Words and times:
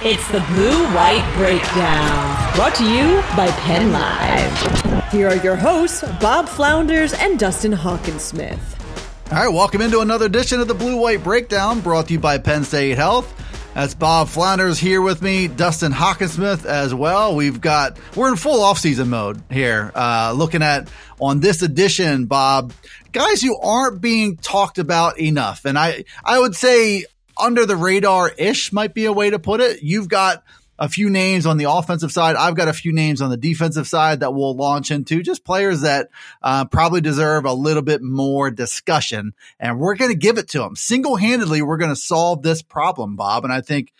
It's 0.00 0.30
the 0.30 0.38
Blue 0.54 0.84
White 0.94 1.28
Breakdown, 1.36 2.54
brought 2.54 2.76
to 2.76 2.84
you 2.84 3.20
by 3.36 3.50
Penn 3.50 3.90
Live. 3.90 5.10
Here 5.10 5.26
are 5.26 5.42
your 5.42 5.56
hosts, 5.56 6.04
Bob 6.20 6.48
Flounders 6.48 7.14
and 7.14 7.36
Dustin 7.36 7.72
Hockensmith. 7.72 8.60
All 9.32 9.44
right, 9.44 9.52
welcome 9.52 9.80
into 9.80 9.98
another 9.98 10.26
edition 10.26 10.60
of 10.60 10.68
the 10.68 10.74
Blue 10.74 11.00
White 11.00 11.24
Breakdown, 11.24 11.80
brought 11.80 12.06
to 12.06 12.12
you 12.12 12.20
by 12.20 12.38
Penn 12.38 12.62
State 12.62 12.96
Health. 12.96 13.34
That's 13.74 13.92
Bob 13.92 14.28
Flounders 14.28 14.78
here 14.78 15.02
with 15.02 15.20
me, 15.20 15.48
Dustin 15.48 15.90
Hockensmith 15.90 16.64
as 16.64 16.94
well. 16.94 17.34
We've 17.34 17.60
got 17.60 17.98
we're 18.14 18.28
in 18.28 18.36
full 18.36 18.62
off-season 18.62 19.10
mode 19.10 19.42
here, 19.50 19.90
uh, 19.96 20.32
looking 20.32 20.62
at 20.62 20.88
on 21.18 21.40
this 21.40 21.62
edition, 21.62 22.26
Bob, 22.26 22.72
guys 23.10 23.42
who 23.42 23.58
aren't 23.58 24.00
being 24.00 24.36
talked 24.36 24.78
about 24.78 25.18
enough, 25.18 25.64
and 25.64 25.76
I 25.76 26.04
I 26.24 26.38
would 26.38 26.54
say 26.54 27.04
under 27.38 27.66
the 27.66 27.76
radar 27.76 28.30
ish 28.30 28.72
might 28.72 28.94
be 28.94 29.04
a 29.06 29.12
way 29.12 29.30
to 29.30 29.38
put 29.38 29.60
it. 29.60 29.82
You've 29.82 30.08
got 30.08 30.42
a 30.78 30.88
few 30.88 31.10
names 31.10 31.44
on 31.44 31.56
the 31.56 31.70
offensive 31.70 32.12
side. 32.12 32.36
I've 32.36 32.54
got 32.54 32.68
a 32.68 32.72
few 32.72 32.92
names 32.92 33.20
on 33.20 33.30
the 33.30 33.36
defensive 33.36 33.88
side 33.88 34.20
that 34.20 34.32
we'll 34.32 34.54
launch 34.54 34.90
into 34.90 35.22
just 35.22 35.44
players 35.44 35.80
that 35.80 36.08
uh, 36.40 36.66
probably 36.66 37.00
deserve 37.00 37.44
a 37.46 37.52
little 37.52 37.82
bit 37.82 38.00
more 38.00 38.50
discussion. 38.50 39.34
And 39.58 39.80
we're 39.80 39.96
going 39.96 40.12
to 40.12 40.16
give 40.16 40.38
it 40.38 40.48
to 40.50 40.60
them 40.60 40.76
single 40.76 41.16
handedly. 41.16 41.62
We're 41.62 41.78
going 41.78 41.90
to 41.90 41.96
solve 41.96 42.42
this 42.42 42.62
problem, 42.62 43.16
Bob. 43.16 43.44
And 43.44 43.52
I 43.52 43.60
think 43.60 43.92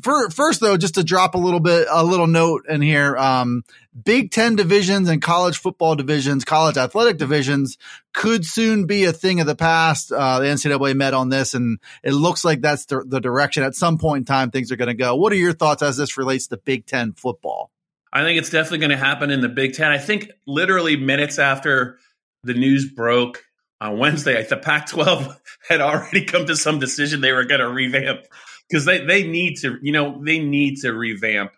for, 0.00 0.30
first 0.30 0.60
though, 0.60 0.78
just 0.78 0.94
to 0.94 1.04
drop 1.04 1.34
a 1.34 1.38
little 1.38 1.60
bit, 1.60 1.88
a 1.90 2.02
little 2.02 2.26
note 2.26 2.64
in 2.68 2.80
here, 2.80 3.16
um, 3.16 3.62
Big 4.02 4.32
Ten 4.32 4.56
divisions 4.56 5.08
and 5.08 5.22
college 5.22 5.58
football 5.58 5.94
divisions, 5.94 6.44
college 6.44 6.76
athletic 6.76 7.16
divisions 7.16 7.78
could 8.12 8.44
soon 8.44 8.86
be 8.86 9.04
a 9.04 9.12
thing 9.12 9.40
of 9.40 9.46
the 9.46 9.54
past. 9.54 10.10
Uh, 10.10 10.40
the 10.40 10.46
NCAA 10.46 10.96
met 10.96 11.14
on 11.14 11.28
this, 11.28 11.54
and 11.54 11.78
it 12.02 12.12
looks 12.12 12.44
like 12.44 12.60
that's 12.60 12.86
the, 12.86 13.04
the 13.06 13.20
direction 13.20 13.62
at 13.62 13.74
some 13.74 13.98
point 13.98 14.22
in 14.22 14.24
time 14.24 14.50
things 14.50 14.72
are 14.72 14.76
going 14.76 14.88
to 14.88 14.94
go. 14.94 15.14
What 15.14 15.32
are 15.32 15.36
your 15.36 15.52
thoughts 15.52 15.82
as 15.82 15.96
this 15.96 16.18
relates 16.18 16.48
to 16.48 16.56
Big 16.56 16.86
Ten 16.86 17.12
football? 17.12 17.70
I 18.12 18.22
think 18.22 18.38
it's 18.38 18.50
definitely 18.50 18.78
going 18.78 18.90
to 18.90 18.96
happen 18.96 19.30
in 19.30 19.40
the 19.40 19.48
Big 19.48 19.74
Ten. 19.74 19.90
I 19.90 19.98
think 19.98 20.30
literally 20.46 20.96
minutes 20.96 21.38
after 21.38 21.98
the 22.42 22.54
news 22.54 22.90
broke 22.90 23.44
on 23.80 23.98
Wednesday, 23.98 24.44
the 24.44 24.56
Pac 24.56 24.88
12 24.88 25.40
had 25.68 25.80
already 25.80 26.24
come 26.24 26.46
to 26.46 26.56
some 26.56 26.80
decision 26.80 27.20
they 27.20 27.32
were 27.32 27.44
going 27.44 27.60
to 27.60 27.68
revamp 27.68 28.22
because 28.68 28.84
they, 28.84 29.04
they 29.04 29.26
need 29.26 29.56
to, 29.58 29.78
you 29.82 29.92
know, 29.92 30.20
they 30.24 30.40
need 30.40 30.78
to 30.78 30.92
revamp 30.92 31.52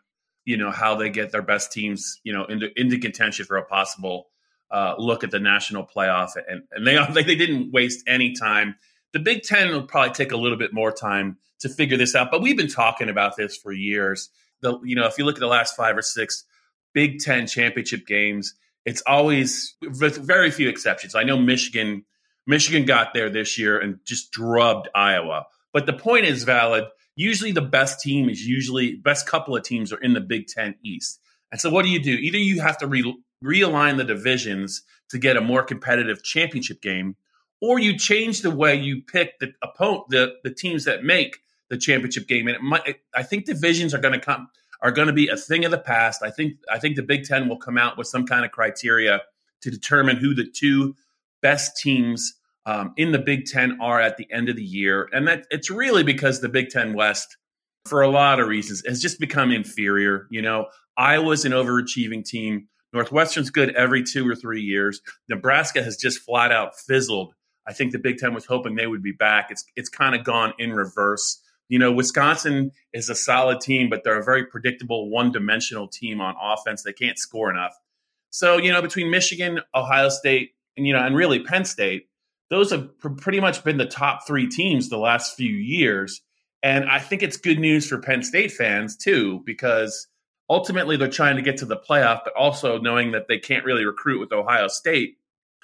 you 0.46 0.56
know 0.56 0.70
how 0.70 0.94
they 0.94 1.10
get 1.10 1.32
their 1.32 1.42
best 1.42 1.72
teams 1.72 2.20
you 2.24 2.32
know 2.32 2.46
into 2.46 2.68
into 2.80 2.98
contention 2.98 3.44
for 3.44 3.58
a 3.58 3.64
possible 3.64 4.28
uh, 4.70 4.94
look 4.98 5.22
at 5.22 5.30
the 5.30 5.38
national 5.38 5.86
playoff. 5.86 6.30
And 6.48 6.62
and 6.72 6.86
they 7.14 7.22
they 7.22 7.34
didn't 7.34 7.72
waste 7.72 8.04
any 8.06 8.32
time. 8.32 8.76
The 9.12 9.18
big 9.20 9.42
10 9.42 9.70
will 9.70 9.82
probably 9.82 10.12
take 10.12 10.32
a 10.32 10.36
little 10.36 10.58
bit 10.58 10.72
more 10.72 10.92
time 10.92 11.38
to 11.60 11.70
figure 11.70 11.96
this 11.96 12.14
out 12.14 12.30
but 12.30 12.42
we've 12.42 12.56
been 12.56 12.68
talking 12.68 13.08
about 13.08 13.36
this 13.36 13.56
for 13.56 13.72
years. 13.72 14.30
The 14.62 14.78
you 14.84 14.96
know 14.96 15.06
if 15.06 15.18
you 15.18 15.24
look 15.24 15.36
at 15.36 15.40
the 15.40 15.46
last 15.46 15.76
five 15.76 15.96
or 15.96 16.02
six 16.02 16.44
big 16.94 17.18
10 17.20 17.46
championship 17.46 18.06
games 18.06 18.54
it's 18.84 19.02
always 19.06 19.74
with 19.82 20.16
very 20.16 20.50
few 20.50 20.68
exceptions. 20.68 21.14
I 21.14 21.24
know 21.24 21.36
michigan 21.38 22.04
michigan 22.46 22.84
got 22.84 23.14
there 23.14 23.30
this 23.30 23.58
year 23.58 23.78
and 23.78 23.98
just 24.04 24.30
drubbed 24.32 24.88
iowa. 24.94 25.46
But 25.72 25.86
the 25.86 25.92
point 25.92 26.24
is 26.24 26.44
valid 26.44 26.84
usually 27.16 27.50
the 27.50 27.62
best 27.62 28.00
team 28.00 28.28
is 28.28 28.46
usually 28.46 28.94
best 28.96 29.26
couple 29.26 29.56
of 29.56 29.64
teams 29.64 29.92
are 29.92 30.00
in 30.00 30.12
the 30.12 30.20
Big 30.20 30.46
Ten 30.46 30.76
East. 30.84 31.20
And 31.50 31.60
so 31.60 31.70
what 31.70 31.82
do 31.82 31.88
you 31.88 32.02
do? 32.02 32.12
Either 32.12 32.38
you 32.38 32.60
have 32.60 32.78
to 32.78 32.86
re- 32.86 33.18
realign 33.42 33.96
the 33.96 34.04
divisions 34.04 34.82
to 35.10 35.18
get 35.18 35.36
a 35.36 35.40
more 35.40 35.62
competitive 35.62 36.22
championship 36.22 36.80
game, 36.82 37.16
or 37.60 37.78
you 37.78 37.98
change 37.98 38.42
the 38.42 38.50
way 38.50 38.76
you 38.76 39.02
pick 39.02 39.38
the 39.38 39.52
opponent, 39.62 40.04
the, 40.10 40.34
the 40.44 40.52
teams 40.52 40.84
that 40.84 41.04
make 41.04 41.38
the 41.70 41.78
championship 41.78 42.28
game. 42.28 42.46
And 42.46 42.56
it 42.56 42.62
might, 42.62 42.86
it, 42.86 43.00
I 43.14 43.22
think 43.22 43.46
divisions 43.46 43.94
are 43.94 43.98
going 43.98 44.14
to 44.14 44.24
come 44.24 44.48
are 44.82 44.92
going 44.92 45.08
to 45.08 45.14
be 45.14 45.28
a 45.28 45.36
thing 45.36 45.64
of 45.64 45.70
the 45.70 45.78
past. 45.78 46.22
I 46.22 46.30
think 46.30 46.58
I 46.70 46.78
think 46.78 46.96
the 46.96 47.02
Big 47.02 47.24
Ten 47.24 47.48
will 47.48 47.56
come 47.56 47.78
out 47.78 47.96
with 47.96 48.06
some 48.06 48.26
kind 48.26 48.44
of 48.44 48.52
criteria 48.52 49.22
to 49.62 49.70
determine 49.70 50.16
who 50.16 50.34
the 50.34 50.46
two 50.46 50.94
best 51.40 51.76
teams 51.76 52.34
um, 52.66 52.92
in 52.96 53.12
the 53.12 53.18
Big 53.18 53.46
Ten 53.46 53.78
are 53.80 54.00
at 54.00 54.16
the 54.16 54.26
end 54.30 54.48
of 54.48 54.56
the 54.56 54.64
year, 54.64 55.08
and 55.12 55.26
that 55.28 55.46
it's 55.50 55.70
really 55.70 56.02
because 56.02 56.40
the 56.40 56.48
Big 56.48 56.68
Ten 56.68 56.92
West, 56.94 57.36
for 57.86 58.02
a 58.02 58.08
lot 58.08 58.40
of 58.40 58.48
reasons, 58.48 58.82
has 58.86 59.00
just 59.00 59.20
become 59.20 59.52
inferior. 59.52 60.26
You 60.30 60.42
know, 60.42 60.66
Iowa's 60.96 61.44
an 61.44 61.52
overachieving 61.52 62.24
team. 62.24 62.68
Northwestern's 62.92 63.50
good 63.50 63.74
every 63.74 64.02
two 64.02 64.28
or 64.28 64.34
three 64.34 64.62
years. 64.62 65.00
Nebraska 65.28 65.82
has 65.82 65.96
just 65.96 66.20
flat 66.20 66.50
out 66.50 66.76
fizzled. 66.76 67.34
I 67.68 67.72
think 67.72 67.92
the 67.92 67.98
Big 67.98 68.18
Ten 68.18 68.34
was 68.34 68.46
hoping 68.46 68.74
they 68.74 68.86
would 68.86 69.02
be 69.02 69.12
back. 69.12 69.50
It's 69.50 69.64
it's 69.76 69.88
kind 69.88 70.14
of 70.14 70.24
gone 70.24 70.52
in 70.58 70.72
reverse. 70.72 71.40
You 71.68 71.78
know, 71.78 71.92
Wisconsin 71.92 72.72
is 72.92 73.08
a 73.08 73.14
solid 73.14 73.60
team, 73.60 73.90
but 73.90 74.02
they're 74.04 74.20
a 74.20 74.24
very 74.24 74.46
predictable, 74.46 75.10
one-dimensional 75.10 75.88
team 75.88 76.20
on 76.20 76.36
offense. 76.40 76.84
They 76.84 76.92
can't 76.92 77.18
score 77.18 77.50
enough. 77.50 77.74
So, 78.30 78.56
you 78.56 78.72
know, 78.72 78.82
between 78.82 79.10
Michigan, 79.10 79.60
Ohio 79.74 80.08
State, 80.08 80.50
and 80.76 80.86
you 80.86 80.92
know, 80.92 81.04
and 81.04 81.16
really 81.16 81.40
Penn 81.40 81.64
State, 81.64 82.08
those 82.50 82.70
have 82.70 82.98
pr- 82.98 83.10
pretty 83.10 83.40
much 83.40 83.64
been 83.64 83.76
the 83.76 83.86
top 83.86 84.26
three 84.26 84.48
teams 84.48 84.88
the 84.88 84.98
last 84.98 85.36
few 85.36 85.52
years. 85.52 86.22
And 86.62 86.88
I 86.88 86.98
think 86.98 87.22
it's 87.22 87.36
good 87.36 87.58
news 87.58 87.88
for 87.88 87.98
Penn 87.98 88.22
State 88.22 88.52
fans 88.52 88.96
too, 88.96 89.42
because 89.44 90.08
ultimately 90.48 90.96
they're 90.96 91.08
trying 91.08 91.36
to 91.36 91.42
get 91.42 91.58
to 91.58 91.66
the 91.66 91.76
playoff, 91.76 92.20
but 92.24 92.34
also 92.36 92.78
knowing 92.78 93.12
that 93.12 93.28
they 93.28 93.38
can't 93.38 93.64
really 93.64 93.84
recruit 93.84 94.20
with 94.20 94.32
Ohio 94.32 94.68
State. 94.68 95.16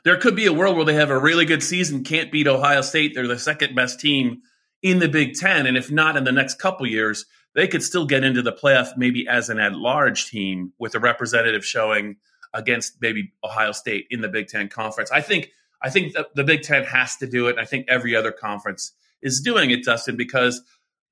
There 0.04 0.16
could 0.19 0.34
be 0.34 0.47
a 0.47 0.53
world 0.53 0.76
where 0.76 0.84
they 0.84 0.94
have 0.94 1.10
a 1.10 1.19
really 1.19 1.44
good 1.44 1.62
season, 1.62 2.04
can't 2.04 2.32
beat 2.32 2.48
Ohio 2.48 2.81
State. 2.82 3.15
They're 3.15 3.28
the 3.28 3.38
second 3.38 3.75
best 3.75 4.00
team 4.00 4.42
in 4.82 4.98
the 4.98 5.09
Big 5.09 5.34
Ten. 5.34 5.66
And 5.66 5.76
if 5.76 5.91
not 5.91 6.16
in 6.16 6.25
the 6.25 6.32
next 6.32 6.59
couple 6.59 6.87
years, 6.87 7.25
they 7.54 7.69
could 7.69 7.82
still 7.82 8.06
get 8.06 8.25
into 8.25 8.42
the 8.42 8.53
playoff 8.53 8.97
maybe 8.97 9.28
as 9.28 9.48
an 9.48 9.59
at 9.59 9.75
large 9.75 10.28
team 10.28 10.72
with 10.78 10.94
a 10.94 11.00
representative 11.00 11.65
showing 11.65 12.16
against 12.53 13.00
maybe 13.00 13.32
Ohio 13.44 13.72
State 13.72 14.06
in 14.10 14.21
the 14.21 14.28
Big 14.28 14.48
Ten 14.48 14.69
conference. 14.69 15.10
I 15.10 15.21
think 15.21 15.50
I 15.82 15.91
think 15.91 16.15
the, 16.34 16.44
Big 16.44 16.62
Ten 16.62 16.84
has 16.84 17.16
to 17.16 17.26
do 17.26 17.48
it. 17.48 17.59
I 17.59 17.65
think 17.65 17.87
every 17.88 18.15
other 18.15 18.32
conference 18.32 18.93
is 19.20 19.41
doing 19.41 19.70
it, 19.70 19.84
Dustin, 19.84 20.16
because 20.16 20.62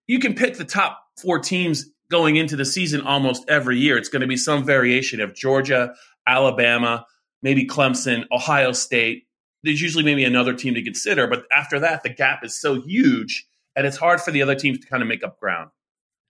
you 0.07 0.19
can 0.19 0.35
pick 0.35 0.57
the 0.57 0.65
top 0.65 1.01
four 1.21 1.39
teams 1.39 1.87
going 2.11 2.37
into 2.37 2.57
the 2.57 2.65
season 2.65 3.01
almost 3.03 3.49
every 3.49 3.79
year. 3.79 3.97
It's 3.97 4.09
going 4.09 4.23
to 4.23 4.27
be 4.27 4.37
some 4.37 4.65
variation 4.65 5.21
of 5.21 5.35
Georgia, 5.35 5.95
Alabama, 6.27 7.07
maybe 7.43 7.67
Clemson, 7.67 8.27
Ohio 8.33 8.73
State. 8.73 9.25
There's 9.63 9.81
usually 9.81 10.05
maybe 10.05 10.25
another 10.25 10.55
team 10.55 10.75
to 10.75 10.83
consider, 10.83 11.27
but 11.27 11.45
after 11.53 11.81
that, 11.81 12.03
the 12.03 12.09
gap 12.09 12.45
is 12.45 12.59
so 12.59 12.81
huge, 12.81 13.47
and 13.77 13.87
it's 13.87 13.97
hard 13.97 14.21
for 14.21 14.31
the 14.31 14.43
other 14.43 14.55
teams 14.55 14.79
to 14.81 14.87
kind 14.87 15.03
of 15.03 15.09
make 15.09 15.23
up 15.23 15.39
ground. 15.39 15.71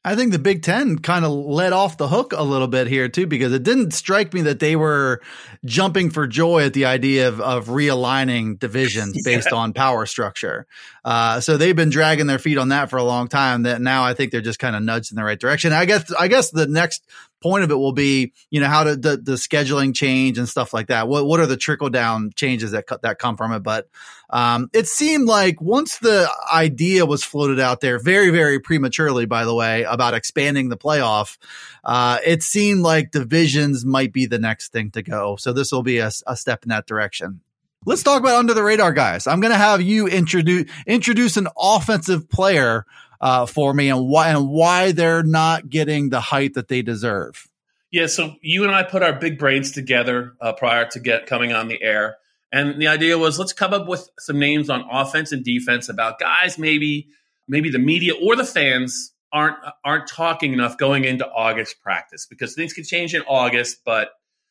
I 0.03 0.17
think 0.17 0.33
the 0.33 0.39
Big 0.39 0.63
Ten 0.63 0.99
kind 0.99 1.27
of 1.27 1.31
let 1.31 1.75
off 1.75 1.99
the 1.99 2.09
hook 2.09 2.33
a 2.33 2.43
little 2.43 2.69
bit 2.69 2.87
here 2.87 3.11
too, 3.11 3.27
because 3.27 3.53
it 3.53 3.63
didn't 3.63 3.91
strike 3.93 4.33
me 4.33 4.41
that 4.43 4.59
they 4.59 4.75
were 4.75 5.21
jumping 5.67 6.09
for 6.09 6.27
joy 6.27 6.65
at 6.65 6.73
the 6.73 6.87
idea 6.87 7.29
of, 7.29 7.39
of 7.41 7.67
realigning 7.67 8.59
divisions 8.59 9.15
yeah. 9.27 9.37
based 9.37 9.53
on 9.53 9.75
power 9.75 10.07
structure. 10.07 10.67
Uh, 11.05 11.41
so 11.41 11.59
they've 11.59 11.77
been 11.77 11.91
dragging 11.91 12.27
their 12.27 12.39
feet 12.39 12.57
on 12.57 12.71
that 12.71 12.89
for 12.89 12.97
a 12.97 13.05
long 13.05 13.29
time. 13.29 13.65
That 13.65 13.83
now 13.83 14.03
I 14.03 14.15
think 14.15 14.33
they're 14.33 14.41
just 14.41 14.59
kind 14.59 14.75
of 14.75 14.83
nudged 14.83 15.13
in 15.13 15.17
the 15.17 15.25
right 15.25 15.39
direction. 15.39 15.75
I 15.75 15.85
guess 15.85 16.11
I 16.19 16.29
guess 16.29 16.51
the 16.51 16.67
next 16.67 17.05
point 17.43 17.65
of 17.65 17.71
it 17.71 17.77
will 17.77 17.93
be, 17.93 18.33
you 18.51 18.61
know, 18.61 18.69
how 18.69 18.85
to 18.85 18.97
the, 18.97 19.17
the 19.17 19.33
scheduling 19.33 19.95
change 19.95 20.39
and 20.39 20.49
stuff 20.49 20.73
like 20.73 20.89
that. 20.89 21.09
What 21.09 21.27
what 21.27 21.41
are 21.41 21.47
the 21.47 21.57
trickle 21.57 21.91
down 21.91 22.31
changes 22.35 22.71
that 22.71 22.87
that 23.03 23.19
come 23.19 23.37
from 23.37 23.53
it? 23.53 23.63
But 23.63 23.89
um, 24.31 24.71
it 24.73 24.87
seemed 24.87 25.27
like 25.27 25.61
once 25.61 25.99
the 25.99 26.31
idea 26.53 27.05
was 27.05 27.23
floated 27.25 27.61
out 27.61 27.81
there, 27.81 27.99
very 27.99 28.31
very 28.31 28.61
prematurely, 28.61 29.27
by 29.27 29.45
the 29.45 29.55
way, 29.55 29.83
about 29.83 30.15
expanding 30.15 30.69
the 30.69 30.77
playoff, 30.77 31.37
uh, 31.85 32.19
it 32.25 32.43
seemed 32.43 32.81
like 32.81 33.11
divisions 33.11 33.85
might 33.85 34.13
be 34.13 34.27
the 34.27 34.39
next 34.39 34.73
thing 34.73 34.91
to 34.93 35.03
go. 35.03 35.37
So 35.37 35.53
this 35.53 35.73
will 35.73 35.83
be 35.83 35.99
a, 35.99 36.11
a 36.27 36.37
step 36.37 36.63
in 36.63 36.71
that 36.71 36.87
direction. 36.87 37.41
Let's 37.87 38.03
talk 38.03 38.21
about 38.21 38.37
under 38.37 38.55
the 38.55 38.63
radar 38.63 38.93
guys. 38.93 39.27
I'm 39.27 39.41
going 39.41 39.53
to 39.53 39.59
have 39.59 39.81
you 39.81 40.07
introduce 40.07 40.71
introduce 40.87 41.37
an 41.37 41.49
offensive 41.59 42.29
player 42.29 42.85
uh, 43.21 43.47
for 43.47 43.73
me 43.73 43.89
and 43.89 44.09
why 44.09 44.31
and 44.31 44.49
why 44.49 44.93
they're 44.93 45.23
not 45.23 45.69
getting 45.69 46.11
the 46.11 46.21
height 46.21 46.55
that 46.55 46.69
they 46.69 46.83
deserve. 46.83 47.49
Yeah, 47.91 48.07
so 48.07 48.37
you 48.41 48.65
and 48.65 48.73
I 48.73 48.85
put 48.85 49.03
our 49.03 49.13
big 49.13 49.39
brains 49.39 49.73
together 49.73 50.35
uh, 50.41 50.53
prior 50.53 50.87
to 50.91 51.01
get 51.01 51.27
coming 51.27 51.53
on 51.53 51.67
the 51.67 51.83
air, 51.83 52.19
and 52.53 52.81
the 52.81 52.89
idea 52.89 53.19
was 53.19 53.39
let's 53.39 53.53
come 53.53 53.73
up 53.73 53.87
with 53.87 54.09
some 54.19 54.39
names 54.39 54.71
on 54.71 54.85
offense 54.91 55.33
and 55.33 55.45
defense 55.45 55.89
about 55.89 56.19
guys 56.19 56.59
maybe 56.59 57.09
maybe 57.49 57.71
the 57.71 57.79
media 57.79 58.13
or 58.15 58.37
the 58.37 58.45
fans 58.45 59.13
aren't 59.33 59.57
aren't 59.85 60.09
talking 60.09 60.53
enough 60.53 60.77
going 60.79 61.05
into 61.05 61.27
August 61.27 61.81
practice 61.83 62.27
because 62.27 62.55
things 62.55 62.73
can 62.73 62.85
change 62.85 63.15
in 63.15 63.23
August, 63.23 63.79
but 63.85 64.11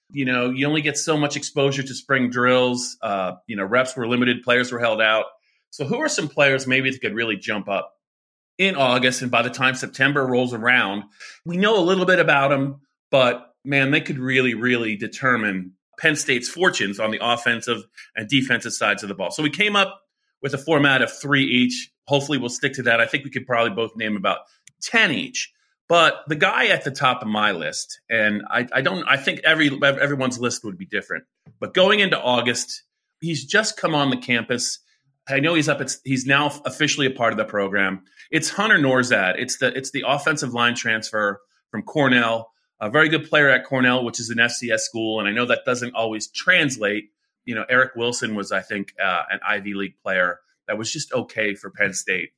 you 0.09 0.25
know 0.25 0.49
you 0.49 0.67
only 0.67 0.81
get 0.81 0.97
so 0.97 1.17
much 1.17 1.35
exposure 1.35 1.83
to 1.83 1.93
spring 1.93 2.29
drills. 2.29 2.97
Uh, 3.01 3.33
you 3.47 3.55
know, 3.55 3.63
reps 3.63 3.95
were 3.95 4.07
limited, 4.07 4.43
players 4.43 4.71
were 4.71 4.79
held 4.79 5.01
out. 5.01 5.25
So, 5.71 5.85
who 5.85 5.99
are 5.99 6.09
some 6.09 6.27
players 6.27 6.65
maybe 6.67 6.91
that 6.91 7.01
could 7.01 7.13
really 7.13 7.37
jump 7.37 7.69
up 7.69 7.93
in 8.57 8.75
August? 8.75 9.21
And 9.21 9.31
by 9.31 9.41
the 9.41 9.49
time 9.49 9.75
September 9.75 10.25
rolls 10.25 10.53
around, 10.53 11.03
we 11.45 11.57
know 11.57 11.79
a 11.79 11.83
little 11.83 12.05
bit 12.05 12.19
about 12.19 12.49
them, 12.49 12.81
but 13.11 13.53
man, 13.63 13.91
they 13.91 14.01
could 14.01 14.17
really, 14.17 14.55
really 14.55 14.95
determine 14.95 15.73
Penn 15.99 16.15
State's 16.15 16.49
fortunes 16.49 16.99
on 16.99 17.11
the 17.11 17.19
offensive 17.21 17.83
and 18.15 18.27
defensive 18.27 18.73
sides 18.73 19.03
of 19.03 19.09
the 19.09 19.15
ball. 19.15 19.31
So, 19.31 19.43
we 19.43 19.49
came 19.49 19.75
up 19.75 20.01
with 20.41 20.53
a 20.53 20.57
format 20.57 21.01
of 21.01 21.11
three 21.11 21.43
each. 21.43 21.91
Hopefully, 22.07 22.37
we'll 22.37 22.49
stick 22.49 22.73
to 22.73 22.83
that. 22.83 22.99
I 22.99 23.05
think 23.05 23.23
we 23.23 23.29
could 23.29 23.45
probably 23.45 23.71
both 23.71 23.95
name 23.95 24.15
about 24.15 24.39
10 24.81 25.11
each. 25.11 25.51
But 25.87 26.23
the 26.27 26.35
guy 26.35 26.67
at 26.67 26.83
the 26.83 26.91
top 26.91 27.23
of 27.23 27.27
my 27.27 27.51
list, 27.51 27.99
and 28.09 28.43
I, 28.49 28.67
I 28.71 28.81
don't, 28.81 29.03
I 29.07 29.17
think 29.17 29.41
every 29.43 29.71
everyone's 29.83 30.39
list 30.39 30.63
would 30.63 30.77
be 30.77 30.85
different. 30.85 31.25
But 31.59 31.73
going 31.73 31.99
into 31.99 32.19
August, 32.19 32.83
he's 33.19 33.43
just 33.43 33.75
come 33.75 33.95
on 33.95 34.11
the 34.11 34.17
campus. 34.17 34.79
I 35.27 35.39
know 35.39 35.55
he's 35.55 35.67
up. 35.67 35.81
It's, 35.81 35.99
he's 36.03 36.27
now 36.27 36.51
officially 36.63 37.07
a 37.07 37.11
part 37.11 37.33
of 37.33 37.37
the 37.37 37.45
program. 37.45 38.03
It's 38.29 38.51
Hunter 38.51 38.77
Nourzad. 38.77 39.35
It's 39.39 39.57
the 39.57 39.75
it's 39.75 39.89
the 39.89 40.03
offensive 40.07 40.53
line 40.53 40.75
transfer 40.75 41.41
from 41.71 41.81
Cornell. 41.81 42.51
A 42.81 42.89
very 42.89 43.09
good 43.09 43.29
player 43.29 43.49
at 43.49 43.65
Cornell, 43.65 44.03
which 44.05 44.19
is 44.19 44.29
an 44.29 44.37
FCS 44.37 44.79
school, 44.79 45.19
and 45.19 45.27
I 45.27 45.31
know 45.31 45.45
that 45.45 45.65
doesn't 45.65 45.95
always 45.95 46.27
translate. 46.27 47.11
You 47.45 47.55
know, 47.55 47.65
Eric 47.69 47.95
Wilson 47.95 48.35
was, 48.35 48.51
I 48.51 48.61
think, 48.61 48.93
uh, 49.03 49.23
an 49.29 49.39
Ivy 49.45 49.73
League 49.73 49.95
player 50.01 50.39
that 50.67 50.77
was 50.77 50.91
just 50.91 51.11
okay 51.11 51.55
for 51.55 51.71
Penn 51.71 51.93
State 51.93 52.29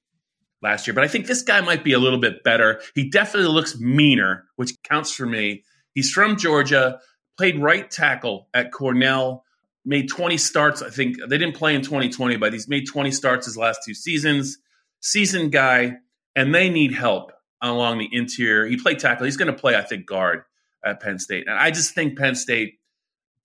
last 0.62 0.88
year. 0.88 0.94
But 0.94 1.04
I 1.04 1.08
think 1.08 1.28
this 1.28 1.44
guy 1.44 1.62
might 1.62 1.84
be 1.84 1.94
a 1.94 2.00
little 2.00 2.20
bit 2.20 2.44
better. 2.44 2.82
He 2.96 3.10
definitely 3.10 3.52
looks 3.52 3.80
meaner, 3.80 4.46
which 4.56 4.72
counts 4.84 5.14
for 5.14 5.26
me. 5.26 5.64
He's 5.94 6.12
from 6.12 6.38
Georgia, 6.38 7.00
played 7.38 7.62
right 7.62 7.90
tackle 7.90 8.48
at 8.54 8.72
Cornell 8.72 9.44
made 9.86 10.10
20 10.10 10.38
starts. 10.38 10.82
I 10.82 10.90
think 10.90 11.18
they 11.28 11.38
didn't 11.38 11.56
play 11.56 11.76
in 11.76 11.82
2020, 11.82 12.38
but 12.38 12.54
he's 12.54 12.68
made 12.68 12.88
20 12.88 13.12
starts 13.12 13.46
his 13.46 13.58
last 13.58 13.82
two 13.86 13.94
seasons. 13.94 14.58
Seasoned 15.00 15.52
guy, 15.52 15.98
and 16.36 16.54
they 16.54 16.70
need 16.70 16.94
help 16.94 17.32
along 17.62 18.00
the 18.00 18.10
interior. 18.12 18.66
He 18.66 18.78
played 18.78 19.00
tackle. 19.00 19.26
He's 19.26 19.38
going 19.38 19.54
to 19.54 19.60
play, 19.60 19.76
I 19.76 19.82
think, 19.82 20.06
guard 20.06 20.44
at 20.84 21.00
Penn 21.00 21.20
State. 21.20 21.48
And 21.48 21.58
I 21.58 21.72
just 21.72 21.94
think 21.94 22.18
Penn 22.18 22.36
State, 22.36 22.80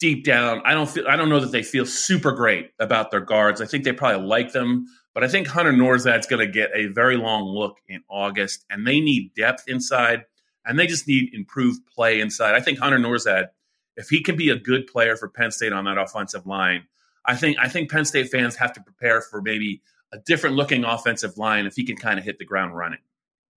deep 0.01 0.25
down, 0.25 0.63
I 0.65 0.75
don't 0.75 0.89
feel, 0.89 1.07
I 1.09 1.17
don't 1.17 1.29
know 1.29 1.41
that 1.41 1.53
they 1.53 1.63
feel 1.63 1.87
super 1.87 2.33
great 2.33 2.71
about 2.79 3.11
their 3.11 3.21
guards. 3.21 3.61
I 3.61 3.67
think 3.67 3.85
they 3.85 3.93
probably 3.93 4.27
like 4.27 4.53
them, 4.53 4.87
but 5.15 5.25
I 5.25 5.29
think 5.29 5.47
Hunter 5.47 5.73
Nourzad's 5.73 6.27
going 6.27 6.47
to 6.47 6.53
get 6.53 6.71
a 6.75 6.87
very 6.87 7.17
long 7.17 7.45
look 7.45 7.79
in 7.89 8.03
August, 8.09 8.65
and 8.71 8.87
they 8.87 9.01
need 9.01 9.33
depth 9.35 9.65
inside, 9.67 10.25
and 10.65 10.79
they 10.79 10.87
just 10.87 11.09
need 11.09 11.33
improved 11.33 11.81
play 11.95 12.21
inside. 12.21 12.55
I 12.55 12.61
think 12.61 12.79
Hunter 12.79 12.99
Nourzad, 12.99 13.49
if 13.97 14.09
he 14.09 14.23
can 14.23 14.37
be 14.37 14.51
a 14.51 14.57
good 14.57 14.87
player 14.87 15.17
for 15.17 15.29
Penn 15.29 15.51
State 15.51 15.73
on 15.73 15.85
that 15.87 15.99
offensive 15.99 16.47
line, 16.47 16.85
I 17.25 17.35
think 17.35 17.57
I 17.59 17.69
think 17.69 17.91
Penn 17.91 18.05
State 18.05 18.31
fans 18.31 18.57
have 18.57 18.73
to 18.75 18.81
prepare 18.81 19.21
for 19.21 19.43
maybe 19.43 19.83
a 20.13 20.19
different 20.19 20.55
looking 20.55 20.85
offensive 20.85 21.37
line 21.37 21.67
if 21.67 21.75
he 21.75 21.85
can 21.85 21.97
kind 21.97 22.19
of 22.19 22.25
hit 22.25 22.39
the 22.39 22.45
ground 22.45 22.77
running. 22.77 23.01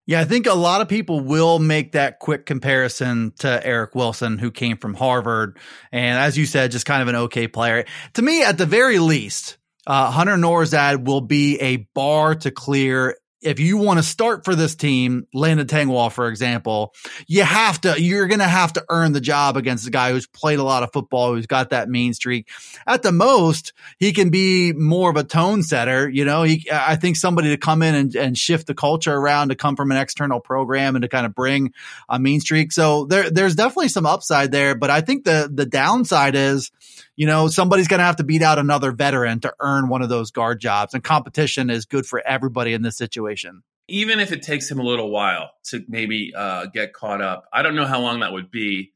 Yeah, 0.09 0.21
I 0.21 0.25
think 0.25 0.47
a 0.47 0.56
lot 0.56 0.81
of 0.81 0.88
people 0.88 1.19
will 1.19 1.59
make 1.59 1.91
that 1.91 2.17
quick 2.17 2.47
comparison 2.47 3.31
to 3.41 3.63
Eric 3.63 3.94
Wilson, 3.94 4.39
who 4.39 4.50
came 4.50 4.75
from 4.75 4.95
Harvard. 4.95 5.59
And 5.91 6.17
as 6.17 6.35
you 6.35 6.47
said, 6.47 6.71
just 6.71 6.88
kind 6.88 7.03
of 7.03 7.09
an 7.09 7.15
okay 7.15 7.47
player. 7.47 7.85
To 8.15 8.23
me, 8.23 8.41
at 8.41 8.57
the 8.57 8.65
very 8.65 8.97
least, 8.97 9.59
uh, 9.85 10.09
Hunter 10.09 10.35
Nourzad 10.35 11.06
will 11.06 11.21
be 11.21 11.61
a 11.61 11.88
bar 11.94 12.33
to 12.33 12.50
clear 12.50 13.17
if 13.41 13.59
you 13.59 13.77
want 13.77 14.00
to 14.00 14.03
start 14.03 14.44
for 14.44 14.56
this 14.56 14.75
team, 14.75 15.27
Landon 15.33 15.68
Tengwall, 15.68 16.12
for 16.12 16.27
example, 16.27 16.94
you 17.27 17.44
have 17.44 17.80
to, 17.81 18.01
you're 18.01 18.27
going 18.27 18.39
to 18.39 18.45
have 18.45 18.74
to 18.74 18.86
earn 18.89 19.13
the 19.13 19.21
job 19.21 19.56
against 19.56 19.88
a 19.88 19.91
guy 19.91 20.12
who's 20.12 20.27
played 20.27 20.59
a 20.59 20.63
lot 20.63 20.83
of 20.83 20.91
football, 20.91 21.33
who's 21.33 21.47
got 21.47 21.69
that 21.69 21.89
mean 21.89 22.13
streak. 22.13 22.50
At 22.86 23.01
the 23.01 23.12
most, 23.12 23.74
he 23.97 24.12
can 24.12 24.30
be 24.30 24.74
more 24.74 25.09
of 25.09 25.15
a 25.15 25.24
tone 25.24 25.63
setter. 25.63 26.09
You 26.09 26.25
know, 26.25 26.44
he, 26.44 26.68
I 26.71 26.95
think 26.97 27.15
somebody 27.15 27.50
to 27.50 27.57
come 27.57 27.81
in 27.81 27.95
and, 27.95 28.15
and 28.15 28.38
shift 28.38 28.68
the 28.68 28.75
culture 28.75 29.13
around 29.13 29.50
to 29.50 29.56
come 29.56 29.75
from 29.75 29.91
an 29.91 29.97
external 29.97 30.39
program 30.39 30.95
and 30.95 31.03
to 31.03 31.07
kind 31.07 31.25
of 31.25 31.33
bring 31.33 31.74
a 32.09 32.19
mean 32.19 32.41
streak. 32.41 32.71
So 32.71 33.06
there, 33.06 33.30
there's 33.30 33.56
definitely 33.56 33.89
some 33.89 34.06
upside 34.06 34.51
there, 34.51 34.75
but 34.75 34.89
I 34.89 35.01
think 35.01 35.24
the, 35.24 35.50
the 35.51 35.65
downside 35.65 36.36
is, 36.36 36.71
you 37.19 37.25
know, 37.25 37.50
somebody's 37.50 37.89
going 37.89 37.98
to 37.98 38.06
have 38.06 38.16
to 38.16 38.24
beat 38.24 38.42
out 38.42 38.60
another 38.60 38.94
veteran 38.94 39.42
to 39.42 39.54
earn 39.60 39.89
one 39.89 40.01
of 40.01 40.07
those 40.07 40.31
guard 40.31 40.62
jobs. 40.62 40.94
And 40.94 41.04
competition 41.04 41.69
is 41.69 41.83
good 41.83 42.06
for 42.06 42.25
everybody 42.25 42.71
in 42.71 42.81
this 42.81 42.95
situation. 42.95 43.62
Even 43.89 44.21
if 44.21 44.31
it 44.31 44.42
takes 44.42 44.71
him 44.71 44.80
a 44.80 44.83
little 44.83 45.10
while 45.10 45.50
to 45.66 45.83
maybe 45.89 46.31
uh, 46.33 46.68
get 46.68 46.94
caught 46.94 47.21
up, 47.21 47.44
I 47.51 47.62
don't 47.62 47.75
know 47.75 47.86
how 47.86 48.00
long 48.00 48.21
that 48.21 48.31
would 48.31 48.50
be. 48.50 48.94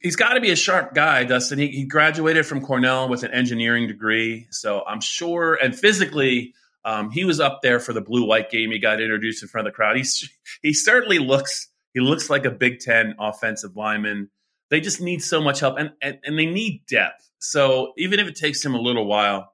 He's 0.00 0.16
got 0.16 0.32
to 0.32 0.40
be 0.40 0.50
a 0.50 0.56
sharp 0.56 0.94
guy, 0.94 1.24
Dustin. 1.24 1.58
He, 1.58 1.66
he 1.66 1.84
graduated 1.84 2.46
from 2.46 2.62
Cornell 2.62 3.10
with 3.10 3.24
an 3.24 3.32
engineering 3.32 3.88
degree. 3.88 4.46
So 4.52 4.82
I'm 4.86 5.02
sure, 5.02 5.58
and 5.62 5.78
physically, 5.78 6.54
um, 6.82 7.10
he 7.10 7.24
was 7.24 7.40
up 7.40 7.60
there 7.62 7.78
for 7.78 7.92
the 7.92 8.00
blue 8.00 8.24
white 8.24 8.50
game. 8.50 8.70
He 8.70 8.78
got 8.78 9.02
introduced 9.02 9.42
in 9.42 9.50
front 9.50 9.66
of 9.66 9.74
the 9.74 9.76
crowd. 9.76 9.98
He's, 9.98 10.30
he 10.62 10.72
certainly 10.72 11.18
looks 11.18 11.68
he 11.92 12.00
looks 12.00 12.30
like 12.30 12.46
a 12.46 12.50
Big 12.50 12.80
Ten 12.80 13.16
offensive 13.18 13.76
lineman. 13.76 14.30
They 14.70 14.80
just 14.80 15.02
need 15.02 15.22
so 15.22 15.42
much 15.42 15.60
help, 15.60 15.76
and, 15.78 15.92
and, 16.00 16.18
and 16.24 16.38
they 16.38 16.46
need 16.46 16.86
depth. 16.88 17.25
So 17.38 17.92
even 17.98 18.20
if 18.20 18.28
it 18.28 18.36
takes 18.36 18.64
him 18.64 18.74
a 18.74 18.80
little 18.80 19.06
while 19.06 19.52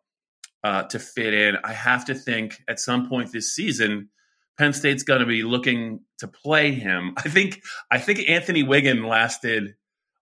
uh, 0.64 0.84
to 0.84 0.98
fit 0.98 1.34
in, 1.34 1.56
I 1.64 1.72
have 1.72 2.04
to 2.06 2.14
think 2.14 2.62
at 2.68 2.80
some 2.80 3.08
point 3.08 3.32
this 3.32 3.54
season, 3.54 4.10
Penn 4.58 4.72
State's 4.72 5.02
going 5.02 5.20
to 5.20 5.26
be 5.26 5.42
looking 5.42 6.00
to 6.18 6.28
play 6.28 6.72
him. 6.72 7.14
I 7.16 7.28
think 7.28 7.62
I 7.90 7.98
think 7.98 8.28
Anthony 8.28 8.62
Whigan 8.62 9.06
lasted 9.06 9.74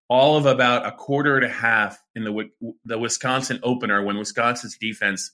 all 0.08 0.36
of 0.36 0.46
about 0.46 0.86
a 0.86 0.92
quarter 0.92 1.36
and 1.36 1.44
a 1.44 1.50
half 1.50 2.02
in 2.14 2.24
the 2.24 2.50
the 2.84 2.98
Wisconsin 2.98 3.60
opener 3.62 4.02
when 4.04 4.18
Wisconsin's 4.18 4.76
defense 4.78 5.32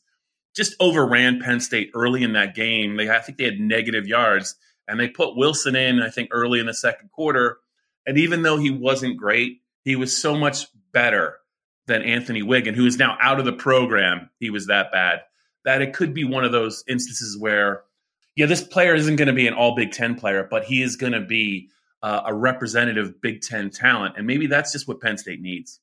just 0.55 0.75
overran 0.81 1.40
Penn 1.40 1.61
State 1.61 1.90
early 1.94 2.23
in 2.23 2.32
that 2.32 2.55
game. 2.55 2.96
They 2.96 3.08
I 3.08 3.20
think 3.20 3.38
they 3.38 3.44
had 3.44 3.61
negative 3.61 4.06
yards 4.06 4.56
and 4.88 4.99
they 4.99 5.08
put 5.08 5.37
Wilson 5.37 5.76
in 5.76 6.02
I 6.02 6.11
think 6.11 6.31
early 6.32 6.61
in 6.61 6.67
the 6.67 6.75
second 6.75 7.11
quarter. 7.11 7.58
And 8.06 8.19
even 8.19 8.43
though 8.43 8.56
he 8.56 8.70
wasn't 8.70 9.17
great, 9.17 9.62
he 9.82 9.96
was 9.96 10.17
so 10.17 10.37
much 10.37 10.67
better 10.93 11.38
than 11.87 12.03
Anthony 12.03 12.43
Whigan, 12.43 12.75
who 12.75 12.87
is 12.87 12.99
now 12.99 13.17
out 13.21 13.38
of 13.38 13.44
the 13.44 13.53
program. 13.53 14.31
He 14.41 14.50
was 14.50 14.67
that 14.67 14.93
bad 14.93 15.21
that 15.67 15.83
it 15.83 15.93
could 15.93 16.15
be 16.15 16.25
one 16.25 16.44
of 16.44 16.53
those 16.53 16.83
instances 16.88 17.37
where, 17.37 17.83
yeah, 18.37 18.47
this 18.47 18.62
player 18.62 18.94
isn't 18.94 19.17
going 19.17 19.27
to 19.27 19.35
be 19.35 19.47
an 19.47 19.53
all 19.53 19.75
Big 19.75 19.91
Ten 19.93 20.15
player, 20.15 20.47
but 20.49 20.65
he 20.65 20.81
is 20.81 20.97
going 20.97 21.12
to 21.12 21.21
be 21.21 21.69
uh, 22.03 22.23
a 22.25 22.33
representative 22.33 23.21
Big 23.21 23.43
Ten 23.43 23.69
talent. 23.69 24.15
And 24.17 24.27
maybe 24.27 24.47
that's 24.47 24.73
just 24.73 24.88
what 24.88 25.00
Penn 25.00 25.19
State 25.19 25.41
needs. 25.41 25.81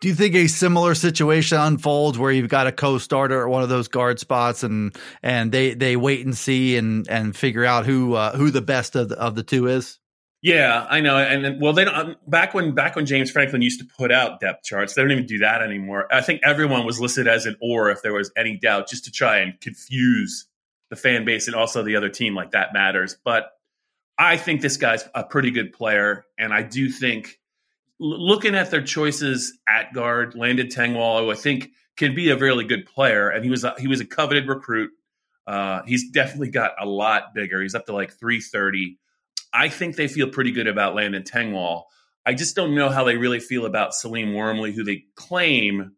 Do 0.00 0.08
you 0.08 0.14
think 0.14 0.34
a 0.34 0.46
similar 0.46 0.94
situation 0.94 1.58
unfolds 1.58 2.18
where 2.18 2.30
you've 2.30 2.48
got 2.48 2.66
a 2.66 2.72
co-starter 2.72 3.42
at 3.42 3.48
one 3.48 3.62
of 3.62 3.68
those 3.68 3.88
guard 3.88 4.18
spots 4.18 4.62
and 4.62 4.94
and 5.22 5.50
they 5.50 5.74
they 5.74 5.96
wait 5.96 6.26
and 6.26 6.36
see 6.36 6.76
and 6.76 7.08
and 7.08 7.34
figure 7.34 7.64
out 7.64 7.86
who 7.86 8.14
uh, 8.14 8.36
who 8.36 8.50
the 8.50 8.60
best 8.60 8.96
of 8.96 9.08
the, 9.08 9.18
of 9.18 9.34
the 9.34 9.42
two 9.42 9.66
is? 9.66 9.98
Yeah, 10.44 10.86
I 10.90 11.00
know. 11.00 11.16
And 11.16 11.58
well, 11.58 11.72
they 11.72 11.86
don't. 11.86 11.94
Um, 11.96 12.16
back 12.26 12.52
when 12.52 12.74
back 12.74 12.96
when 12.96 13.06
James 13.06 13.30
Franklin 13.30 13.62
used 13.62 13.80
to 13.80 13.86
put 13.86 14.12
out 14.12 14.40
depth 14.40 14.62
charts, 14.62 14.92
they 14.92 15.00
don't 15.00 15.10
even 15.10 15.24
do 15.24 15.38
that 15.38 15.62
anymore. 15.62 16.06
I 16.12 16.20
think 16.20 16.42
everyone 16.44 16.84
was 16.84 17.00
listed 17.00 17.26
as 17.26 17.46
an 17.46 17.56
or 17.62 17.88
if 17.88 18.02
there 18.02 18.12
was 18.12 18.30
any 18.36 18.58
doubt, 18.58 18.86
just 18.86 19.06
to 19.06 19.10
try 19.10 19.38
and 19.38 19.58
confuse 19.62 20.44
the 20.90 20.96
fan 20.96 21.24
base 21.24 21.46
and 21.46 21.56
also 21.56 21.82
the 21.82 21.96
other 21.96 22.10
team. 22.10 22.34
Like 22.34 22.50
that 22.50 22.74
matters. 22.74 23.16
But 23.24 23.52
I 24.18 24.36
think 24.36 24.60
this 24.60 24.76
guy's 24.76 25.08
a 25.14 25.24
pretty 25.24 25.50
good 25.50 25.72
player, 25.72 26.26
and 26.36 26.52
I 26.52 26.60
do 26.62 26.90
think 26.90 27.40
looking 27.98 28.54
at 28.54 28.70
their 28.70 28.82
choices 28.82 29.58
at 29.66 29.94
guard, 29.94 30.34
Landon 30.34 30.66
Tengwall, 30.66 31.20
who 31.20 31.30
I 31.30 31.36
think 31.36 31.70
can 31.96 32.14
be 32.14 32.28
a 32.28 32.36
really 32.36 32.64
good 32.64 32.84
player, 32.84 33.30
and 33.30 33.42
he 33.44 33.50
was 33.50 33.64
a, 33.64 33.74
he 33.78 33.88
was 33.88 34.02
a 34.02 34.04
coveted 34.04 34.46
recruit. 34.46 34.90
Uh, 35.46 35.80
he's 35.86 36.10
definitely 36.10 36.50
got 36.50 36.72
a 36.78 36.84
lot 36.84 37.32
bigger. 37.34 37.62
He's 37.62 37.74
up 37.74 37.86
to 37.86 37.94
like 37.94 38.12
three 38.12 38.42
thirty. 38.42 38.98
I 39.54 39.68
think 39.68 39.94
they 39.94 40.08
feel 40.08 40.28
pretty 40.28 40.50
good 40.50 40.66
about 40.66 40.96
Landon 40.96 41.22
Tengwall. 41.22 41.84
I 42.26 42.34
just 42.34 42.56
don't 42.56 42.74
know 42.74 42.90
how 42.90 43.04
they 43.04 43.16
really 43.16 43.38
feel 43.38 43.66
about 43.66 43.94
Salim 43.94 44.34
Wormley, 44.34 44.72
who 44.72 44.82
they 44.82 45.04
claim 45.14 45.92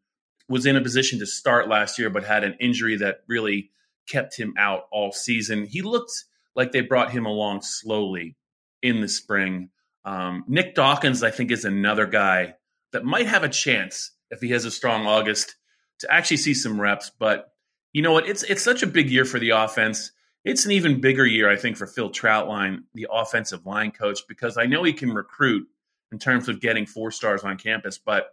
was 0.48 0.66
in 0.66 0.76
a 0.76 0.82
position 0.82 1.20
to 1.20 1.26
start 1.26 1.68
last 1.68 1.98
year, 1.98 2.10
but 2.10 2.24
had 2.24 2.44
an 2.44 2.56
injury 2.60 2.96
that 2.96 3.22
really 3.26 3.70
kept 4.08 4.36
him 4.36 4.54
out 4.58 4.82
all 4.92 5.10
season. 5.10 5.64
He 5.64 5.82
looked 5.82 6.12
like 6.54 6.72
they 6.72 6.82
brought 6.82 7.10
him 7.10 7.26
along 7.26 7.62
slowly 7.62 8.36
in 8.82 9.00
the 9.00 9.08
spring. 9.08 9.70
Um, 10.04 10.44
Nick 10.46 10.74
Dawkins, 10.74 11.22
I 11.22 11.30
think, 11.30 11.50
is 11.50 11.64
another 11.64 12.06
guy 12.06 12.54
that 12.92 13.04
might 13.04 13.26
have 13.26 13.42
a 13.42 13.48
chance 13.48 14.12
if 14.30 14.40
he 14.40 14.50
has 14.50 14.64
a 14.64 14.70
strong 14.70 15.06
August 15.06 15.56
to 16.00 16.12
actually 16.12 16.36
see 16.36 16.54
some 16.54 16.80
reps. 16.80 17.10
But 17.18 17.52
you 17.92 18.02
know 18.02 18.12
what? 18.12 18.28
It's 18.28 18.42
it's 18.44 18.62
such 18.62 18.82
a 18.82 18.86
big 18.86 19.10
year 19.10 19.24
for 19.24 19.38
the 19.38 19.50
offense 19.50 20.12
it's 20.46 20.64
an 20.64 20.70
even 20.70 21.00
bigger 21.00 21.26
year, 21.26 21.50
I 21.50 21.56
think, 21.56 21.76
for 21.76 21.88
Phil 21.88 22.08
Trautwein, 22.08 22.84
the 22.94 23.08
offensive 23.10 23.66
line 23.66 23.90
coach, 23.90 24.20
because 24.28 24.56
I 24.56 24.66
know 24.66 24.84
he 24.84 24.92
can 24.92 25.12
recruit 25.12 25.66
in 26.12 26.20
terms 26.20 26.48
of 26.48 26.60
getting 26.60 26.86
four 26.86 27.10
stars 27.10 27.42
on 27.42 27.58
campus, 27.58 27.98
but 27.98 28.28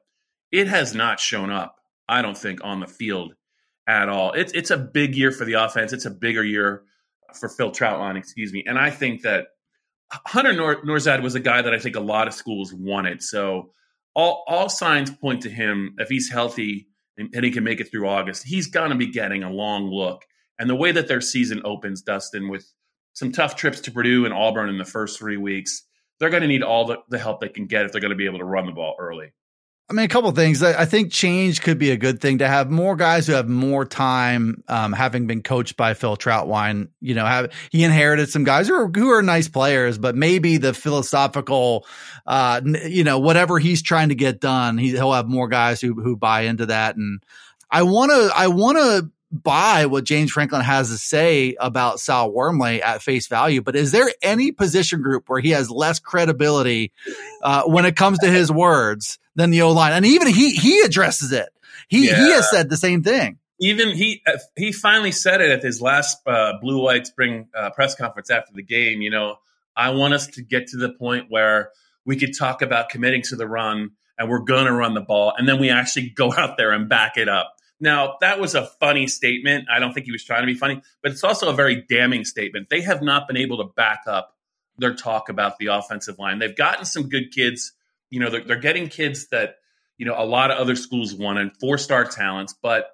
it 0.52 0.68
has 0.68 0.94
not 0.94 1.20
shown 1.20 1.52
up, 1.52 1.78
I 2.08 2.22
don't 2.22 2.38
think, 2.38 2.64
on 2.64 2.80
the 2.80 2.88
field 2.88 3.34
at 3.88 4.10
all. 4.10 4.32
It's 4.34 4.54
it's 4.54 4.70
a 4.70 4.78
big 4.78 5.16
year 5.16 5.32
for 5.32 5.44
the 5.44 5.54
offense. 5.54 5.92
It's 5.92 6.06
a 6.06 6.12
bigger 6.12 6.44
year 6.44 6.84
for 7.34 7.50
Phil 7.50 7.72
Trautwein, 7.72 8.16
excuse 8.16 8.54
me. 8.54 8.64
And 8.68 8.78
I 8.78 8.92
think 8.92 9.24
that 9.24 9.48
Hunter 10.12 10.54
Nor- 10.54 10.84
Nourzad 10.84 11.24
was 11.24 11.34
a 11.34 11.40
guy 11.40 11.64
that 11.64 11.74
I 11.74 11.80
think 11.80 11.96
a 11.96 12.00
lot 12.00 12.28
of 12.28 12.36
schools 12.36 12.72
wanted. 12.72 13.24
So 13.24 13.74
all 14.14 14.44
all 14.48 14.70
signs 14.70 15.10
point 15.10 15.42
to 15.42 15.50
him 15.50 15.96
if 15.98 16.10
he's 16.10 16.30
healthy 16.30 16.90
and, 17.18 17.34
and 17.34 17.44
he 17.44 17.50
can 17.50 17.64
make 17.64 17.82
it 17.82 17.90
through 17.90 18.08
August. 18.08 18.44
He's 18.46 18.68
going 18.68 18.92
to 18.92 18.96
be 18.96 19.08
getting 19.08 19.42
a 19.42 19.50
long 19.50 19.90
look. 19.90 20.24
And 20.64 20.70
the 20.70 20.76
way 20.76 20.94
that 20.94 21.10
their 21.10 21.20
season 21.20 21.62
opens, 21.66 22.04
Dustin, 22.04 22.48
with 22.48 22.66
some 23.12 23.34
tough 23.34 23.58
trips 23.58 23.82
to 23.82 23.92
Purdue 23.92 24.24
and 24.24 24.34
Auburn 24.34 24.70
in 24.70 24.78
the 24.78 24.86
first 24.86 25.20
three 25.20 25.36
weeks, 25.36 25.84
they're 26.22 26.30
going 26.30 26.42
to 26.42 26.48
need 26.48 26.64
all 26.64 26.86
the, 26.86 27.00
the 27.10 27.20
help 27.20 27.42
they 27.42 27.50
can 27.50 27.68
get 27.68 27.84
if 27.84 27.92
they're 27.92 28.00
going 28.00 28.12
to 28.12 28.16
be 28.16 28.28
able 28.28 28.40
to 28.40 28.46
run 28.46 28.66
the 28.66 28.72
ball 28.72 28.96
early. 28.98 29.34
I 29.90 29.94
mean, 29.94 30.06
a 30.06 30.08
couple 30.08 30.32
things. 30.32 30.64
I 30.64 30.86
think 30.86 31.12
change 31.12 31.62
could 31.62 31.80
be 31.80 31.92
a 31.92 31.98
good 31.98 32.22
thing 32.22 32.38
to 32.38 32.48
have 32.48 32.72
more 32.72 32.96
guys 32.96 33.28
who 33.28 33.34
have 33.34 33.50
more 33.50 33.84
time, 33.84 34.64
um, 34.70 34.94
having 34.94 35.28
been 35.28 35.44
coached 35.44 35.76
by 35.76 35.96
Phil 35.96 36.16
Trautwein. 36.16 36.88
You 37.02 37.14
know, 37.14 37.26
have 37.26 37.52
he 37.70 37.84
inherited 37.84 38.30
some 38.30 38.46
guys 38.46 38.70
who 38.70 38.76
are 38.76 38.88
who 38.88 39.10
are 39.10 39.22
nice 39.22 39.50
players, 39.50 39.98
but 39.98 40.16
maybe 40.16 40.56
the 40.56 40.74
philosophical, 40.74 41.86
uh, 42.26 42.62
you 42.86 43.04
know, 43.04 43.20
whatever 43.20 43.60
he's 43.60 43.82
trying 43.82 44.08
to 44.08 44.16
get 44.16 44.40
done, 44.40 44.78
he, 44.78 44.92
he'll 44.92 45.12
have 45.12 45.28
more 45.28 45.50
guys 45.50 45.82
who 45.82 46.02
who 46.02 46.16
buy 46.16 46.44
into 46.44 46.68
that. 46.68 46.96
And 46.96 47.22
I 47.70 47.84
want 47.84 48.12
to, 48.12 48.32
I 48.34 48.48
want 48.48 48.78
to 48.78 49.12
buy 49.34 49.88
what 49.88 50.04
James 50.04 50.32
Franklin 50.32 50.62
has 50.62 50.90
to 50.90 50.98
say 50.98 51.56
about 51.60 52.00
Sal 52.00 52.32
Wormley 52.32 52.84
at 52.84 53.02
face 53.02 53.28
value, 53.28 53.62
but 53.62 53.76
is 53.76 53.92
there 53.92 54.10
any 54.22 54.52
position 54.52 55.02
group 55.02 55.28
where 55.28 55.42
he 55.42 55.50
has 55.50 55.72
less 55.72 56.00
credibility 56.00 56.92
uh, 57.42 57.64
when 57.64 57.86
it 57.86 57.96
comes 57.96 58.20
to 58.20 58.28
his 58.28 58.52
words 58.52 59.18
than 59.36 59.50
the 59.50 59.64
O 59.64 59.72
line? 59.72 59.94
And 59.94 60.06
even 60.06 60.28
he 60.28 60.52
he 60.52 60.82
addresses 60.82 61.32
it. 61.32 61.50
He 61.88 62.08
yeah. 62.08 62.16
he 62.16 62.32
has 62.32 62.50
said 62.50 62.70
the 62.70 62.78
same 62.78 63.02
thing. 63.02 63.40
Even 63.60 63.90
he 63.90 64.22
uh, 64.28 64.38
he 64.56 64.72
finally 64.72 65.12
said 65.12 65.42
it 65.42 65.50
at 65.50 65.64
his 65.64 65.82
last 65.82 66.20
uh, 66.28 66.54
blue 66.62 66.82
white 66.82 67.08
spring 67.08 67.48
uh, 67.56 67.72
press 67.72 67.96
conference 67.96 68.30
after 68.30 68.54
the 68.54 68.64
game. 68.64 69.02
You 69.02 69.10
know, 69.10 69.38
I 69.76 69.90
want 69.92 70.14
us 70.14 70.28
to 70.28 70.44
get 70.44 70.68
to 70.68 70.78
the 70.78 70.90
point 70.90 71.28
where 71.30 71.72
we 72.06 72.18
could 72.18 72.38
talk 72.38 72.62
about 72.62 72.90
committing 72.90 73.24
to 73.24 73.36
the 73.36 73.48
run 73.48 73.92
and 74.20 74.30
we're 74.30 74.40
going 74.40 74.66
to 74.66 74.72
run 74.72 74.94
the 74.94 75.02
ball, 75.02 75.34
and 75.36 75.48
then 75.48 75.60
we 75.60 75.72
actually 75.72 76.10
go 76.10 76.32
out 76.32 76.56
there 76.56 76.72
and 76.72 76.88
back 76.88 77.18
it 77.18 77.28
up 77.28 77.53
now, 77.84 78.16
that 78.22 78.40
was 78.40 78.56
a 78.56 78.66
funny 78.80 79.08
statement. 79.08 79.68
I 79.70 79.80
don't 79.80 79.92
think 79.94 80.06
he 80.06 80.14
was 80.14 80.24
trying 80.24 80.42
to 80.42 80.48
be 80.48 80.54
funny, 80.56 80.82
but 81.02 81.12
it's 81.12 81.24
also 81.24 81.50
a 81.50 81.54
very 81.54 81.84
damning 81.90 82.24
statement. 82.24 82.70
They 82.70 82.80
have 82.80 83.02
not 83.02 83.28
been 83.28 83.36
able 83.36 83.58
to 83.58 83.66
back 83.76 84.04
up 84.08 84.38
their 84.78 84.96
talk 84.96 85.28
about 85.28 85.60
the 85.60 85.68
offensive 85.68 86.18
line. 86.18 86.40
They've 86.40 86.56
gotten 86.56 86.86
some 86.86 87.10
good 87.10 87.32
kids. 87.32 87.74
You 88.10 88.22
know, 88.22 88.30
they're, 88.30 88.46
they're 88.46 88.56
getting 88.56 88.88
kids 88.88 89.28
that, 89.32 89.58
you 89.98 90.06
know, 90.06 90.16
a 90.18 90.24
lot 90.24 90.50
of 90.50 90.60
other 90.60 90.78
schools 90.78 91.14
want 91.14 91.40
and 91.40 91.52
four 91.60 91.78
star 91.78 92.06
talents, 92.06 92.56
but 92.62 92.92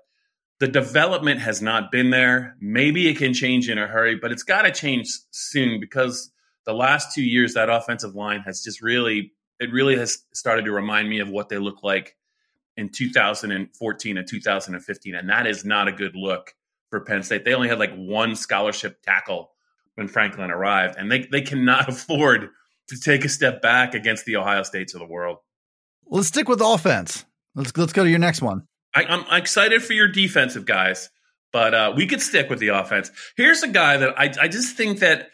the 0.59 0.67
development 0.67 1.39
has 1.41 1.61
not 1.61 1.91
been 1.91 2.09
there. 2.09 2.55
Maybe 2.59 3.07
it 3.07 3.17
can 3.19 3.35
change 3.35 3.69
in 3.69 3.77
a 3.77 3.85
hurry, 3.85 4.15
but 4.15 4.31
it's 4.31 4.43
got 4.43 4.63
to 4.63 4.71
change 4.71 5.07
soon 5.29 5.79
because 5.79 6.31
the 6.65 6.73
last 6.73 7.13
two 7.13 7.23
years, 7.23 7.53
that 7.53 7.69
offensive 7.69 8.15
line 8.15 8.41
has 8.41 8.63
just 8.63 8.81
really, 8.81 9.33
it 9.59 9.71
really 9.71 9.97
has 9.97 10.17
started 10.33 10.65
to 10.65 10.71
remind 10.71 11.07
me 11.07 11.19
of 11.19 11.29
what 11.29 11.49
they 11.49 11.59
look 11.59 11.83
like 11.83 12.15
in 12.79 12.89
2014 12.89 14.17
and 14.17 14.27
2015, 14.27 15.15
and 15.15 15.29
that 15.29 15.45
is 15.45 15.65
not 15.65 15.89
a 15.89 15.91
good 15.91 16.15
look 16.15 16.53
for 16.89 17.01
Penn 17.01 17.23
State. 17.23 17.43
They 17.43 17.53
only 17.53 17.67
had 17.67 17.77
like 17.77 17.93
one 17.93 18.35
scholarship 18.35 19.01
tackle 19.03 19.51
when 19.95 20.07
Franklin 20.07 20.49
arrived, 20.49 20.95
and 20.97 21.11
they 21.11 21.27
they 21.31 21.41
cannot 21.41 21.89
afford 21.89 22.49
to 22.87 22.99
take 22.99 23.25
a 23.25 23.29
step 23.29 23.61
back 23.61 23.93
against 23.93 24.25
the 24.25 24.37
Ohio 24.37 24.63
States 24.63 24.93
of 24.93 25.01
the 25.01 25.05
world. 25.05 25.37
Let's 26.07 26.29
stick 26.29 26.47
with 26.47 26.61
offense. 26.61 27.25
Let's 27.53 27.75
let's 27.77 27.93
go 27.93 28.03
to 28.03 28.09
your 28.09 28.19
next 28.19 28.41
one. 28.41 28.63
I, 28.95 29.03
am 29.03 29.25
excited 29.31 29.83
for 29.83 29.93
your 29.93 30.07
defensive 30.07 30.65
guys, 30.65 31.09
but 31.51 31.73
uh, 31.73 31.93
we 31.95 32.07
could 32.07 32.21
stick 32.21 32.49
with 32.49 32.59
the 32.59 32.69
offense. 32.69 33.11
Here's 33.35 33.61
a 33.61 33.67
guy 33.67 33.97
that 33.97 34.17
I, 34.17 34.33
I 34.41 34.47
just 34.47 34.77
think 34.77 34.99
that 34.99 35.29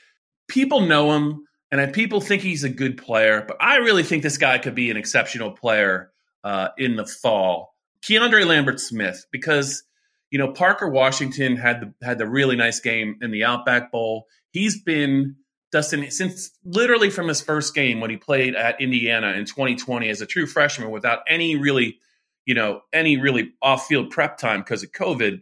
people 0.50 0.82
know 0.82 1.12
him 1.14 1.46
and 1.72 1.94
people 1.94 2.20
think 2.20 2.42
he's 2.42 2.64
a 2.64 2.70
good 2.70 2.98
player, 2.98 3.46
but 3.48 3.58
I 3.62 3.78
really 3.78 4.04
think 4.04 4.24
this 4.24 4.38
guy 4.38 4.58
could 4.58 4.76
be 4.76 4.92
an 4.92 4.98
exceptional 4.98 5.52
player 5.52 6.12
uh, 6.46 6.70
in 6.78 6.96
the 6.96 7.06
fall. 7.06 7.76
Keandre 8.02 8.46
Lambert 8.46 8.80
Smith, 8.80 9.26
because 9.32 9.84
you 10.30 10.38
know 10.38 10.54
Parker 10.54 10.88
Washington 10.88 11.58
had 11.58 11.82
the 11.82 12.06
had 12.06 12.20
the 12.20 12.30
really 12.30 12.56
nice 12.56 12.80
game 12.80 13.18
in 13.22 13.32
the 13.32 13.44
Outback 13.44 13.92
Bowl. 13.92 14.28
He's 14.52 14.82
been 14.82 15.38
Dustin 15.72 16.10
since 16.12 16.52
literally 16.64 17.10
from 17.10 17.28
his 17.28 17.42
first 17.42 17.74
game 17.74 18.00
when 18.00 18.12
he 18.12 18.18
played 18.18 18.56
at 18.56 18.80
Indiana 18.80 19.34
in 19.34 19.46
2020 19.46 20.08
as 20.08 20.22
a 20.22 20.26
true 20.26 20.46
freshman 20.46 20.92
without 20.92 21.20
any 21.28 21.56
really, 21.56 22.00
you 22.46 22.54
know, 22.54 22.82
any 22.94 23.18
really 23.18 23.54
off 23.62 23.88
field 23.88 24.12
prep 24.12 24.38
time 24.38 24.62
because 24.62 24.84
of 24.84 24.92
COVID. 24.92 25.42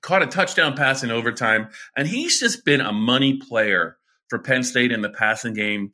Caught 0.00 0.22
a 0.22 0.26
touchdown 0.26 0.74
pass 0.74 1.04
in 1.04 1.12
overtime, 1.12 1.68
and 1.96 2.08
he's 2.08 2.40
just 2.40 2.64
been 2.64 2.80
a 2.80 2.90
money 2.90 3.36
player 3.36 3.98
for 4.26 4.40
Penn 4.40 4.64
State 4.64 4.90
in 4.90 5.02
the 5.02 5.10
passing 5.10 5.54
game 5.54 5.92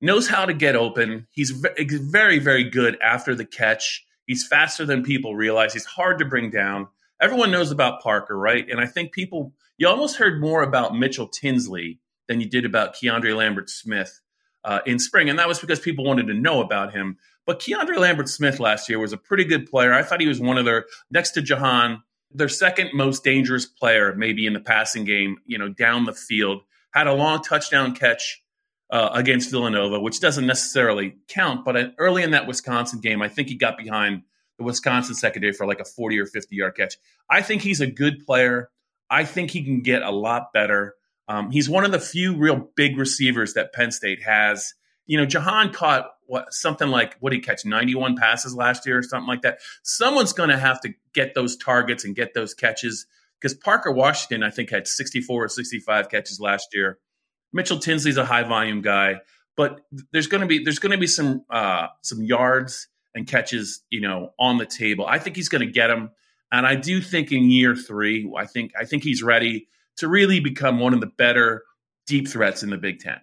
knows 0.00 0.28
how 0.28 0.44
to 0.44 0.54
get 0.54 0.76
open. 0.76 1.26
He's 1.30 1.50
very, 1.50 2.38
very 2.38 2.64
good 2.64 2.98
after 3.00 3.34
the 3.34 3.44
catch. 3.44 4.04
He's 4.26 4.46
faster 4.46 4.84
than 4.84 5.02
people 5.02 5.36
realize. 5.36 5.72
He's 5.72 5.84
hard 5.84 6.18
to 6.18 6.24
bring 6.24 6.50
down. 6.50 6.88
Everyone 7.20 7.50
knows 7.50 7.70
about 7.70 8.02
Parker, 8.02 8.36
right? 8.36 8.68
And 8.68 8.80
I 8.80 8.86
think 8.86 9.12
people, 9.12 9.54
you 9.78 9.88
almost 9.88 10.16
heard 10.16 10.40
more 10.40 10.62
about 10.62 10.96
Mitchell 10.96 11.28
Tinsley 11.28 12.00
than 12.28 12.40
you 12.40 12.48
did 12.48 12.64
about 12.64 12.94
Keandre 12.94 13.36
Lambert 13.36 13.70
Smith 13.70 14.20
uh, 14.64 14.80
in 14.84 14.98
spring. 14.98 15.30
And 15.30 15.38
that 15.38 15.48
was 15.48 15.60
because 15.60 15.80
people 15.80 16.04
wanted 16.04 16.26
to 16.26 16.34
know 16.34 16.60
about 16.60 16.92
him. 16.92 17.18
But 17.46 17.60
Keandre 17.60 17.98
Lambert 17.98 18.28
Smith 18.28 18.58
last 18.58 18.88
year 18.88 18.98
was 18.98 19.12
a 19.12 19.16
pretty 19.16 19.44
good 19.44 19.70
player. 19.70 19.94
I 19.94 20.02
thought 20.02 20.20
he 20.20 20.26
was 20.26 20.40
one 20.40 20.58
of 20.58 20.64
their, 20.64 20.86
next 21.10 21.30
to 21.32 21.42
Jahan, 21.42 22.02
their 22.32 22.48
second 22.48 22.90
most 22.92 23.22
dangerous 23.22 23.64
player, 23.64 24.14
maybe 24.14 24.46
in 24.46 24.52
the 24.52 24.60
passing 24.60 25.04
game, 25.04 25.38
you 25.46 25.56
know, 25.56 25.68
down 25.68 26.04
the 26.04 26.12
field. 26.12 26.62
Had 26.90 27.06
a 27.06 27.14
long 27.14 27.42
touchdown 27.42 27.94
catch 27.94 28.42
uh, 28.90 29.10
against 29.12 29.50
Villanova, 29.50 30.00
which 30.00 30.20
doesn't 30.20 30.46
necessarily 30.46 31.16
count. 31.28 31.64
But 31.64 31.94
early 31.98 32.22
in 32.22 32.32
that 32.32 32.46
Wisconsin 32.46 33.00
game, 33.00 33.22
I 33.22 33.28
think 33.28 33.48
he 33.48 33.56
got 33.56 33.76
behind 33.76 34.22
the 34.58 34.64
Wisconsin 34.64 35.14
secondary 35.14 35.52
for 35.52 35.66
like 35.66 35.80
a 35.80 35.84
40 35.84 36.18
or 36.18 36.26
50 36.26 36.56
yard 36.56 36.76
catch. 36.76 36.96
I 37.30 37.42
think 37.42 37.62
he's 37.62 37.80
a 37.80 37.86
good 37.86 38.24
player. 38.24 38.70
I 39.10 39.24
think 39.24 39.50
he 39.50 39.62
can 39.62 39.82
get 39.82 40.02
a 40.02 40.10
lot 40.10 40.52
better. 40.52 40.94
Um, 41.28 41.50
he's 41.50 41.68
one 41.68 41.84
of 41.84 41.92
the 41.92 42.00
few 42.00 42.36
real 42.36 42.68
big 42.76 42.96
receivers 42.96 43.54
that 43.54 43.72
Penn 43.72 43.90
State 43.90 44.22
has. 44.22 44.74
You 45.06 45.18
know, 45.18 45.26
Jahan 45.26 45.72
caught 45.72 46.10
what 46.26 46.52
something 46.52 46.88
like 46.88 47.16
what 47.20 47.30
did 47.30 47.36
he 47.36 47.42
catch 47.42 47.64
91 47.64 48.16
passes 48.16 48.54
last 48.54 48.86
year 48.86 48.98
or 48.98 49.02
something 49.02 49.28
like 49.28 49.42
that. 49.42 49.58
Someone's 49.82 50.32
going 50.32 50.50
to 50.50 50.58
have 50.58 50.80
to 50.80 50.94
get 51.12 51.34
those 51.34 51.56
targets 51.56 52.04
and 52.04 52.16
get 52.16 52.34
those 52.34 52.54
catches 52.54 53.06
because 53.40 53.54
Parker 53.54 53.92
Washington, 53.92 54.42
I 54.42 54.50
think, 54.50 54.70
had 54.70 54.88
64 54.88 55.44
or 55.44 55.48
65 55.48 56.08
catches 56.08 56.40
last 56.40 56.68
year. 56.72 56.98
Mitchell 57.56 57.78
Tinsley's 57.78 58.18
a 58.18 58.24
high 58.24 58.44
volume 58.44 58.82
guy, 58.82 59.16
but 59.56 59.80
there's 60.12 60.26
going 60.26 60.42
to 60.42 60.46
be 60.46 60.62
there's 60.62 60.78
going 60.78 60.92
to 60.92 60.98
be 60.98 61.06
some 61.06 61.42
uh, 61.50 61.88
some 62.02 62.22
yards 62.22 62.88
and 63.14 63.26
catches, 63.26 63.82
you 63.90 64.02
know, 64.02 64.32
on 64.38 64.58
the 64.58 64.66
table. 64.66 65.06
I 65.06 65.18
think 65.18 65.34
he's 65.34 65.48
going 65.48 65.66
to 65.66 65.72
get 65.72 65.88
them, 65.88 66.10
and 66.52 66.66
I 66.66 66.76
do 66.76 67.00
think 67.00 67.32
in 67.32 67.50
year 67.50 67.74
three, 67.74 68.30
I 68.36 68.44
think 68.46 68.72
I 68.78 68.84
think 68.84 69.02
he's 69.02 69.22
ready 69.22 69.68
to 69.96 70.08
really 70.08 70.38
become 70.38 70.78
one 70.78 70.94
of 70.94 71.00
the 71.00 71.06
better 71.06 71.64
deep 72.06 72.28
threats 72.28 72.62
in 72.62 72.70
the 72.70 72.76
Big 72.76 73.00
Ten. 73.00 73.18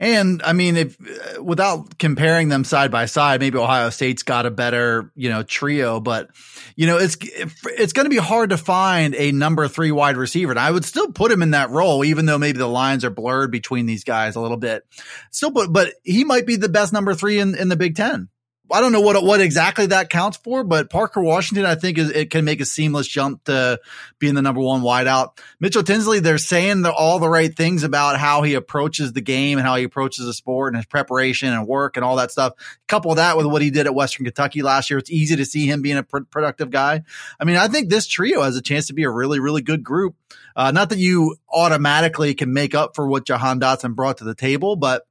And 0.00 0.42
I 0.42 0.52
mean, 0.54 0.76
if 0.76 0.98
uh, 1.00 1.42
without 1.42 1.98
comparing 1.98 2.48
them 2.48 2.64
side 2.64 2.90
by 2.90 3.06
side, 3.06 3.40
maybe 3.40 3.58
Ohio 3.58 3.90
State's 3.90 4.24
got 4.24 4.44
a 4.44 4.50
better, 4.50 5.12
you 5.14 5.30
know, 5.30 5.44
trio, 5.44 6.00
but 6.00 6.30
you 6.74 6.88
know, 6.88 6.98
it's 6.98 7.16
it's 7.20 7.92
going 7.92 8.04
to 8.04 8.10
be 8.10 8.16
hard 8.16 8.50
to 8.50 8.56
find 8.56 9.14
a 9.14 9.30
number 9.30 9.68
three 9.68 9.92
wide 9.92 10.16
receiver. 10.16 10.50
And 10.50 10.58
I 10.58 10.70
would 10.70 10.84
still 10.84 11.12
put 11.12 11.30
him 11.30 11.42
in 11.42 11.52
that 11.52 11.70
role, 11.70 12.04
even 12.04 12.26
though 12.26 12.38
maybe 12.38 12.58
the 12.58 12.66
lines 12.66 13.04
are 13.04 13.10
blurred 13.10 13.52
between 13.52 13.86
these 13.86 14.02
guys 14.02 14.34
a 14.34 14.40
little 14.40 14.56
bit. 14.56 14.84
Still, 15.30 15.50
but 15.50 15.72
but 15.72 15.94
he 16.02 16.24
might 16.24 16.46
be 16.46 16.56
the 16.56 16.68
best 16.68 16.92
number 16.92 17.14
three 17.14 17.38
in 17.38 17.54
in 17.54 17.68
the 17.68 17.76
Big 17.76 17.94
Ten. 17.94 18.28
I 18.70 18.80
don't 18.80 18.92
know 18.92 19.02
what 19.02 19.22
what 19.22 19.42
exactly 19.42 19.86
that 19.86 20.08
counts 20.08 20.38
for, 20.38 20.64
but 20.64 20.88
Parker 20.88 21.20
Washington, 21.20 21.66
I 21.66 21.74
think, 21.74 21.98
is, 21.98 22.10
it 22.10 22.30
can 22.30 22.46
make 22.46 22.62
a 22.62 22.64
seamless 22.64 23.06
jump 23.06 23.44
to 23.44 23.78
being 24.18 24.34
the 24.34 24.40
number 24.40 24.62
one 24.62 24.80
wideout. 24.80 25.38
Mitchell 25.60 25.82
Tinsley, 25.82 26.20
they're 26.20 26.38
saying 26.38 26.80
the, 26.80 26.92
all 26.92 27.18
the 27.18 27.28
right 27.28 27.54
things 27.54 27.82
about 27.82 28.18
how 28.18 28.42
he 28.42 28.54
approaches 28.54 29.12
the 29.12 29.20
game 29.20 29.58
and 29.58 29.66
how 29.66 29.76
he 29.76 29.84
approaches 29.84 30.24
the 30.24 30.32
sport 30.32 30.72
and 30.72 30.78
his 30.78 30.86
preparation 30.86 31.52
and 31.52 31.66
work 31.66 31.96
and 31.96 32.04
all 32.04 32.16
that 32.16 32.30
stuff. 32.30 32.54
Couple 32.88 33.14
that 33.16 33.36
with 33.36 33.46
what 33.46 33.60
he 33.60 33.70
did 33.70 33.86
at 33.86 33.94
Western 33.94 34.24
Kentucky 34.24 34.62
last 34.62 34.88
year, 34.88 34.98
it's 34.98 35.10
easy 35.10 35.36
to 35.36 35.44
see 35.44 35.66
him 35.66 35.82
being 35.82 35.98
a 35.98 36.02
pr- 36.02 36.20
productive 36.30 36.70
guy. 36.70 37.02
I 37.38 37.44
mean, 37.44 37.56
I 37.56 37.68
think 37.68 37.90
this 37.90 38.06
trio 38.06 38.42
has 38.42 38.56
a 38.56 38.62
chance 38.62 38.86
to 38.86 38.94
be 38.94 39.04
a 39.04 39.10
really, 39.10 39.40
really 39.40 39.62
good 39.62 39.82
group. 39.82 40.16
Uh, 40.56 40.70
not 40.70 40.88
that 40.88 40.98
you 40.98 41.36
automatically 41.52 42.34
can 42.34 42.52
make 42.52 42.74
up 42.74 42.94
for 42.94 43.06
what 43.08 43.26
Jahan 43.26 43.60
Dotson 43.60 43.94
brought 43.94 44.18
to 44.18 44.24
the 44.24 44.34
table, 44.34 44.76
but 44.76 45.02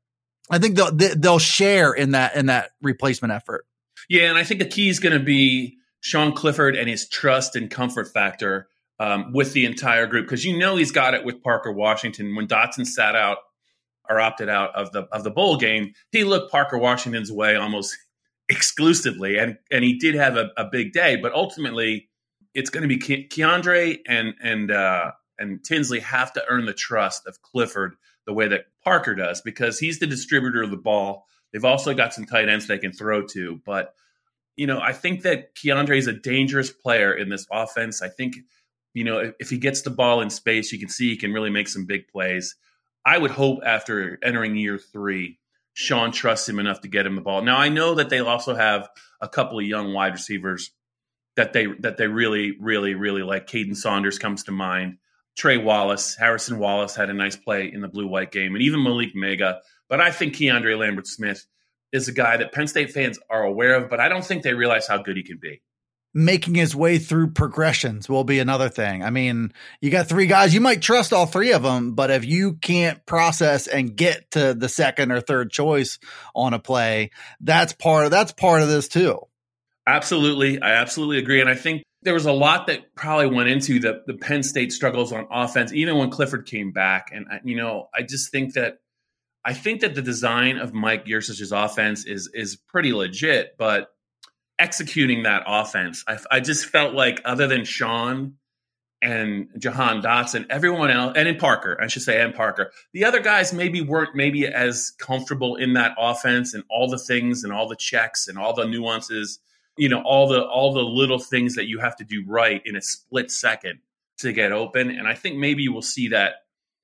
I 0.49 0.59
think 0.59 0.75
they'll 0.75 0.91
they'll 0.91 1.39
share 1.39 1.93
in 1.93 2.11
that 2.11 2.35
in 2.35 2.47
that 2.47 2.71
replacement 2.81 3.33
effort. 3.33 3.65
Yeah, 4.09 4.29
and 4.29 4.37
I 4.37 4.43
think 4.43 4.59
the 4.59 4.67
key 4.67 4.89
is 4.89 4.99
going 4.99 5.17
to 5.17 5.23
be 5.23 5.77
Sean 6.01 6.33
Clifford 6.33 6.75
and 6.75 6.89
his 6.89 7.07
trust 7.07 7.55
and 7.55 7.71
comfort 7.71 8.11
factor 8.13 8.67
um, 8.99 9.31
with 9.33 9.53
the 9.53 9.65
entire 9.65 10.05
group 10.05 10.25
because 10.25 10.43
you 10.45 10.57
know 10.57 10.75
he's 10.75 10.91
got 10.91 11.13
it 11.13 11.23
with 11.23 11.41
Parker 11.41 11.71
Washington. 11.71 12.35
When 12.35 12.47
Dotson 12.47 12.85
sat 12.85 13.15
out 13.15 13.37
or 14.09 14.19
opted 14.19 14.49
out 14.49 14.75
of 14.75 14.91
the 14.91 15.03
of 15.11 15.23
the 15.23 15.31
bowl 15.31 15.57
game, 15.57 15.93
he 16.11 16.23
looked 16.23 16.51
Parker 16.51 16.77
Washington's 16.77 17.31
way 17.31 17.55
almost 17.55 17.97
exclusively, 18.49 19.37
and 19.37 19.57
and 19.71 19.83
he 19.83 19.97
did 19.97 20.15
have 20.15 20.35
a, 20.35 20.51
a 20.57 20.65
big 20.65 20.91
day. 20.91 21.15
But 21.15 21.33
ultimately, 21.33 22.09
it's 22.53 22.69
going 22.69 22.87
to 22.87 22.87
be 22.87 22.97
Ke- 22.97 23.29
Keandre 23.29 23.99
and 24.07 24.33
and 24.41 24.71
uh, 24.71 25.11
and 25.39 25.63
Tinsley 25.63 25.99
have 26.01 26.33
to 26.33 26.43
earn 26.49 26.65
the 26.65 26.73
trust 26.73 27.27
of 27.27 27.41
Clifford 27.41 27.95
the 28.25 28.33
way 28.33 28.47
that 28.47 28.65
Parker 28.83 29.15
does 29.15 29.41
because 29.41 29.79
he's 29.79 29.99
the 29.99 30.07
distributor 30.07 30.63
of 30.63 30.71
the 30.71 30.77
ball. 30.77 31.25
They've 31.51 31.65
also 31.65 31.93
got 31.93 32.13
some 32.13 32.25
tight 32.25 32.49
ends 32.49 32.67
they 32.67 32.77
can 32.77 32.93
throw 32.93 33.25
to, 33.27 33.61
but 33.65 33.93
you 34.55 34.67
know, 34.67 34.79
I 34.79 34.93
think 34.93 35.23
that 35.23 35.55
Keandre 35.55 35.97
is 35.97 36.07
a 36.07 36.13
dangerous 36.13 36.69
player 36.71 37.13
in 37.13 37.29
this 37.29 37.47
offense. 37.51 38.01
I 38.01 38.09
think, 38.09 38.35
you 38.93 39.03
know, 39.03 39.33
if, 39.39 39.49
he 39.49 39.57
gets 39.57 39.81
the 39.81 39.89
ball 39.89 40.21
in 40.21 40.29
space, 40.29 40.71
you 40.71 40.79
can 40.79 40.89
see 40.89 41.09
he 41.09 41.17
can 41.17 41.33
really 41.33 41.49
make 41.49 41.67
some 41.67 41.85
big 41.85 42.07
plays. 42.07 42.55
I 43.05 43.17
would 43.17 43.31
hope 43.31 43.61
after 43.65 44.19
entering 44.23 44.55
year 44.55 44.77
three, 44.77 45.39
Sean 45.73 46.11
trusts 46.11 46.47
him 46.47 46.59
enough 46.59 46.81
to 46.81 46.87
get 46.87 47.07
him 47.07 47.15
the 47.15 47.21
ball. 47.21 47.41
Now 47.41 47.57
I 47.57 47.69
know 47.69 47.95
that 47.95 48.09
they 48.09 48.19
also 48.19 48.53
have 48.53 48.87
a 49.19 49.27
couple 49.27 49.59
of 49.59 49.65
young 49.65 49.93
wide 49.93 50.13
receivers 50.13 50.71
that 51.35 51.53
they 51.53 51.65
that 51.79 51.97
they 51.97 52.07
really, 52.07 52.55
really, 52.59 52.93
really 52.93 53.23
like. 53.23 53.47
Kaden 53.47 53.75
Saunders 53.75 54.19
comes 54.19 54.43
to 54.43 54.51
mind. 54.51 54.97
Trey 55.35 55.57
Wallace, 55.57 56.15
Harrison 56.15 56.59
Wallace 56.59 56.95
had 56.95 57.09
a 57.09 57.13
nice 57.13 57.35
play 57.35 57.71
in 57.71 57.81
the 57.81 57.87
blue 57.87 58.07
white 58.07 58.31
game, 58.31 58.53
and 58.53 58.63
even 58.63 58.81
Malick 58.81 59.15
Meiga. 59.15 59.59
But 59.89 59.99
I 60.01 60.11
think 60.11 60.35
Keandre 60.35 60.77
Lambert 60.77 61.07
Smith 61.07 61.45
is 61.91 62.07
a 62.07 62.11
guy 62.11 62.37
that 62.37 62.51
Penn 62.51 62.67
State 62.67 62.91
fans 62.91 63.19
are 63.29 63.43
aware 63.43 63.75
of, 63.75 63.89
but 63.89 63.99
I 63.99 64.09
don't 64.09 64.25
think 64.25 64.43
they 64.43 64.53
realize 64.53 64.87
how 64.87 64.97
good 64.97 65.17
he 65.17 65.23
can 65.23 65.37
be. 65.41 65.61
Making 66.15 66.53
his 66.53 66.75
way 66.75 66.99
through 66.99 67.31
progressions 67.31 68.07
will 68.07 68.23
be 68.23 68.37
another 68.37 68.69
thing. 68.69 69.03
I 69.03 69.09
mean, 69.09 69.51
you 69.81 69.89
got 69.89 70.07
three 70.07 70.27
guys, 70.27 70.53
you 70.53 70.61
might 70.61 70.81
trust 70.81 71.11
all 71.11 71.25
three 71.25 71.53
of 71.53 71.63
them, 71.63 71.95
but 71.95 72.11
if 72.11 72.23
you 72.23 72.53
can't 72.53 73.03
process 73.07 73.65
and 73.65 73.95
get 73.95 74.29
to 74.31 74.53
the 74.53 74.69
second 74.69 75.11
or 75.11 75.21
third 75.21 75.49
choice 75.49 75.97
on 76.35 76.53
a 76.53 76.59
play, 76.59 77.09
that's 77.41 77.73
part 77.73 78.05
of 78.05 78.11
that's 78.11 78.31
part 78.31 78.61
of 78.61 78.67
this 78.67 78.87
too. 78.87 79.19
Absolutely. 79.87 80.61
I 80.61 80.73
absolutely 80.73 81.17
agree. 81.17 81.41
And 81.41 81.49
I 81.49 81.55
think 81.55 81.83
there 82.03 82.13
was 82.13 82.25
a 82.25 82.31
lot 82.31 82.67
that 82.67 82.95
probably 82.95 83.27
went 83.27 83.49
into 83.49 83.79
the, 83.79 84.03
the 84.05 84.13
Penn 84.13 84.43
State 84.43 84.71
struggles 84.71 85.11
on 85.11 85.27
offense, 85.31 85.73
even 85.73 85.97
when 85.97 86.09
Clifford 86.09 86.45
came 86.45 86.71
back. 86.71 87.09
And, 87.11 87.25
uh, 87.31 87.39
you 87.43 87.55
know, 87.55 87.89
I 87.93 88.03
just 88.03 88.31
think 88.31 88.53
that 88.53 88.79
I 89.45 89.53
think 89.53 89.81
that 89.81 89.95
the 89.95 90.01
design 90.01 90.57
of 90.57 90.73
Mike 90.73 91.05
Yurcich's 91.05 91.51
offense 91.51 92.05
is 92.05 92.29
is 92.33 92.55
pretty 92.55 92.93
legit, 92.93 93.55
but 93.57 93.89
executing 94.59 95.23
that 95.23 95.43
offense, 95.45 96.03
I, 96.07 96.17
I 96.31 96.39
just 96.39 96.65
felt 96.65 96.93
like 96.93 97.21
other 97.25 97.47
than 97.47 97.65
Sean 97.65 98.35
and 99.01 99.49
Jahan 99.57 100.01
Dotson, 100.01 100.45
everyone 100.49 100.89
else, 100.89 101.13
and 101.17 101.27
in 101.27 101.35
Parker, 101.35 101.77
I 101.81 101.87
should 101.87 102.03
say, 102.03 102.21
and 102.21 102.33
Parker, 102.33 102.71
the 102.93 103.03
other 103.03 103.19
guys 103.19 103.51
maybe 103.51 103.81
weren't 103.81 104.15
maybe 104.15 104.47
as 104.47 104.93
comfortable 104.97 105.57
in 105.57 105.73
that 105.73 105.95
offense 105.99 106.53
and 106.53 106.63
all 106.69 106.87
the 106.87 106.97
things 106.97 107.43
and 107.43 107.51
all 107.51 107.67
the 107.67 107.75
checks 107.75 108.29
and 108.29 108.37
all 108.37 108.53
the 108.53 108.65
nuances, 108.65 109.39
you 109.77 109.89
know, 109.89 110.01
all 110.01 110.27
the 110.27 110.43
all 110.43 110.73
the 110.73 110.81
little 110.81 111.19
things 111.19 111.55
that 111.55 111.67
you 111.67 111.79
have 111.79 111.95
to 111.97 112.03
do 112.03 112.23
right 112.27 112.61
in 112.65 112.75
a 112.75 112.81
split 112.81 113.31
second 113.31 113.79
to 114.19 114.31
get 114.31 114.51
open. 114.51 114.89
And 114.89 115.07
I 115.07 115.15
think 115.15 115.37
maybe 115.37 115.67
we'll 115.67 115.81
see 115.81 116.09
that 116.09 116.35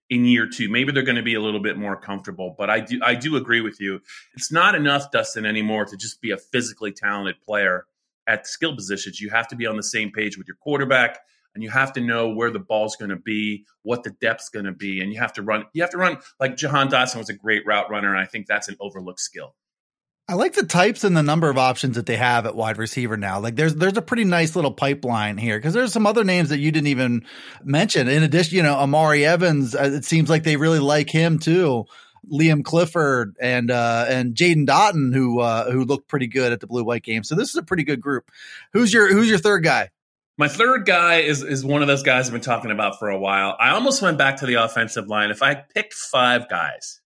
in 0.10 0.26
year 0.26 0.48
two. 0.48 0.70
Maybe 0.70 0.92
they're 0.92 1.04
going 1.04 1.16
to 1.18 1.24
be 1.24 1.36
a 1.36 1.42
little 1.42 1.60
bit 1.60 1.78
more 1.78 1.96
comfortable, 1.96 2.56
but 2.58 2.70
I 2.70 2.80
do 2.80 3.00
I 3.04 3.16
do 3.16 3.36
agree 3.36 3.62
with 3.62 3.80
you. 3.80 4.02
It's 4.34 4.52
not 4.52 4.76
enough, 4.76 5.12
Dustin, 5.12 5.46
anymore 5.46 5.86
to 5.86 5.98
just 5.98 6.22
be 6.22 6.32
a 6.32 6.38
physically 6.38 6.92
talented 6.92 7.42
player 7.42 7.86
at 8.28 8.48
skill 8.48 8.76
positions. 8.76 9.22
You 9.22 9.30
have 9.30 9.48
to 9.50 9.56
be 9.56 9.66
on 9.66 9.78
the 9.78 9.84
same 9.84 10.12
page 10.12 10.38
with 10.38 10.48
your 10.48 10.58
quarterback, 10.58 11.20
and 11.54 11.64
you 11.64 11.70
have 11.70 11.94
to 11.94 12.02
know 12.02 12.30
where 12.30 12.52
the 12.52 12.60
ball's 12.60 12.96
going 12.96 13.10
to 13.10 13.18
be, 13.18 13.66
what 13.84 14.04
the 14.04 14.12
depth's 14.22 14.50
going 14.50 14.66
to 14.66 14.72
be, 14.72 15.02
and 15.02 15.14
you 15.14 15.20
have 15.20 15.34
to 15.34 15.44
run. 15.44 15.66
You 15.74 15.84
have 15.84 15.92
to 15.92 15.98
run 15.98 16.18
like 16.40 16.58
Jahan 16.58 16.90
Dotson 16.90 17.18
was 17.18 17.30
a 17.30 17.34
great 17.34 17.66
route 17.66 17.90
runner, 17.90 18.10
and 18.10 18.20
I 18.20 18.26
think 18.26 18.48
that's 18.48 18.68
an 18.68 18.78
overlooked 18.80 19.20
skill. 19.20 19.56
I 20.30 20.36
like 20.36 20.54
the 20.54 20.64
types 20.64 21.04
and 21.04 21.18
the 21.18 21.24
number 21.24 21.50
of 21.50 21.58
options 21.58 21.96
that 21.96 22.06
they 22.06 22.16
have 22.16 22.46
at 22.46 22.56
wide 22.56 22.78
receiver 22.78 23.18
now. 23.18 23.40
Like 23.40 23.56
there's 23.56 23.74
there's 23.74 23.98
a 23.98 24.02
pretty 24.04 24.26
nice 24.26 24.56
little 24.56 24.72
pipeline 24.72 25.40
here 25.40 25.58
because 25.58 25.74
there's 25.74 25.92
some 25.92 26.06
other 26.06 26.24
names 26.24 26.50
that 26.50 26.60
you 26.60 26.72
didn't 26.72 26.86
even 26.86 27.26
mention. 27.64 28.08
In 28.08 28.22
addition, 28.22 28.56
you 28.56 28.62
know, 28.62 28.80
Omari 28.80 29.26
Evans, 29.26 29.74
uh, 29.74 29.90
it 29.92 30.06
seems 30.06 30.30
like 30.30 30.44
they 30.44 30.56
really 30.56 30.78
like 30.78 31.10
him 31.10 31.40
too. 31.40 31.86
Liam 32.32 32.64
Clifford 32.64 33.38
and 33.42 33.72
uh, 33.72 34.06
and 34.08 34.36
Jaden 34.36 34.68
Dottin, 34.68 35.16
who 35.16 35.40
uh, 35.40 35.72
who 35.72 35.84
looked 35.84 36.08
pretty 36.08 36.28
good 36.28 36.52
at 36.52 36.60
the 36.60 36.68
blue 36.68 36.84
white 36.84 37.02
game. 37.02 37.24
So 37.24 37.34
this 37.34 37.50
is 37.50 37.56
a 37.56 37.64
pretty 37.64 37.84
good 37.84 38.00
group. 38.00 38.30
Who's 38.74 38.94
your 38.94 39.12
who's 39.12 39.28
your 39.28 39.40
third 39.40 39.64
guy? 39.64 39.90
My 40.38 40.48
third 40.48 40.86
guy 40.86 41.22
is 41.22 41.42
is 41.42 41.66
one 41.66 41.82
of 41.82 41.88
those 41.88 42.04
guys 42.04 42.28
I've 42.28 42.34
been 42.34 42.42
talking 42.42 42.70
about 42.70 43.00
for 43.00 43.10
a 43.10 43.18
while. 43.18 43.58
I 43.60 43.72
almost 43.72 44.04
went 44.04 44.20
back 44.20 44.38
to 44.38 44.46
the 44.46 44.64
offensive 44.64 45.08
line. 45.08 45.32
If 45.32 45.42
I 45.42 45.56
picked 45.56 45.96
five 45.96 46.48
guys 46.48 47.02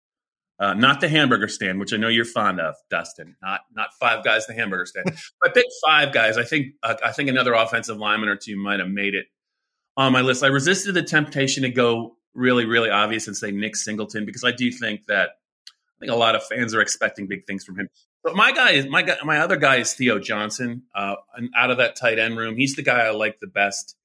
uh, 0.60 0.74
not 0.74 1.02
the 1.02 1.10
hamburger 1.10 1.48
stand, 1.48 1.80
which 1.80 1.94
I 1.94 1.98
know 1.98 2.10
you're 2.10 2.26
fond 2.26 2.60
of, 2.60 2.76
Dustin. 2.90 3.36
Not 3.42 3.62
not 3.76 3.90
five 4.00 4.24
guys, 4.24 4.46
the 4.46 4.54
hamburger 4.54 4.86
stand. 4.86 5.12
I 5.44 5.50
picked 5.50 5.74
five 5.86 6.14
guys. 6.14 6.38
I 6.38 6.44
think 6.44 6.76
uh, 6.84 6.96
I 7.04 7.12
think 7.12 7.30
another 7.30 7.54
offensive 7.54 7.98
lineman 7.98 8.30
or 8.30 8.36
two 8.36 8.56
might 8.58 8.80
have 8.80 8.90
made 8.90 9.16
it 9.16 9.26
on 9.98 10.14
my 10.14 10.22
list. 10.22 10.44
I 10.44 10.48
resisted 10.48 10.94
the 10.94 11.04
temptation 11.04 11.64
to 11.64 11.70
go 11.70 12.18
really 12.36 12.66
really 12.66 12.90
obvious 12.90 13.28
and 13.28 13.36
say 13.36 13.52
Nick 13.52 13.76
Singleton 13.76 14.26
because 14.26 14.44
I 14.44 14.52
do 14.52 14.72
think 14.72 15.06
that 15.08 15.30
I 15.70 16.00
think 16.00 16.12
a 16.12 16.16
lot 16.16 16.36
of 16.36 16.44
fans 16.44 16.74
are 16.74 16.82
expecting 16.82 17.28
big 17.28 17.46
things 17.46 17.64
from 17.64 17.80
him. 17.80 17.90
But 18.24 18.36
my 18.36 18.52
guy 18.52 18.72
is 18.72 18.88
my 18.88 19.02
guy. 19.02 19.18
My 19.24 19.40
other 19.40 19.58
guy 19.58 19.78
is 19.78 19.94
Theo 19.94 20.20
Johnson. 20.20 20.84
Uh, 20.96 21.16
out 21.56 21.72
of 21.72 21.78
that 21.78 21.96
tight 21.96 22.20
end 22.20 22.38
room, 22.38 22.58
he's 22.58 22.76
the 22.76 22.84
guy 22.84 23.02
I 23.02 23.10
like 23.10 23.40
the 23.40 23.48
best. 23.48 23.96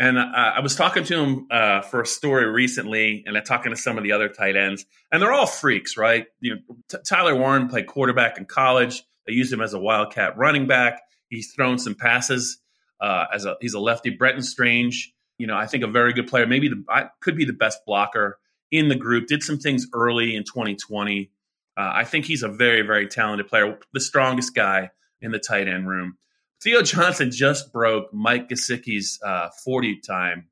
And 0.00 0.16
uh, 0.16 0.22
I 0.22 0.60
was 0.60 0.76
talking 0.76 1.02
to 1.04 1.18
him 1.18 1.46
uh, 1.50 1.80
for 1.82 2.00
a 2.00 2.06
story 2.06 2.46
recently, 2.46 3.24
and 3.26 3.36
I'm 3.36 3.42
talking 3.42 3.70
to 3.70 3.76
some 3.76 3.98
of 3.98 4.04
the 4.04 4.12
other 4.12 4.28
tight 4.28 4.56
ends, 4.56 4.86
and 5.10 5.20
they're 5.20 5.32
all 5.32 5.46
freaks, 5.46 5.96
right? 5.96 6.26
You 6.40 6.54
know, 6.54 6.76
T- 6.88 6.98
Tyler 7.04 7.34
Warren 7.34 7.68
played 7.68 7.88
quarterback 7.88 8.38
in 8.38 8.44
college. 8.44 9.02
They 9.26 9.32
used 9.32 9.52
him 9.52 9.60
as 9.60 9.74
a 9.74 9.78
wildcat 9.78 10.38
running 10.38 10.68
back. 10.68 11.02
He's 11.28 11.52
thrown 11.52 11.78
some 11.78 11.96
passes 11.96 12.58
uh, 13.00 13.26
as 13.32 13.44
a 13.44 13.56
he's 13.60 13.74
a 13.74 13.80
lefty. 13.80 14.10
Brenton 14.10 14.42
Strange, 14.42 15.12
you 15.36 15.46
know, 15.46 15.56
I 15.56 15.66
think 15.66 15.82
a 15.82 15.88
very 15.88 16.12
good 16.12 16.28
player. 16.28 16.46
Maybe 16.46 16.68
the 16.68 16.84
I, 16.88 17.06
could 17.20 17.36
be 17.36 17.44
the 17.44 17.52
best 17.52 17.84
blocker 17.84 18.38
in 18.70 18.88
the 18.88 18.94
group. 18.94 19.26
Did 19.26 19.42
some 19.42 19.58
things 19.58 19.86
early 19.92 20.36
in 20.36 20.44
2020. 20.44 21.30
Uh, 21.76 21.90
I 21.94 22.04
think 22.04 22.24
he's 22.24 22.44
a 22.44 22.48
very 22.48 22.82
very 22.82 23.08
talented 23.08 23.48
player. 23.48 23.78
The 23.92 24.00
strongest 24.00 24.54
guy 24.54 24.90
in 25.20 25.32
the 25.32 25.40
tight 25.40 25.66
end 25.66 25.88
room. 25.88 26.18
Theo 26.62 26.82
Johnson 26.82 27.30
just 27.30 27.72
broke 27.72 28.12
Mike 28.12 28.48
Gesicki's 28.48 29.20
uh, 29.24 29.48
40 29.64 30.00
time, 30.00 30.48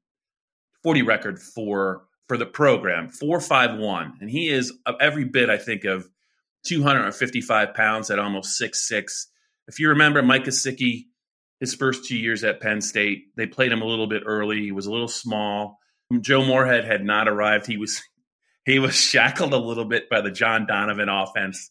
40 0.83 1.03
record 1.03 1.41
for 1.41 2.05
for 2.29 2.37
the 2.37 2.47
program, 2.47 3.09
451. 3.09 4.19
And 4.21 4.29
he 4.29 4.49
is 4.49 4.73
every 5.01 5.25
bit, 5.25 5.49
I 5.49 5.59
think, 5.59 5.85
of 5.85 6.09
255 6.65 7.75
pounds 7.75 8.11
at 8.11 8.19
almost 8.19 8.57
six 8.57 8.87
six. 8.87 9.29
If 9.69 9.81
you 9.81 9.91
remember 9.91 10.23
Mike 10.23 10.45
Gesicki, 10.45 11.07
his 11.61 11.75
first 11.75 12.05
two 12.05 12.17
years 12.17 12.45
at 12.45 12.61
Penn 12.61 12.81
State, 12.81 13.35
they 13.37 13.47
played 13.47 13.73
him 13.73 13.83
a 13.83 13.87
little 13.87 14.07
bit 14.07 14.23
early. 14.27 14.61
He 14.63 14.73
was 14.73 14.87
a 14.87 14.93
little 14.93 15.09
small. 15.09 15.79
Joe 16.21 16.45
Moorhead 16.45 16.85
had 16.85 17.05
not 17.05 17.29
arrived. 17.29 17.67
He 17.67 17.77
was 17.77 18.03
he 18.65 18.79
was 18.79 18.95
shackled 18.95 19.53
a 19.53 19.59
little 19.59 19.85
bit 19.85 20.09
by 20.09 20.21
the 20.21 20.31
John 20.31 20.67
Donovan 20.67 21.09
offense. 21.09 21.71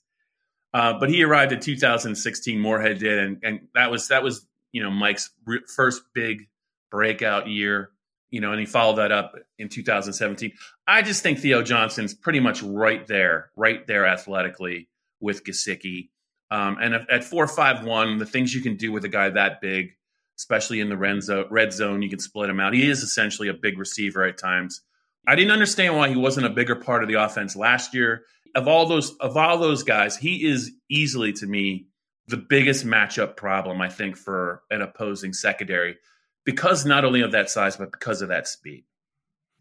Uh, 0.76 1.00
but 1.00 1.10
he 1.10 1.24
arrived 1.24 1.54
in 1.54 1.62
2016. 1.62 2.60
Moorhead 2.60 3.00
did, 3.00 3.18
and, 3.18 3.38
and 3.44 3.68
that 3.76 3.90
was 3.90 4.10
that 4.10 4.24
was 4.24 4.46
you 4.74 4.84
know 4.84 4.92
Mike's 4.92 5.30
re- 5.46 5.62
first 5.74 6.04
big 6.14 6.50
breakout 6.92 7.48
year. 7.48 7.92
You 8.30 8.42
know, 8.42 8.52
and 8.52 8.60
he 8.60 8.66
followed 8.66 8.98
that 8.98 9.14
up 9.14 9.36
in 9.58 9.70
2017. 9.70 10.52
I 10.86 11.02
just 11.02 11.24
think 11.24 11.40
Theo 11.40 11.62
Johnson's 11.62 12.14
pretty 12.14 12.42
much 12.42 12.62
right 12.62 13.08
there, 13.08 13.52
right 13.56 13.88
there 13.88 14.06
athletically 14.06 14.90
with 15.22 15.46
Gesicki. 15.46 16.10
Um, 16.52 16.78
and 16.82 16.94
at 17.10 17.24
four 17.24 17.48
five 17.48 17.86
one, 17.86 18.18
the 18.18 18.26
things 18.26 18.54
you 18.54 18.62
can 18.62 18.76
do 18.76 18.92
with 18.92 19.06
a 19.06 19.10
guy 19.10 19.30
that 19.30 19.62
big, 19.62 19.96
especially 20.38 20.82
in 20.82 20.90
the 20.90 20.98
red 20.98 21.24
zone, 21.24 21.46
red 21.50 21.72
zone, 21.72 22.02
you 22.02 22.10
can 22.10 22.20
split 22.20 22.50
him 22.50 22.60
out. 22.60 22.74
He 22.74 22.90
is 22.90 23.02
essentially 23.02 23.48
a 23.48 23.54
big 23.54 23.80
receiver 23.80 24.26
at 24.26 24.38
times. 24.38 24.82
I 25.26 25.36
didn't 25.36 25.52
understand 25.52 25.96
why 25.96 26.10
he 26.10 26.18
wasn't 26.18 26.48
a 26.48 26.50
bigger 26.50 26.76
part 26.76 27.02
of 27.02 27.08
the 27.08 27.16
offense 27.16 27.56
last 27.56 27.94
year 27.94 28.24
of 28.56 28.68
all 28.68 28.88
those 28.88 29.16
of 29.18 29.38
all 29.38 29.58
those 29.58 29.84
guys, 29.84 30.18
he 30.18 30.46
is 30.46 30.72
easily 30.90 31.34
to 31.34 31.46
me 31.46 31.88
the 32.28 32.38
biggest 32.38 32.86
matchup 32.86 33.36
problem 33.36 33.82
I 33.82 33.90
think 33.90 34.18
for 34.18 34.64
an 34.72 34.82
opposing 34.82 35.34
secondary 35.34 35.98
because 36.46 36.86
not 36.86 37.06
only 37.06 37.22
of 37.22 37.34
that 37.34 37.50
size 37.50 37.78
but 37.78 37.92
because 37.92 38.22
of 38.22 38.30
that 38.30 38.48
speed. 38.48 38.86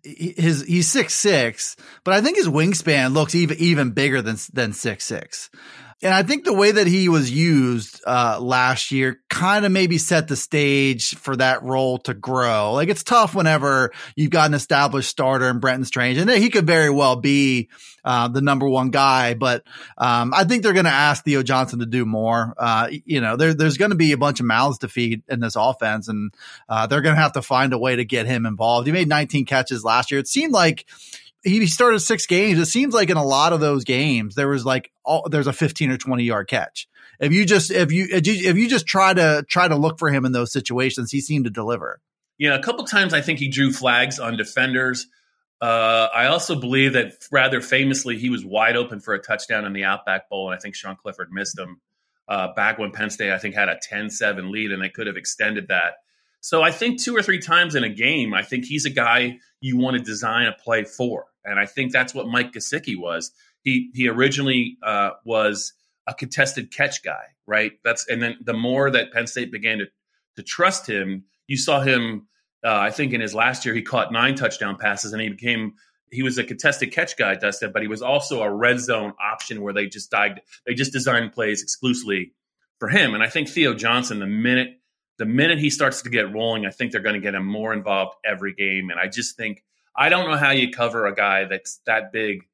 His 0.03 0.63
he's 0.65 0.89
six 0.89 1.15
six, 1.15 1.77
but 2.05 2.15
I 2.15 2.21
think 2.21 2.37
his 2.37 2.49
wingspan 2.49 3.15
looks 3.15 3.35
even 3.35 3.57
even 3.59 3.91
bigger 3.91 4.23
than 4.23 4.37
than 4.53 4.73
six 4.73 5.05
six. 5.05 5.51
And 6.05 6.13
I 6.13 6.23
think 6.23 6.45
the 6.45 6.53
way 6.53 6.71
that 6.71 6.87
he 6.87 7.09
was 7.09 7.31
used 7.31 8.03
uh, 8.07 8.39
last 8.39 8.91
year 8.91 9.23
kind 9.31 9.65
of 9.65 9.73
maybe 9.73 9.97
set 9.97 10.29
the 10.29 10.37
stage 10.37 11.17
for 11.17 11.35
that 11.37 11.63
role 11.63 11.97
to 12.01 12.13
grow. 12.13 12.75
Like 12.75 12.91
it's 12.91 13.03
tough 13.03 13.35
whenever 13.35 13.91
you've 14.15 14.31
got 14.31 14.49
an 14.49 14.55
established 14.55 15.09
starter 15.09 15.49
in 15.49 15.61
Brenton 15.61 15.87
Strange, 15.87 16.19
and 16.19 16.29
he 16.29 16.51
could 16.51 16.67
very 16.67 16.91
well 16.91 17.17
be 17.17 17.71
uh, 18.05 18.29
the 18.29 18.43
number 18.43 18.69
one 18.69 18.91
guy. 18.91 19.33
But 19.33 19.65
um, 19.97 20.35
I 20.35 20.45
think 20.45 20.63
they're 20.63 20.75
going 20.75 20.85
to 20.85 20.91
ask 20.91 21.25
Theo 21.25 21.43
Johnson 21.43 21.79
to 21.79 21.87
do 21.87 22.05
more. 22.05 22.53
Uh, 22.59 22.91
you 23.07 23.23
know, 23.23 23.37
there, 23.37 23.55
there's 23.55 23.79
going 23.79 23.91
to 23.91 23.97
be 23.97 24.13
a 24.13 24.19
bunch 24.19 24.41
of 24.41 24.47
mouths 24.47 24.81
to 24.81 24.89
feed 24.89 25.23
in 25.27 25.41
this 25.41 25.57
offense, 25.57 26.09
and 26.09 26.35
uh, 26.69 26.87
they're 26.87 27.01
going 27.01 27.17
to 27.17 27.23
have 27.23 27.33
to 27.33 27.43
find 27.43 27.73
a 27.73 27.79
way 27.79 27.97
to 27.97 28.05
get 28.05 28.27
him 28.27 28.45
involved. 28.45 28.87
He 28.87 28.93
made 28.93 29.09
19 29.09 29.47
catches 29.47 29.83
last 29.83 30.11
year. 30.11 30.21
It 30.21 30.29
seemed 30.29 30.53
like 30.53 30.85
he 31.45 31.67
started 31.67 32.01
six 32.01 32.27
games. 32.27 32.59
It 32.59 32.67
seems 32.67 32.95
like 32.95 33.11
in 33.11 33.17
a 33.17 33.25
lot 33.25 33.53
of 33.53 33.61
those 33.61 33.85
games 33.85 34.35
there 34.35 34.49
was 34.49 34.65
like 34.65 34.91
all, 35.05 35.29
there's 35.29 35.47
a 35.47 35.53
15 35.53 35.91
or 35.91 35.97
20 35.97 36.25
yard 36.25 36.49
catch. 36.49 36.89
If 37.21 37.33
you 37.33 37.45
just 37.45 37.71
if 37.71 37.93
you 37.93 38.07
if 38.11 38.57
you 38.57 38.69
just 38.69 38.87
try 38.87 39.15
to 39.15 39.45
try 39.49 39.69
to 39.69 39.77
look 39.77 39.99
for 39.99 40.11
him 40.11 40.25
in 40.25 40.33
those 40.33 40.53
situations, 40.53 41.11
he 41.13 41.21
seemed 41.21 41.45
to 41.45 41.51
deliver. 41.51 42.01
Yeah, 42.39 42.55
a 42.55 42.63
couple 42.63 42.85
times 42.85 43.15
I 43.15 43.21
think 43.21 43.39
he 43.39 43.49
drew 43.49 43.73
flags 43.73 44.19
on 44.19 44.37
defenders. 44.37 45.07
Uh, 45.61 46.09
I 46.13 46.27
also 46.27 46.59
believe 46.59 46.95
that 46.95 47.13
rather 47.31 47.61
famously, 47.61 48.19
he 48.19 48.29
was 48.29 48.45
wide 48.45 48.77
open 48.77 49.01
for 49.01 49.15
a 49.15 49.21
touchdown 49.21 49.65
in 49.65 49.73
the 49.73 49.85
Outback 49.85 50.29
Bowl, 50.29 50.51
and 50.51 50.57
I 50.57 50.61
think 50.61 50.75
Sean 50.75 50.97
Clifford 50.97 51.29
missed 51.31 51.57
him 51.59 51.81
uh, 52.29 52.53
back 52.55 52.79
when 52.79 52.91
Penn 52.91 53.11
State, 53.11 53.33
I 53.33 53.39
think, 53.39 53.55
had 53.55 53.69
a 53.69 53.79
10 53.81 54.11
7 54.11 54.51
lead, 54.51 54.73
and 54.73 54.83
they 54.83 54.89
could 54.89 55.07
have 55.07 55.17
extended 55.17 55.69
that. 55.69 55.95
So 56.41 56.63
I 56.63 56.73
think 56.73 57.01
two 57.01 57.17
or 57.17 57.23
three 57.23 57.39
times 57.39 57.75
in 57.75 57.85
a 57.85 57.89
game, 57.89 58.35
I 58.35 58.43
think 58.43 58.67
he's 58.67 58.85
a 58.85 58.91
guy 58.91 59.39
you 59.61 59.79
want 59.79 59.97
to 59.97 60.03
design 60.03 60.47
a 60.47 60.53
play 60.53 60.85
for. 60.85 61.27
And 61.45 61.59
I 61.59 61.67
think 61.67 61.93
that's 61.93 62.15
what 62.15 62.27
Mike 62.27 62.53
Gesicki 62.53 62.97
was. 62.97 63.31
He, 63.63 63.91
he 63.95 64.09
originally 64.09 64.79
uh, 64.83 65.11
was 65.25 65.73
a 66.07 66.15
contested 66.15 66.73
catch 66.73 67.03
guy, 67.03 67.25
right? 67.47 67.73
That's 67.85 68.07
and 68.09 68.23
then 68.23 68.37
the 68.43 68.53
more 68.53 68.91
that 68.91 69.13
Penn 69.13 69.27
State 69.27 69.51
began 69.51 69.79
to 69.79 69.87
to 70.37 70.43
trust 70.43 70.89
him, 70.89 71.25
you 71.47 71.57
saw 71.57 71.81
him 71.81 72.27
uh, 72.65 72.79
I 72.79 72.91
think 72.91 73.13
in 73.13 73.21
his 73.21 73.35
last 73.35 73.67
year, 73.67 73.75
he 73.75 73.83
caught 73.83 74.11
nine 74.11 74.35
touchdown 74.35 74.77
passes 74.79 75.13
and 75.13 75.21
he 75.21 75.29
became 75.29 75.75
he 76.11 76.23
was 76.23 76.39
a 76.39 76.45
contested 76.45 76.93
catch 76.93 77.17
guy, 77.17 77.35
Dustin, 77.35 77.73
but 77.73 77.83
he 77.83 77.89
was 77.89 78.01
also 78.01 78.43
a 78.43 78.51
red 78.51 78.79
zone 78.81 79.13
option 79.21 79.63
where 79.63 79.75
they 79.75 79.87
just 79.87 80.11
died, 80.11 80.41
they 80.65 80.73
just 80.73 80.93
designed 80.93 81.33
plays 81.33 81.61
exclusively 81.63 82.33
for 82.79 82.89
him. 82.89 83.15
And 83.15 83.23
I 83.23 83.29
think 83.29 83.49
Theo 83.49 83.75
Johnson, 83.75 84.21
the 84.21 84.27
minute 84.27 84.79
the 85.19 85.27
minute 85.27 85.59
he 85.59 85.71
starts 85.71 86.03
to 86.03 86.11
get 86.11 86.33
rolling, 86.33 86.67
I 86.67 86.71
think 86.71 86.91
they're 86.91 87.01
going 87.01 87.15
to 87.15 87.21
get 87.21 87.35
him 87.35 87.47
more 87.47 87.73
involved 87.73 88.17
every 88.25 88.53
game. 88.53 88.91
And 88.91 88.99
I 88.99 89.07
just 89.07 89.37
think 89.37 89.63
I 89.97 90.09
don't 90.09 90.31
know 90.31 90.37
how 90.37 90.51
you 90.51 90.71
cover 90.71 91.07
a 91.07 91.15
guy 91.15 91.45
that's 91.45 91.81
that 91.87 92.13
big 92.13 92.47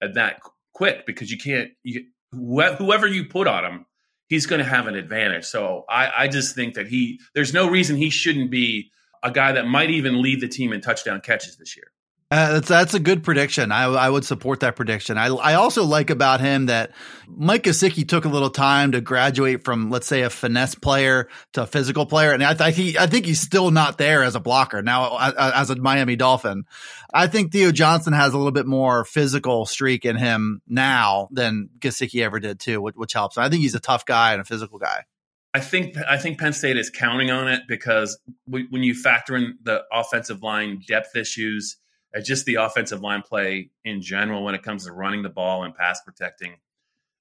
and 0.00 0.14
that 0.14 0.40
quick 0.74 1.06
because 1.06 1.30
you 1.30 1.38
can't. 1.38 1.70
You, 1.82 2.04
whoever 2.32 3.06
you 3.06 3.26
put 3.26 3.46
on 3.46 3.64
him, 3.64 3.86
he's 4.28 4.46
going 4.46 4.58
to 4.60 4.68
have 4.68 4.86
an 4.86 4.94
advantage. 4.94 5.44
So 5.44 5.84
I, 5.88 6.24
I 6.24 6.28
just 6.28 6.54
think 6.54 6.74
that 6.74 6.88
he 6.88 7.20
there's 7.34 7.52
no 7.52 7.68
reason 7.68 7.96
he 7.96 8.10
shouldn't 8.10 8.50
be 8.50 8.90
a 9.22 9.30
guy 9.30 9.52
that 9.52 9.66
might 9.66 9.90
even 9.90 10.20
lead 10.20 10.40
the 10.40 10.48
team 10.48 10.72
in 10.72 10.80
touchdown 10.80 11.20
catches 11.20 11.56
this 11.56 11.76
year. 11.76 11.92
Uh, 12.32 12.54
that's 12.54 12.68
that's 12.68 12.94
a 12.94 12.98
good 12.98 13.22
prediction. 13.22 13.70
I, 13.70 13.84
I 13.84 14.08
would 14.08 14.24
support 14.24 14.60
that 14.60 14.74
prediction. 14.74 15.18
I 15.18 15.26
I 15.26 15.52
also 15.52 15.84
like 15.84 16.08
about 16.08 16.40
him 16.40 16.64
that 16.66 16.92
Mike 17.28 17.64
Gesicki 17.64 18.08
took 18.08 18.24
a 18.24 18.28
little 18.30 18.48
time 18.48 18.92
to 18.92 19.02
graduate 19.02 19.64
from 19.64 19.90
let's 19.90 20.06
say 20.06 20.22
a 20.22 20.30
finesse 20.30 20.74
player 20.74 21.28
to 21.52 21.64
a 21.64 21.66
physical 21.66 22.06
player, 22.06 22.32
and 22.32 22.42
I 22.42 22.54
think 22.72 22.98
I 22.98 23.06
think 23.06 23.26
he's 23.26 23.42
still 23.42 23.70
not 23.70 23.98
there 23.98 24.24
as 24.24 24.34
a 24.34 24.40
blocker 24.40 24.80
now 24.80 25.18
as 25.18 25.68
a 25.68 25.76
Miami 25.76 26.16
Dolphin. 26.16 26.64
I 27.12 27.26
think 27.26 27.52
Theo 27.52 27.70
Johnson 27.70 28.14
has 28.14 28.32
a 28.32 28.38
little 28.38 28.50
bit 28.50 28.66
more 28.66 29.04
physical 29.04 29.66
streak 29.66 30.06
in 30.06 30.16
him 30.16 30.62
now 30.66 31.28
than 31.32 31.68
Gesicki 31.80 32.24
ever 32.24 32.40
did 32.40 32.60
too, 32.60 32.80
which, 32.80 32.94
which 32.94 33.12
helps. 33.12 33.36
I 33.36 33.50
think 33.50 33.60
he's 33.60 33.74
a 33.74 33.80
tough 33.80 34.06
guy 34.06 34.32
and 34.32 34.40
a 34.40 34.44
physical 34.44 34.78
guy. 34.78 35.04
I 35.52 35.60
think 35.60 35.96
I 36.08 36.16
think 36.16 36.40
Penn 36.40 36.54
State 36.54 36.78
is 36.78 36.88
counting 36.88 37.30
on 37.30 37.48
it 37.48 37.64
because 37.68 38.18
when 38.46 38.82
you 38.82 38.94
factor 38.94 39.36
in 39.36 39.58
the 39.62 39.82
offensive 39.92 40.42
line 40.42 40.80
depth 40.88 41.14
issues, 41.14 41.76
and 42.14 42.24
just 42.24 42.44
the 42.44 42.56
offensive 42.56 43.00
line 43.00 43.22
play 43.22 43.70
in 43.84 44.02
general 44.02 44.44
when 44.44 44.54
it 44.54 44.62
comes 44.62 44.86
to 44.86 44.92
running 44.92 45.22
the 45.22 45.28
ball 45.28 45.64
and 45.64 45.74
pass 45.74 46.00
protecting, 46.02 46.56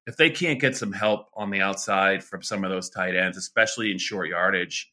if 0.08 0.18
they 0.18 0.30
can't 0.30 0.60
get 0.60 0.76
some 0.76 0.92
help 0.92 1.30
on 1.36 1.50
the 1.50 1.62
outside 1.62 2.24
from 2.24 2.44
some 2.44 2.64
of 2.64 2.72
those 2.72 2.90
tight 2.90 3.16
ends, 3.16 3.38
especially 3.38 3.92
in 3.92 3.98
short 3.98 4.30
yardage, 4.30 4.92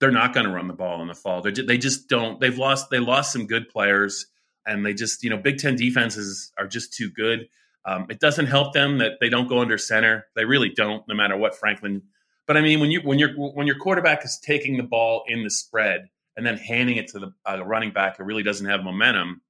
they're 0.00 0.10
not 0.10 0.34
going 0.34 0.46
to 0.46 0.52
run 0.52 0.68
the 0.68 0.74
ball 0.74 1.00
in 1.00 1.08
the 1.08 1.14
fall. 1.14 1.40
They're, 1.42 1.52
they 1.52 1.78
just 1.78 2.08
don't. 2.08 2.40
They've 2.40 2.58
lost. 2.58 2.90
They 2.90 2.98
lost 2.98 3.32
some 3.32 3.46
good 3.46 3.68
players, 3.68 4.26
and 4.66 4.84
they 4.84 4.94
just 4.94 5.22
you 5.22 5.30
know 5.30 5.36
Big 5.36 5.58
Ten 5.58 5.76
defenses 5.76 6.52
are 6.58 6.66
just 6.66 6.92
too 6.92 7.08
good. 7.08 7.48
Um, 7.84 8.06
it 8.10 8.20
doesn't 8.20 8.46
help 8.46 8.74
them 8.74 8.98
that 8.98 9.12
they 9.20 9.28
don't 9.28 9.48
go 9.48 9.60
under 9.60 9.78
center. 9.78 10.26
They 10.34 10.44
really 10.44 10.70
don't, 10.70 11.06
no 11.08 11.14
matter 11.14 11.36
what 11.36 11.56
Franklin 11.56 12.02
but 12.46 12.56
I 12.56 12.60
mean, 12.60 12.80
when 12.80 12.90
you 12.90 13.00
when 13.00 13.18
your 13.18 13.30
when 13.34 13.66
your 13.66 13.78
quarterback 13.78 14.24
is 14.24 14.38
taking 14.38 14.76
the 14.76 14.82
ball 14.82 15.24
in 15.26 15.44
the 15.44 15.50
spread 15.50 16.08
and 16.36 16.46
then 16.46 16.56
handing 16.56 16.96
it 16.96 17.08
to 17.08 17.18
the 17.18 17.32
uh, 17.48 17.64
running 17.64 17.90
back 17.90 18.16
who 18.16 18.24
really 18.24 18.42
doesn't 18.42 18.66
have 18.66 18.82
momentum, 18.82 19.40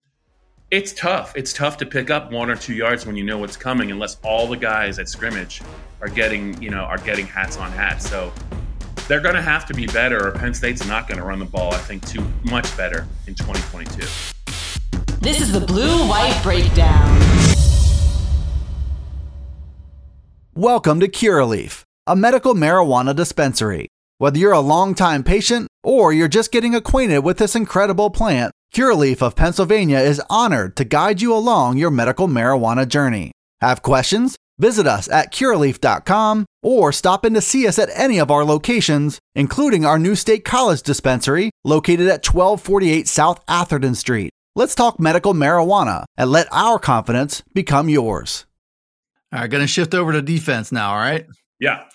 it's 0.71 0.93
tough. 0.93 1.35
It's 1.37 1.53
tough 1.53 1.77
to 1.79 1.87
pick 1.87 2.11
up 2.11 2.33
one 2.33 2.51
or 2.51 2.57
two 2.57 2.75
yards 2.75 3.05
when 3.05 3.15
you 3.15 3.25
know 3.25 3.39
what's 3.39 3.57
coming, 3.57 3.91
unless 3.91 4.17
all 4.23 4.47
the 4.47 4.57
guys 4.57 4.99
at 4.99 5.09
scrimmage 5.09 5.61
are 6.01 6.09
getting 6.09 6.61
you 6.63 6.71
know 6.71 6.81
are 6.81 6.99
getting 6.99 7.27
hats 7.27 7.57
on 7.57 7.71
hats. 7.73 8.09
So 8.09 8.33
they're 9.07 9.21
going 9.21 9.35
to 9.35 9.43
have 9.43 9.67
to 9.67 9.75
be 9.75 9.87
better, 9.87 10.29
or 10.29 10.33
Penn 10.33 10.55
State's 10.55 10.87
not 10.87 11.09
going 11.09 11.19
to 11.19 11.25
run 11.25 11.39
the 11.39 11.45
ball. 11.45 11.75
I 11.75 11.79
think 11.79 12.07
too 12.07 12.27
much 12.45 12.75
better 12.77 13.07
in 13.27 13.35
2022. 13.35 14.07
This 15.21 15.41
is 15.41 15.53
the 15.53 15.61
Blue 15.61 16.09
White 16.09 16.41
Breakdown. 16.43 17.21
Welcome 20.55 21.01
to 21.01 21.09
Curaleaf 21.09 21.85
a 22.07 22.17
medical 22.17 22.55
marijuana 22.55 23.15
dispensary. 23.15 23.92
Whether 24.23 24.39
you're 24.39 24.53
a 24.53 24.61
longtime 24.61 25.25
patient 25.25 25.67
or 25.83 26.13
you're 26.13 26.29
just 26.29 26.53
getting 26.53 26.77
acquainted 26.77 27.25
with 27.25 27.39
this 27.39 27.57
incredible 27.57 28.09
plant, 28.09 28.53
Curaleaf 28.73 29.21
of 29.21 29.35
Pennsylvania 29.35 29.99
is 29.99 30.23
honored 30.31 30.77
to 30.77 30.85
guide 30.85 31.21
you 31.21 31.35
along 31.35 31.77
your 31.77 31.91
medical 31.91 32.29
marijuana 32.29 32.87
journey. 32.87 33.33
Have 33.61 33.83
questions? 33.83 34.37
Visit 34.61 34.87
us 34.87 35.11
at 35.11 35.33
curaleaf.com 35.33 36.47
or 36.63 36.93
stop 36.93 37.27
in 37.27 37.35
to 37.35 37.41
see 37.41 37.67
us 37.67 37.81
at 37.81 37.91
any 37.97 38.21
of 38.21 38.31
our 38.31 38.45
locations, 38.45 39.19
including 39.35 39.85
our 39.85 39.99
new 39.99 40.15
State 40.15 40.45
College 40.45 40.83
dispensary 40.83 41.51
located 41.65 42.07
at 42.07 42.25
1248 42.25 43.09
South 43.09 43.43
Atherton 43.49 43.97
Street. 43.97 44.31
Let's 44.55 44.77
talk 44.77 45.01
medical 45.01 45.35
marijuana 45.35 46.05
and 46.17 46.31
let 46.31 46.47
our 46.53 46.79
confidence 46.79 47.43
become 47.55 47.89
yours. 47.89 48.47
All 49.33 49.41
right, 49.41 49.51
going 49.51 49.65
to 49.65 49.67
shift 49.67 49.95
over 49.95 50.13
to 50.13 50.23
defense 50.23 50.71
now, 50.71 50.93
all 50.93 50.99
right? 50.99 51.27
Yeah. 51.59 51.87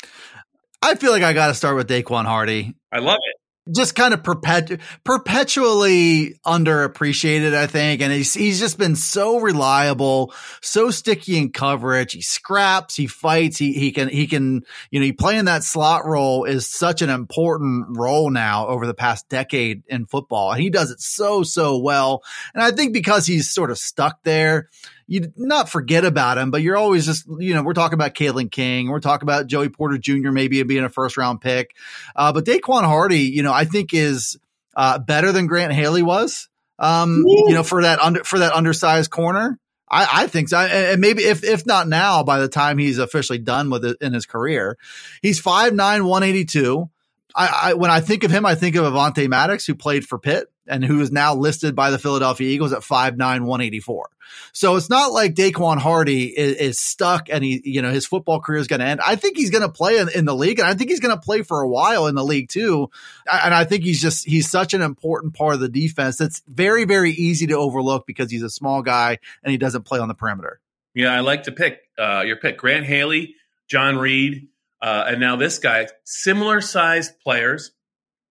I 0.82 0.96
feel 0.96 1.12
like 1.12 1.24
I 1.24 1.34
got 1.34 1.48
to 1.48 1.54
start 1.54 1.76
with 1.76 1.88
Daequan 1.88 2.26
Hardy. 2.26 2.76
I 2.92 3.00
love 3.00 3.18
it 3.22 3.38
just 3.76 3.96
kind 3.96 4.14
of 4.14 4.24
perpetu- 4.24 4.80
perpetually 5.04 6.40
underappreciated, 6.46 7.54
I 7.54 7.68
think. 7.68 8.02
And 8.02 8.12
he's, 8.12 8.34
he's 8.34 8.60
just 8.60 8.78
been 8.78 8.96
so 8.96 9.40
reliable, 9.40 10.34
so 10.62 10.92
sticky 10.92 11.38
in 11.38 11.52
coverage. 11.52 12.14
He 12.14 12.22
scraps, 12.22 12.96
he 12.96 13.08
fights, 13.08 13.58
he, 13.58 13.74
he 13.74 13.92
can, 13.92 14.10
he 14.10 14.28
can, 14.28 14.64
you 14.92 15.00
know, 15.00 15.06
he 15.06 15.14
playing 15.14 15.46
that 15.46 15.64
slot 15.64 16.06
role 16.06 16.46
is 16.46 16.68
such 16.68 17.02
an 17.02 17.10
important 17.10 17.98
role 17.98 18.30
now 18.30 18.68
over 18.68 18.86
the 18.88 18.94
past 18.94 19.28
decade 19.30 19.84
in 19.88 20.06
football. 20.06 20.52
And 20.52 20.62
he 20.62 20.70
does 20.70 20.92
it 20.92 21.00
so, 21.00 21.44
so 21.44 21.78
well. 21.78 22.24
And 22.54 22.64
I 22.64 22.72
think 22.72 22.94
because 22.94 23.26
he's 23.26 23.50
sort 23.50 23.72
of 23.72 23.78
stuck 23.78 24.24
there, 24.24 24.70
you 25.08 25.32
not 25.36 25.70
forget 25.70 26.06
about 26.06 26.38
him, 26.38 26.52
but 26.52 26.62
you're 26.62 26.78
always 26.78 27.06
just, 27.06 27.26
you 27.40 27.54
know, 27.54 27.64
we're 27.64 27.74
talking 27.74 27.96
about 27.96 28.14
Kalen 28.14 28.52
King, 28.52 28.90
we're 28.90 29.00
talking 29.00 29.26
about 29.26 29.48
Joey 29.48 29.70
Porter 29.70 29.98
Jr. 29.98 30.32
maybe 30.32 30.62
being 30.64 30.84
a 30.84 30.90
first 30.90 31.18
round 31.18 31.42
pick. 31.42 31.76
Uh, 32.16 32.34
but 32.34 32.46
Daequan 32.46 32.84
Hardy, 32.84 33.22
you 33.22 33.42
know, 33.42 33.54
I 33.54 33.66
think 33.66 33.94
is 33.94 34.38
uh, 34.76 35.00
better 35.00 35.32
than 35.32 35.48
Grant 35.48 35.74
Haley 35.74 36.04
was. 36.04 36.50
Um, 36.80 37.24
you 37.26 37.56
know, 37.56 37.64
for 37.64 37.82
that 37.82 38.00
under 38.00 38.24
for 38.24 38.38
that 38.38 38.54
undersized 38.54 39.10
corner. 39.10 39.58
I, 39.90 40.24
I 40.24 40.28
think 40.28 40.50
so. 40.50 40.58
And 40.58 41.02
maybe 41.02 41.24
if, 41.24 41.44
if 41.44 41.66
not 41.66 41.88
now, 41.88 42.22
by 42.22 42.40
the 42.40 42.50
time 42.50 42.78
he's 42.78 42.98
officially 42.98 43.40
done 43.40 43.70
with 43.70 43.86
it 43.86 43.98
in 44.02 44.14
his 44.14 44.26
career, 44.26 44.78
he's 45.22 45.42
5'9, 45.42 45.78
182. 45.78 46.90
I, 47.34 47.48
I, 47.64 47.74
when 47.74 47.90
I 47.90 48.02
think 48.02 48.24
of 48.24 48.32
him, 48.32 48.46
I 48.46 48.56
think 48.56 48.76
of 48.76 48.84
Avonte 48.84 49.28
Maddox, 49.30 49.66
who 49.66 49.76
played 49.76 50.06
for 50.06 50.20
Pitt 50.20 50.52
and 50.68 50.84
who 50.84 51.02
is 51.02 51.12
now 51.12 51.36
listed 51.36 51.76
by 51.76 51.92
the 51.92 52.00
Philadelphia 52.00 52.50
Eagles 52.50 52.74
at 52.74 52.82
5'9, 52.82 53.18
184. 53.18 54.10
So 54.52 54.76
it's 54.76 54.90
not 54.90 55.12
like 55.12 55.36
Daequan 55.36 55.78
Hardy 55.78 56.26
is, 56.26 56.56
is 56.58 56.80
stuck 56.80 57.30
and 57.30 57.44
he, 57.44 57.62
you 57.64 57.82
know, 57.82 57.92
his 57.92 58.06
football 58.06 58.40
career 58.40 58.60
is 58.60 58.68
going 58.68 58.80
to 58.80 58.86
end. 58.86 59.02
I 59.06 59.16
think 59.16 59.38
he's 59.38 59.50
going 59.50 59.62
to 59.62 59.70
play 59.70 59.98
in, 59.98 60.10
in, 60.14 60.26
the 60.26 60.36
league 60.36 60.60
and 60.60 60.68
I 60.68 60.74
think 60.74 60.90
he's 60.90 61.00
going 61.00 61.16
to 61.16 61.22
play 61.22 61.42
for 61.44 61.62
a 61.62 61.68
while 61.68 62.08
in 62.08 62.16
the 62.16 62.24
league 62.24 62.50
too. 62.50 62.90
And 63.32 63.54
I 63.54 63.64
think 63.64 63.84
he's 63.84 64.02
just, 64.02 64.26
he's 64.26 64.50
such 64.50 64.74
an 64.74 64.82
important 64.82 65.34
part 65.34 65.54
of 65.54 65.60
the 65.60 65.70
defense 65.70 66.18
that's 66.18 66.42
very, 66.48 66.86
very 66.86 67.12
easy 67.12 67.48
to 67.48 67.56
overlook 67.56 68.06
because 68.06 68.30
he's 68.32 68.44
a 68.44 68.50
small 68.50 68.82
guy 68.82 69.20
and 69.44 69.52
he 69.52 69.58
doesn't 69.58 69.84
play 69.84 70.00
on 70.00 70.08
the 70.08 70.16
perimeter. 70.16 70.60
Yeah, 70.94 71.14
I 71.14 71.20
like 71.20 71.44
to 71.44 71.52
pick 71.52 71.82
uh, 71.98 72.24
your 72.26 72.38
pick 72.38 72.58
Grant 72.58 72.86
Haley, 72.86 73.36
John 73.68 73.98
Reid, 73.98 74.48
uh, 74.82 75.06
and 75.08 75.20
now 75.20 75.36
this 75.36 75.60
guy, 75.60 75.88
similar 76.04 76.62
sized 76.62 77.20
players, 77.20 77.72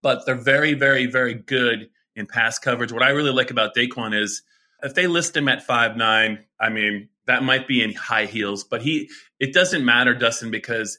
but 0.03 0.27
they're 0.27 0.35
very, 0.35 0.75
very, 0.75 1.07
very 1.07 1.35
good 1.35 1.90
in 2.16 2.26
pass 2.26 2.59
coverage. 2.59 2.92
What 2.92 3.02
I 3.02 3.11
really 3.11 3.33
like 3.33 3.50
about 3.50 3.74
Daequan 3.74 4.20
is 4.20 4.42
if 4.83 4.94
they 4.94 5.07
list 5.07 5.37
him 5.37 5.48
at 5.48 5.62
five 5.62 5.96
nine, 5.96 6.44
I 6.59 6.70
mean 6.70 7.09
that 7.26 7.42
might 7.42 7.68
be 7.68 7.83
in 7.83 7.92
high 7.92 8.26
heels, 8.26 8.64
but 8.64 8.83
he 8.83 9.11
it 9.38 9.52
doesn't 9.52 9.85
matter, 9.85 10.14
Dustin, 10.14 10.50
because 10.50 10.98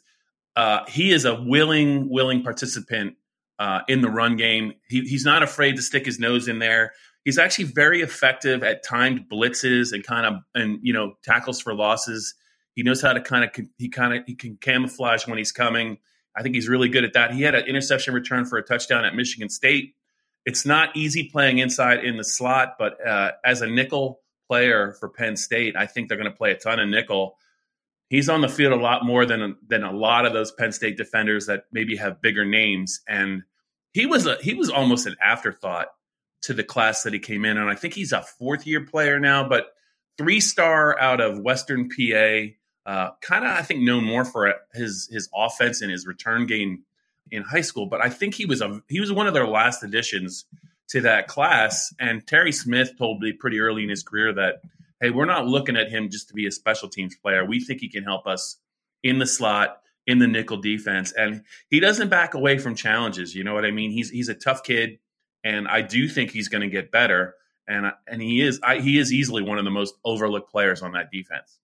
uh, 0.56 0.86
he 0.88 1.12
is 1.12 1.25
a 1.25 1.41
willing 1.41 2.10
willing 2.10 2.43
participant 2.43 3.15
uh, 3.60 3.82
in 3.88 4.01
the 4.01 4.10
run 4.10 4.36
game. 4.36 4.73
He, 4.88 5.01
he's 5.01 5.25
not 5.25 5.43
afraid 5.43 5.75
to 5.75 5.82
stick 5.82 6.06
his 6.06 6.19
nose 6.19 6.47
in 6.47 6.60
there. 6.60 6.93
He's 7.25 7.38
actually 7.38 7.65
very 7.65 8.01
effective 8.01 8.63
at 8.63 8.84
timed 8.84 9.25
blitzes 9.30 9.91
and 9.91 10.03
kind 10.03 10.25
of 10.25 10.41
and 10.56 10.80
you 10.82 10.93
know 10.93 11.13
tackles 11.23 11.60
for 11.60 11.73
losses. 11.73 12.36
He 12.73 12.84
knows 12.84 13.01
how 13.01 13.13
to 13.13 13.21
kind 13.21 13.43
of 13.43 13.65
he 13.77 13.89
kind 13.89 14.13
of 14.13 14.23
he 14.27 14.36
can 14.36 14.58
camouflage 14.58 15.27
when 15.27 15.38
he's 15.38 15.51
coming. 15.51 15.97
I 16.36 16.43
think 16.43 16.53
he's 16.53 16.69
really 16.69 16.88
good 16.88 17.03
at 17.03 17.13
that. 17.13 17.34
He 17.34 17.41
had 17.41 17.56
an 17.56 17.65
interception 17.65 18.13
return 18.13 18.45
for 18.45 18.58
a 18.58 18.63
touchdown 18.63 19.03
at 19.06 19.15
Michigan 19.15 19.49
State 19.49 19.95
it's 20.48 20.66
not 20.66 20.96
easy 20.96 21.26
playing 21.26 21.58
inside 21.58 22.06
in 22.06 22.16
the 22.16 22.24
slot, 22.24 22.78
but 22.80 23.06
uh, 23.06 23.34
as 23.44 23.62
a 23.62 23.68
nickel 23.68 24.22
player 24.48 24.94
for 24.98 25.10
Penn 25.10 25.36
State, 25.36 25.76
I 25.76 25.88
think 25.88 26.08
they're 26.08 26.18
going 26.18 26.32
to 26.32 26.38
play 26.38 26.52
a 26.52 26.58
ton 26.58 26.80
of 26.80 26.88
nickel. 26.88 27.36
He's 28.10 28.30
on 28.30 28.40
the 28.40 28.48
field 28.48 28.72
a 28.72 28.82
lot 28.82 29.04
more 29.04 29.26
than 29.26 29.58
than 29.68 29.84
a 29.84 29.92
lot 29.92 30.26
of 30.26 30.32
those 30.32 30.54
Penn 30.54 30.72
State 30.72 30.96
defenders 30.96 31.48
that 31.48 31.66
maybe 31.74 31.98
have 31.98 32.22
bigger 32.22 32.46
names, 32.46 33.02
and 33.10 33.44
he 33.92 34.06
was 34.06 34.26
a 34.26 34.38
he 34.42 34.54
was 34.54 34.70
almost 34.70 35.06
an 35.06 35.18
afterthought 35.22 35.88
to 36.44 36.54
the 36.54 36.64
class 36.64 37.04
that 37.04 37.12
he 37.12 37.20
came 37.20 37.44
in 37.44 37.58
and 37.58 37.70
I 37.70 37.76
think 37.76 37.94
he's 37.94 38.14
a 38.14 38.22
fourth 38.22 38.66
year 38.66 38.86
player 38.86 39.20
now, 39.20 39.50
but 39.50 39.74
three 40.18 40.40
star 40.40 40.98
out 40.98 41.20
of 41.20 41.42
Western 41.42 41.90
PA. 41.90 42.54
Uh, 42.86 43.12
kind 43.22 43.44
of, 43.44 43.52
I 43.52 43.64
think, 43.64 43.82
known 43.82 44.06
more 44.06 44.24
for 44.24 44.54
his 44.74 45.10
his 45.12 45.28
offense 45.36 45.82
and 45.82 45.92
his 45.92 46.08
return 46.08 46.46
game 46.46 46.86
in 47.32 47.44
high 47.44 47.62
school. 47.62 47.86
But 47.86 48.04
I 48.04 48.10
think 48.10 48.34
he 48.34 48.46
was 48.46 48.62
a 48.62 48.82
he 48.88 49.00
was 49.00 49.12
one 49.12 49.28
of 49.28 49.34
their 49.34 49.48
last 49.48 49.84
additions 49.84 50.46
to 50.90 51.02
that 51.02 51.28
class. 51.28 51.94
And 52.00 52.26
Terry 52.26 52.52
Smith 52.52 52.98
told 52.98 53.22
me 53.22 53.34
pretty 53.34 53.60
early 53.60 53.84
in 53.84 53.90
his 53.90 54.04
career 54.04 54.34
that, 54.34 54.62
hey, 55.02 55.10
we're 55.10 55.26
not 55.26 55.46
looking 55.46 55.76
at 55.76 55.90
him 55.90 56.10
just 56.10 56.30
to 56.30 56.34
be 56.34 56.48
a 56.48 56.52
special 56.52 56.90
teams 56.90 57.16
player. 57.16 57.46
We 57.46 57.60
think 57.60 57.82
he 57.82 57.90
can 57.90 58.04
help 58.04 58.26
us 58.28 58.58
in 59.04 59.20
the 59.20 59.28
slot 59.28 59.82
in 60.06 60.20
the 60.20 60.28
nickel 60.28 60.58
defense, 60.58 61.12
and 61.12 61.44
he 61.70 61.82
doesn't 61.82 62.10
back 62.10 62.34
away 62.34 62.58
from 62.58 62.76
challenges. 62.76 63.36
You 63.36 63.44
know 63.44 63.54
what 63.54 63.66
I 63.66 63.72
mean? 63.72 63.92
He's 63.92 64.10
he's 64.10 64.30
a 64.30 64.34
tough 64.34 64.63
kid, 64.63 65.00
and 65.44 65.68
I 65.68 65.82
do 65.82 66.08
think 66.08 66.32
he's 66.32 66.48
going 66.48 66.62
to 66.62 66.70
get 66.70 66.92
better. 66.92 67.36
And 67.68 67.92
and 68.08 68.22
he 68.22 68.42
is 68.42 68.60
I, 68.63 68.80
he 68.80 68.98
is 68.98 69.12
easily 69.12 69.44
one 69.44 69.58
of 69.58 69.66
the 69.66 69.72
most 69.72 69.96
overlooked 70.06 70.50
players 70.50 70.82
on 70.82 70.94
that 70.94 71.12
defense. 71.12 71.60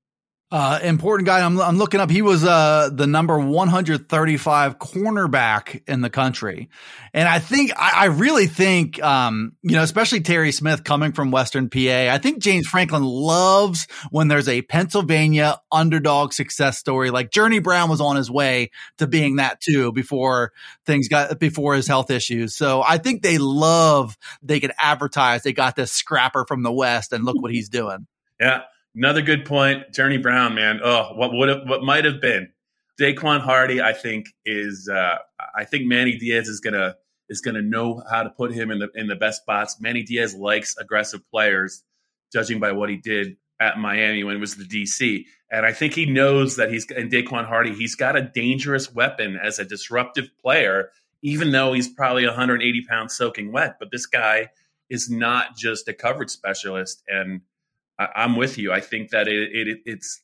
Uh, 0.53 0.77
important 0.83 1.25
guy. 1.25 1.43
I'm, 1.43 1.59
I'm 1.59 1.79
looking 1.79 1.99
up. 1.99 2.11
He 2.11 2.21
was 2.21 2.43
uh, 2.43 2.91
the 2.93 3.07
number 3.07 3.39
135 3.39 4.77
cornerback 4.77 5.81
in 5.87 6.01
the 6.01 6.11
country, 6.11 6.69
and 7.11 7.27
I 7.27 7.39
think 7.39 7.71
I, 7.75 8.03
I 8.03 8.05
really 8.05 8.45
think 8.45 9.01
um, 9.01 9.53
you 9.63 9.71
know, 9.71 9.81
especially 9.81 10.21
Terry 10.21 10.51
Smith 10.51 10.83
coming 10.83 11.11
from 11.11 11.31
Western 11.31 11.71
PA. 11.71 11.79
I 12.13 12.19
think 12.19 12.37
James 12.37 12.67
Franklin 12.67 13.03
loves 13.03 13.87
when 14.11 14.27
there's 14.27 14.47
a 14.47 14.61
Pennsylvania 14.61 15.59
underdog 15.71 16.33
success 16.33 16.77
story. 16.77 17.09
Like 17.09 17.31
Journey 17.31 17.57
Brown 17.57 17.89
was 17.89 17.99
on 17.99 18.15
his 18.15 18.29
way 18.29 18.69
to 18.99 19.07
being 19.07 19.37
that 19.37 19.59
too 19.59 19.91
before 19.91 20.51
things 20.85 21.07
got 21.07 21.39
before 21.39 21.73
his 21.73 21.87
health 21.87 22.11
issues. 22.11 22.55
So 22.55 22.83
I 22.85 22.99
think 22.99 23.23
they 23.23 23.39
love 23.39 24.19
they 24.43 24.59
can 24.59 24.71
advertise 24.77 25.41
they 25.41 25.53
got 25.53 25.75
this 25.75 25.91
scrapper 25.91 26.45
from 26.47 26.61
the 26.61 26.71
West, 26.71 27.11
and 27.11 27.25
look 27.25 27.41
what 27.41 27.49
he's 27.51 27.69
doing. 27.69 28.05
Yeah. 28.39 28.61
Another 28.95 29.21
good 29.21 29.45
point, 29.45 29.91
Journey 29.91 30.17
Brown, 30.17 30.53
man. 30.53 30.79
Oh, 30.83 31.13
what 31.15 31.33
would 31.33 31.49
have, 31.49 31.61
what 31.65 31.81
might 31.81 32.05
have 32.05 32.21
been 32.21 32.49
Daequan 33.01 33.41
Hardy? 33.41 33.81
I 33.81 33.93
think 33.93 34.27
is 34.45 34.87
uh, 34.87 35.15
I 35.55 35.63
think 35.63 35.85
Manny 35.85 36.17
Diaz 36.17 36.47
is 36.47 36.59
gonna 36.59 36.95
is 37.27 37.41
gonna 37.41 37.61
know 37.61 38.03
how 38.11 38.21
to 38.21 38.29
put 38.29 38.53
him 38.53 38.69
in 38.69 38.79
the 38.79 38.89
in 38.93 39.07
the 39.07 39.15
best 39.15 39.41
spots. 39.41 39.77
Manny 39.81 40.03
Diaz 40.03 40.35
likes 40.35 40.77
aggressive 40.77 41.21
players, 41.31 41.83
judging 42.31 42.59
by 42.59 42.71
what 42.71 42.89
he 42.89 42.97
did 42.97 43.37
at 43.59 43.79
Miami 43.79 44.23
when 44.23 44.35
it 44.35 44.39
was 44.39 44.55
the 44.55 44.63
DC. 44.63 45.25
And 45.51 45.65
I 45.65 45.73
think 45.73 45.93
he 45.93 46.05
knows 46.05 46.55
that 46.57 46.71
he's 46.71 46.89
in 46.91 47.09
Daequan 47.09 47.45
Hardy. 47.45 47.73
He's 47.73 47.95
got 47.95 48.15
a 48.15 48.21
dangerous 48.21 48.93
weapon 48.93 49.39
as 49.41 49.57
a 49.57 49.65
disruptive 49.65 50.29
player, 50.39 50.89
even 51.23 51.51
though 51.51 51.73
he's 51.73 51.87
probably 51.87 52.25
180 52.25 52.85
pounds 52.85 53.15
soaking 53.15 53.51
wet. 53.51 53.77
But 53.79 53.91
this 53.91 54.05
guy 54.05 54.49
is 54.89 55.09
not 55.09 55.55
just 55.55 55.87
a 55.87 55.93
coverage 55.93 56.29
specialist 56.29 57.03
and 57.07 57.41
I, 57.99 58.23
am 58.23 58.35
with 58.35 58.57
you. 58.57 58.71
I 58.71 58.79
think 58.79 59.11
that 59.11 59.27
it, 59.27 59.49
it 59.53 59.79
it's 59.85 60.21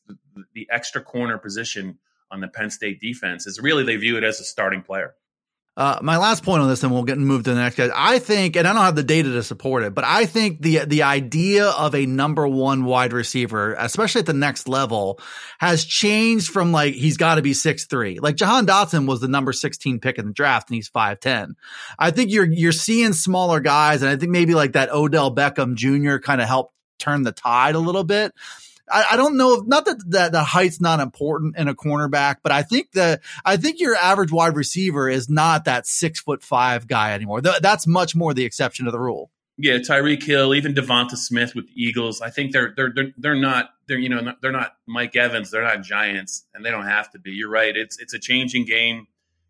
the 0.54 0.68
extra 0.70 1.02
corner 1.02 1.38
position 1.38 1.98
on 2.30 2.40
the 2.40 2.48
Penn 2.48 2.70
State 2.70 3.00
defense 3.00 3.46
is 3.46 3.60
really 3.60 3.84
they 3.84 3.96
view 3.96 4.16
it 4.16 4.24
as 4.24 4.40
a 4.40 4.44
starting 4.44 4.82
player. 4.82 5.14
Uh, 5.76 5.98
my 6.02 6.18
last 6.18 6.42
point 6.42 6.60
on 6.60 6.68
this, 6.68 6.82
and 6.82 6.92
we'll 6.92 7.04
get 7.04 7.16
moved 7.16 7.44
to 7.44 7.54
the 7.54 7.60
next 7.60 7.76
guy. 7.76 7.88
I 7.94 8.18
think, 8.18 8.56
and 8.56 8.66
I 8.66 8.72
don't 8.72 8.82
have 8.82 8.96
the 8.96 9.04
data 9.04 9.32
to 9.32 9.42
support 9.42 9.84
it, 9.84 9.94
but 9.94 10.04
I 10.04 10.26
think 10.26 10.60
the 10.60 10.80
the 10.84 11.04
idea 11.04 11.68
of 11.68 11.94
a 11.94 12.04
number 12.06 12.46
one 12.46 12.84
wide 12.84 13.12
receiver, 13.12 13.74
especially 13.78 14.18
at 14.18 14.26
the 14.26 14.34
next 14.34 14.68
level, 14.68 15.20
has 15.58 15.84
changed 15.84 16.48
from 16.48 16.72
like 16.72 16.94
he's 16.94 17.16
got 17.16 17.36
to 17.36 17.42
be 17.42 17.54
six 17.54 17.86
three. 17.86 18.18
Like 18.18 18.34
Jahan 18.34 18.66
Dotson 18.66 19.06
was 19.06 19.20
the 19.20 19.28
number 19.28 19.52
sixteen 19.52 20.00
pick 20.00 20.18
in 20.18 20.26
the 20.26 20.32
draft, 20.32 20.68
and 20.68 20.74
he's 20.74 20.88
five 20.88 21.20
ten. 21.20 21.54
I 21.98 22.10
think 22.10 22.30
you're 22.30 22.44
you're 22.44 22.72
seeing 22.72 23.12
smaller 23.12 23.60
guys, 23.60 24.02
and 24.02 24.10
I 24.10 24.16
think 24.16 24.32
maybe 24.32 24.54
like 24.54 24.72
that 24.72 24.92
Odell 24.92 25.34
Beckham 25.34 25.76
Jr. 25.76 26.18
kind 26.18 26.42
of 26.42 26.48
helped 26.48 26.74
turn 27.00 27.22
the 27.22 27.32
tide 27.32 27.74
a 27.74 27.80
little 27.80 28.04
bit. 28.04 28.32
I, 28.90 29.06
I 29.12 29.16
don't 29.16 29.36
know 29.36 29.54
if 29.54 29.66
not 29.66 29.84
that, 29.84 30.10
that 30.10 30.32
the 30.32 30.42
height's 30.42 30.80
not 30.80 31.00
important 31.00 31.56
in 31.56 31.68
a 31.68 31.74
cornerback, 31.74 32.36
but 32.42 32.52
I 32.52 32.62
think 32.62 32.92
that 32.92 33.20
I 33.44 33.56
think 33.56 33.80
your 33.80 33.94
average 33.94 34.32
wide 34.32 34.56
receiver 34.56 35.08
is 35.08 35.28
not 35.28 35.64
that 35.64 35.86
six 35.86 36.20
foot 36.20 36.42
five 36.42 36.86
guy 36.86 37.12
anymore. 37.12 37.40
Th- 37.40 37.60
that's 37.60 37.86
much 37.86 38.14
more 38.16 38.34
the 38.34 38.44
exception 38.44 38.86
to 38.86 38.90
the 38.90 38.98
rule. 38.98 39.30
Yeah, 39.62 39.74
Tyreek 39.74 40.22
Hill, 40.22 40.54
even 40.54 40.72
Devonta 40.74 41.16
Smith 41.16 41.54
with 41.54 41.66
Eagles. 41.74 42.22
I 42.22 42.30
think 42.30 42.52
they're 42.52 42.72
they're 42.74 42.92
they're, 42.94 43.12
they're 43.18 43.34
not 43.34 43.70
they're 43.86 43.98
you 43.98 44.08
know 44.08 44.32
they're 44.40 44.52
not 44.52 44.72
Mike 44.86 45.16
Evans. 45.16 45.50
They're 45.50 45.62
not 45.62 45.82
Giants, 45.82 46.46
and 46.54 46.64
they 46.64 46.70
don't 46.70 46.86
have 46.86 47.10
to 47.12 47.18
be. 47.18 47.32
You're 47.32 47.50
right. 47.50 47.76
It's 47.76 47.98
it's 47.98 48.14
a 48.14 48.18
changing 48.18 48.64
game. 48.64 49.06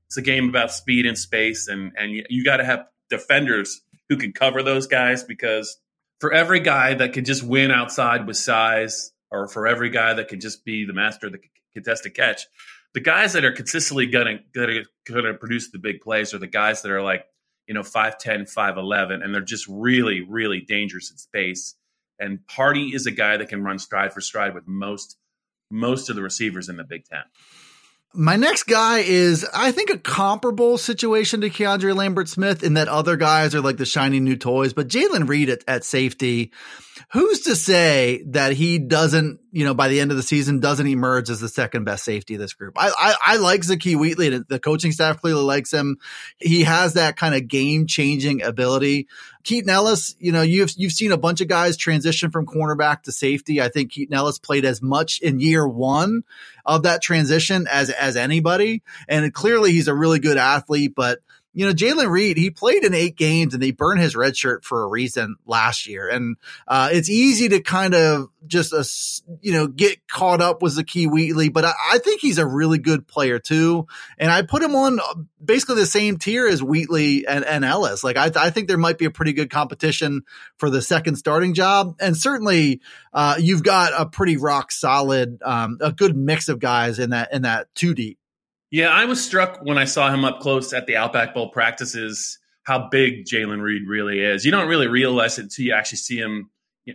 It's 0.07 0.17
a 0.17 0.23
game 0.23 0.49
about 0.49 0.73
speed 0.73 1.07
and 1.07 1.17
space, 1.17 1.69
and 1.69 1.93
and 1.97 2.13
you, 2.13 2.25
you 2.29 2.45
got 2.45 2.57
to 2.57 2.65
have 2.65 2.87
defenders 3.09 3.83
who 4.09 4.17
can 4.17 4.33
cover 4.33 4.63
those 4.63 4.89
guys 4.89 5.23
because 5.23 5.79
for 6.21 6.33
every 6.33 6.61
guy 6.61 6.95
that 6.95 7.13
could 7.13 7.25
just 7.25 7.43
win 7.43 7.71
outside 7.71 8.27
with 8.27 8.37
size, 8.37 9.13
or 9.31 9.49
for 9.49 9.67
every 9.67 9.91
guy 9.91 10.15
that 10.15 10.29
could 10.29 10.41
just 10.41 10.65
be 10.65 10.85
the 10.85 10.93
master 10.93 11.27
of 11.27 11.33
the 11.33 11.41
contested 11.73 12.15
catch, 12.15 12.47
the 12.95 13.01
guys 13.01 13.33
that 13.33 13.45
are 13.45 13.53
consistently 13.53 14.07
gonna 14.07 14.41
gonna 14.55 14.83
gonna 15.07 15.35
produce 15.35 15.71
the 15.71 15.79
big 15.79 16.01
plays 16.01 16.35
are 16.35 16.39
the 16.39 16.47
guys 16.47 16.83
that 16.83 16.91
are 16.91 17.03
like 17.03 17.25
you 17.67 17.75
know 17.75 17.83
5'10 17.83 18.53
5'11 18.53 19.23
and 19.23 19.33
they're 19.33 19.41
just 19.41 19.67
really 19.69 20.23
really 20.23 20.61
dangerous 20.61 21.11
in 21.11 21.17
space. 21.17 21.75
And 22.19 22.41
hardy 22.49 22.95
is 22.95 23.07
a 23.07 23.13
guy 23.13 23.37
that 23.39 23.49
can 23.49 23.65
run 23.65 23.79
stride 23.79 24.13
for 24.13 24.21
stride 24.21 24.55
with 24.55 24.67
most 24.67 25.17
most 25.71 26.11
of 26.11 26.17
the 26.17 26.23
receivers 26.23 26.69
in 26.69 26.77
the 26.77 26.85
big 26.85 27.05
ten 27.05 27.23
my 28.13 28.37
next 28.37 28.65
guy 28.65 29.01
is, 29.01 29.47
I 29.55 29.71
think, 29.73 29.91
a 29.91 29.99
comparable 29.99 30.79
situation 30.79 31.43
to 31.43 31.51
Keandre 31.51 31.95
Lambert 31.95 32.29
Smith 32.29 32.63
in 32.63 32.75
that 32.75 32.89
other 32.89 33.17
guys 33.17 33.55
are 33.55 33.61
like 33.61 33.77
the 33.77 33.87
shiny 33.87 34.19
new 34.19 34.37
toys, 34.37 34.73
but 34.73 34.89
Jaylen 34.89 35.29
Reed 35.29 35.49
at, 35.49 35.63
at 35.69 35.85
safety, 35.85 36.51
who's 37.13 37.41
to 37.43 37.57
say 37.57 38.23
that 38.29 38.53
he 38.53 38.79
doesn't, 38.79 39.41
you 39.53 39.65
know, 39.65 39.75
by 39.75 39.89
the 39.89 40.01
end 40.01 40.11
of 40.11 40.17
the 40.17 40.23
season, 40.23 40.61
doesn't 40.61 40.87
emerge 40.87 41.31
as 41.31 41.41
the 41.41 41.49
second 41.49 41.85
best 41.85 42.05
safety 42.05 42.35
of 42.35 42.41
this 42.41 42.53
group? 42.53 42.75
I, 42.79 42.91
I, 42.97 43.15
I 43.25 43.37
like 43.39 43.63
Zakee 43.63 43.97
Wheatley. 43.97 44.29
The 44.49 44.59
coaching 44.59 44.93
staff 44.93 45.21
clearly 45.21 45.43
likes 45.43 45.73
him. 45.73 45.99
He 46.39 46.63
has 46.63 46.95
that 46.95 47.17
kind 47.17 47.35
of 47.35 47.49
game 47.49 47.87
changing 47.87 48.43
ability. 48.43 49.09
Keaton 49.43 49.71
Ellis, 49.71 50.15
you 50.19 50.33
know, 50.33 50.43
you've 50.43 50.73
you've 50.77 50.93
seen 50.93 51.13
a 51.13 51.17
bunch 51.17 51.41
of 51.41 51.49
guys 51.49 51.77
transition 51.77 52.31
from 52.31 52.47
cornerback 52.47 53.03
to 53.05 53.13
safety. 53.13 53.61
I 53.61 53.69
think 53.69 53.93
Keaton 53.93 54.15
Ellis 54.15 54.39
played 54.39 54.65
as 54.65 54.83
much 54.83 55.21
in 55.21 55.41
year 55.41 55.67
one 55.67 56.25
of 56.67 56.83
that 56.83 57.03
transition 57.03 57.67
as 57.71 57.91
as 57.91 58.17
anybody, 58.17 58.83
and 59.09 59.33
clearly 59.33 59.73
he's 59.73 59.89
a 59.89 59.95
really 59.95 60.19
good 60.19 60.37
athlete. 60.37 60.95
But 60.95 61.21
you 61.53 61.67
know, 61.67 61.73
Jaylen 61.73 62.09
Reed, 62.09 62.37
he 62.37 62.51
played 62.51 62.85
in 62.85 62.95
eight 62.95 63.17
games 63.17 63.55
and 63.55 63.63
they 63.63 63.73
burned 63.73 64.01
his 64.01 64.15
red 64.15 64.37
shirt 64.37 64.65
for 64.65 64.85
a 64.85 64.87
reason 64.87 65.35
last 65.47 65.89
year. 65.89 66.09
And 66.09 66.37
uh, 66.69 66.91
it's 66.93 67.11
easy 67.11 67.49
to 67.49 67.61
kind 67.61 67.95
of 67.95 68.29
just, 68.47 68.73
uh, 68.73 68.85
you 69.41 69.53
know, 69.53 69.67
get 69.67 70.07
caught 70.07 70.41
up 70.41 70.63
with 70.63 70.77
Zakee 70.77 71.11
Wheatley, 71.11 71.49
but 71.49 71.65
I, 71.65 71.73
I, 71.93 71.99
think 71.99 72.21
he's 72.21 72.39
a 72.39 72.47
really 72.47 72.79
good 72.79 73.07
player 73.09 73.41
too. 73.41 73.89
And 74.17 74.31
I 74.31 74.43
put 74.43 74.63
him 74.63 74.77
on 74.77 75.01
uh, 75.01 75.15
basically 75.45 75.77
the 75.77 75.87
same 75.87 76.19
tier 76.19 76.47
as 76.47 76.63
Wheatley 76.63 77.27
and, 77.27 77.45
and 77.45 77.65
Ellis. 77.65 78.05
Like, 78.05 78.17
I, 78.17 78.31
I, 78.37 78.51
think 78.51 78.69
there 78.69 78.79
might 78.79 78.99
be 78.99 79.07
a 79.07 79.11
pretty 79.11 79.33
good 79.33 79.51
competition 79.51 80.23
for 80.57 80.71
the 80.71 80.81
second 80.81 81.17
starting 81.17 81.55
job. 81.55 81.97
And 82.01 82.17
certainly, 82.17 82.81
uh, 83.13 83.37
you've 83.41 83.65
got 83.65 83.93
a 83.97 84.07
pretty 84.07 84.37
rock 84.37 84.71
solid, 84.71 85.43
um, 85.43 85.79
a 85.81 85.91
good 85.91 86.17
mix 86.17 86.49
of 86.49 86.61
guys 86.61 87.01
in 87.01 87.11
that, 87.11 87.33
in 87.33 87.43
that 87.43 87.75
two 87.75 87.93
deep. 87.93 88.20
Yeah, 88.71 88.89
I 88.89 89.05
was 89.05 89.25
struck 89.25 89.61
when 89.63 89.79
I 89.79 89.85
saw 89.85 90.13
him 90.13 90.25
up 90.25 90.41
close 90.41 90.73
at 90.73 90.87
the 90.87 90.97
Outback 90.97 91.35
Bowl 91.35 91.51
practices 91.51 92.39
how 92.63 92.89
big 92.89 93.25
Jaylen 93.25 93.61
Reed 93.61 93.89
really 93.89 94.21
is. 94.21 94.45
You 94.45 94.53
don't 94.53 94.69
really 94.69 94.87
realize 94.87 95.39
it 95.39 95.43
until 95.45 95.65
you 95.65 95.73
actually 95.73 95.99
see 95.99 96.19
him 96.19 96.51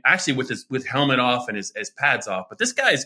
actually 0.05 0.33
with 0.33 0.49
his 0.49 0.65
with 0.69 0.87
helmet 0.87 1.19
off 1.19 1.47
and 1.47 1.57
his, 1.57 1.73
his 1.75 1.89
pads 1.89 2.27
off. 2.27 2.45
But 2.49 2.59
this 2.59 2.71
guy's 2.71 3.05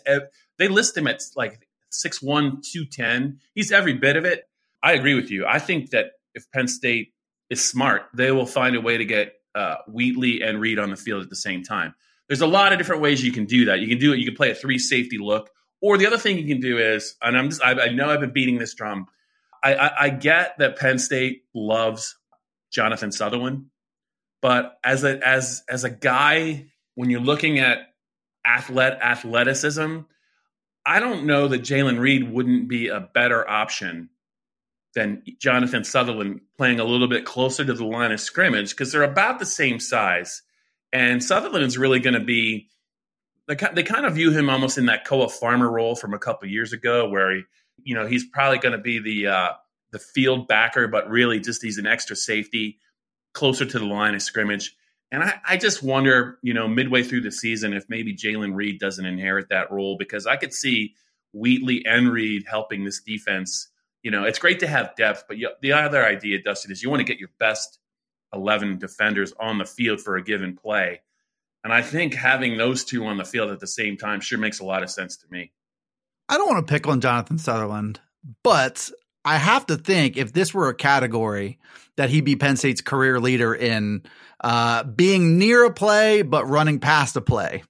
they 0.58 0.68
list 0.68 0.96
him 0.96 1.08
at 1.08 1.22
like 1.36 1.68
6'1", 1.92 2.22
210. 2.22 3.40
He's 3.56 3.72
every 3.72 3.94
bit 3.94 4.16
of 4.16 4.26
it. 4.26 4.48
I 4.84 4.94
agree 4.94 5.16
with 5.16 5.32
you. 5.32 5.46
I 5.48 5.60
think 5.60 5.90
that 5.90 6.12
if 6.36 6.50
Penn 6.52 6.68
State 6.68 7.14
is 7.50 7.68
smart, 7.68 8.04
they 8.14 8.32
will 8.32 8.46
find 8.46 8.76
a 8.76 8.82
way 8.82 8.98
to 8.98 9.06
get 9.06 9.34
uh, 9.56 9.78
Wheatley 9.88 10.42
and 10.42 10.62
Reed 10.62 10.78
on 10.78 10.92
the 10.92 10.96
field 10.96 11.24
at 11.24 11.30
the 11.30 11.36
same 11.36 11.64
time. 11.64 11.96
There's 12.28 12.42
a 12.42 12.48
lot 12.48 12.72
of 12.72 12.78
different 12.78 13.02
ways 13.02 13.24
you 13.24 13.32
can 13.32 13.46
do 13.46 13.66
that. 13.66 13.80
You 13.80 13.88
can 13.88 13.98
do 13.98 14.14
it. 14.14 14.20
You 14.20 14.26
can 14.26 14.36
play 14.36 14.52
a 14.52 14.56
three 14.56 14.78
safety 14.78 15.18
look 15.18 15.50
or 15.82 15.98
the 15.98 16.08
other 16.08 16.18
thing 16.18 16.38
you 16.38 16.48
can 16.48 16.62
do 16.62 16.78
is, 16.78 17.16
and 17.22 17.38
I'm 17.38 17.50
just, 17.50 17.64
I, 17.64 17.72
I 17.72 17.90
know 17.90 18.10
I've 18.10 18.20
been 18.20 18.34
beating 18.34 18.58
this 18.58 18.74
drum. 18.74 19.08
I, 19.64 19.76
I, 19.76 19.92
I, 20.06 20.10
get 20.10 20.58
that 20.60 20.78
Penn 20.78 21.00
State 21.00 21.44
loves 21.54 22.18
Jonathan 22.72 23.12
Sutherland, 23.12 23.66
but 24.42 24.78
as 24.84 25.04
a 25.04 25.26
as 25.26 25.64
as 25.70 25.84
a 25.84 25.90
guy, 25.90 26.68
when 26.96 27.10
you're 27.10 27.20
looking 27.20 27.60
at 27.60 27.80
athlet 28.46 29.02
athleticism, 29.02 30.00
I 30.86 31.00
don't 31.00 31.26
know 31.26 31.50
that 31.50 31.62
Jaylen 31.62 32.00
Reed 32.00 32.32
wouldn't 32.32 32.70
be 32.70 32.88
a 32.88 33.02
better 33.02 33.48
option 33.48 34.10
than 34.96 35.24
Jonathan 35.40 35.84
Sutherland 35.84 36.42
playing 36.58 36.80
a 36.80 36.86
little 36.86 37.08
bit 37.08 37.26
closer 37.26 37.64
to 37.66 37.74
the 37.74 37.86
line 37.86 38.12
of 38.12 38.20
scrimmage 38.20 38.72
because 38.72 38.92
they're 38.92 39.04
about 39.04 39.40
the 39.40 39.46
same 39.46 39.80
size, 39.80 40.42
and 40.94 41.24
Sutherland 41.24 41.66
is 41.66 41.78
really 41.78 42.00
going 42.00 42.16
to 42.16 42.26
be 42.26 42.70
they, 43.50 43.56
they 43.74 43.84
kind 43.84 44.06
of 44.06 44.14
view 44.14 44.32
him 44.32 44.50
almost 44.50 44.78
in 44.78 44.86
that 44.86 45.06
Koa 45.06 45.28
Farmer 45.28 45.70
role 45.70 45.96
from 45.96 46.14
a 46.14 46.20
couple 46.20 46.48
years 46.48 46.72
ago, 46.72 47.10
where 47.10 47.36
he, 47.36 47.42
you 47.84 47.96
know, 47.96 48.06
he's 48.06 48.24
probably 48.24 48.60
going 48.60 48.74
to 48.74 48.82
be 48.82 49.00
the 49.00 49.28
uh, 49.28 49.50
the 49.92 50.00
field 50.00 50.48
backer, 50.48 50.88
but 50.88 51.10
really 51.10 51.40
just 51.40 51.64
he's 51.64 51.80
an 51.80 51.88
extra 51.88 52.16
safety 52.16 52.78
closer 53.34 53.66
to 53.66 53.80
the 53.80 53.86
line 53.86 54.14
of 54.14 54.22
scrimmage. 54.22 54.76
And 55.12 55.24
I, 55.24 55.40
I 55.48 55.58
just 55.58 55.82
wonder, 55.82 56.38
you 56.44 56.54
know, 56.54 56.68
midway 56.68 57.02
through 57.02 57.22
the 57.22 57.32
season, 57.32 57.74
if 57.74 57.86
maybe 57.90 58.16
Jaylen 58.16 58.54
Reed 58.54 58.80
doesn't 58.80 59.06
inherit 59.06 59.50
that 59.50 59.72
role 59.72 59.98
because 59.98 60.28
I 60.28 60.36
could 60.36 60.54
see 60.54 60.94
Wheatley 61.34 61.84
and 61.86 62.12
Reed 62.12 62.44
helping 62.48 62.86
this 62.86 63.02
defense. 63.02 63.68
You 64.04 64.12
know, 64.12 64.26
it's 64.26 64.40
great 64.40 64.60
to 64.60 64.68
have 64.68 64.96
depth, 64.96 65.24
but 65.28 65.38
you, 65.38 65.50
the 65.62 65.74
other 65.74 66.06
idea, 66.06 66.42
Dustin, 66.42 66.72
is 66.72 66.84
you 66.84 66.90
want 66.90 67.00
to 67.00 67.12
get 67.12 67.20
your 67.20 67.32
best 67.40 67.80
11 68.34 68.78
defenders 68.78 69.34
on 69.40 69.58
the 69.58 69.66
field 69.66 70.00
for 70.00 70.16
a 70.16 70.24
given 70.24 70.56
play. 70.56 71.02
And 71.64 71.74
I 71.74 71.82
think 71.82 72.14
having 72.14 72.58
those 72.58 72.86
two 72.86 73.06
on 73.06 73.18
the 73.18 73.26
field 73.26 73.52
at 73.52 73.60
the 73.60 73.68
same 73.68 73.98
time 73.98 74.22
sure 74.22 74.40
makes 74.40 74.60
a 74.60 74.66
lot 74.66 74.84
of 74.84 74.90
sense 74.90 75.18
to 75.18 75.26
me. 75.30 75.52
I 76.30 76.38
don't 76.38 76.50
want 76.50 76.66
to 76.66 76.72
pick 76.72 76.88
on 76.88 77.02
Jonathan 77.02 77.38
Sutherland, 77.38 78.00
but 78.44 78.90
I 79.26 79.38
have 79.38 79.66
to 79.68 79.76
think 79.76 80.16
if 80.16 80.32
this 80.32 80.54
were 80.54 80.70
a 80.70 80.76
category 80.76 81.60
that 81.98 82.10
he'd 82.10 82.24
be 82.24 82.36
Penn 82.36 82.56
State's 82.56 82.82
career 82.82 83.20
leader 83.20 83.54
in 83.54 84.04
uh, 84.42 84.84
being 84.84 85.38
near 85.38 85.66
a 85.66 85.74
play 85.74 86.22
but 86.22 86.46
running 86.46 86.80
past 86.80 87.16
a 87.18 87.22
play, 87.22 87.64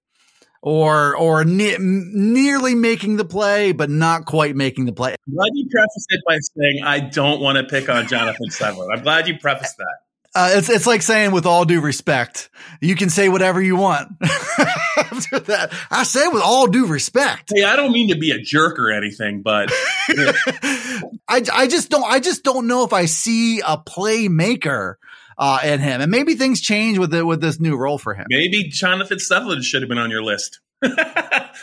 or 0.62 1.16
or 1.16 1.46
ne- 1.46 1.78
nearly 1.80 2.76
making 2.76 3.18
the 3.18 3.26
play 3.26 3.72
but 3.72 3.90
not 3.90 4.26
quite 4.26 4.56
making 4.56 4.86
the 4.86 4.94
play. 4.94 5.16
I'm 5.28 5.34
glad 5.34 5.50
you 5.54 5.68
prefaced 5.70 6.08
it 6.10 6.22
by 6.28 6.38
saying 6.40 6.84
I 6.84 7.00
don't 7.00 7.42
want 7.42 7.58
to 7.58 7.64
pick 7.64 7.90
on 7.90 8.08
Jonathan 8.08 8.52
Sutherland. 8.52 8.92
I'm 8.94 9.04
glad 9.04 9.28
you 9.28 9.40
prefaced 9.40 9.78
that. 9.78 9.98
Uh, 10.36 10.52
it's 10.54 10.70
it's 10.70 10.86
like 10.86 11.02
saying 11.02 11.32
with 11.32 11.48
all 11.48 11.66
due 11.66 11.82
respect, 11.82 12.50
you 12.82 12.96
can 12.96 13.10
say 13.10 13.30
whatever 13.30 13.60
you 13.62 13.76
want. 13.76 14.10
After 14.22 15.40
that, 15.40 15.74
I 15.90 16.04
say 16.04 16.28
with 16.28 16.44
all 16.44 16.68
due 16.68 16.86
respect. 16.86 17.52
Hey, 17.54 17.64
I 17.64 17.76
don't 17.76 17.92
mean 17.92 18.10
to 18.10 18.16
be 18.16 18.32
a 18.32 18.40
jerk 18.40 18.78
or 18.78 18.92
anything, 18.92 19.42
but 19.42 19.72
I 20.10 21.44
I 21.52 21.68
just 21.68 21.90
don't 21.90 22.04
I 22.04 22.20
just 22.20 22.44
don't 22.44 22.68
know 22.68 22.84
if 22.84 22.94
I 22.94 23.06
see 23.06 23.62
a 23.62 23.78
playmaker 23.78 24.96
uh, 25.40 25.60
in 25.64 25.80
him, 25.80 26.02
and 26.02 26.12
maybe 26.12 26.36
things 26.36 26.62
change 26.62 27.00
with 27.00 27.14
it 27.14 27.24
with 27.24 27.42
this 27.42 27.60
new 27.60 27.76
role 27.76 27.98
for 27.98 28.14
him. 28.14 28.28
Maybe 28.30 28.66
Jonathan 28.66 29.18
Sutherland 29.18 29.64
should 29.64 29.82
have 29.82 29.90
been 29.90 29.98
on 29.98 30.12
your 30.12 30.22
list. 30.22 30.60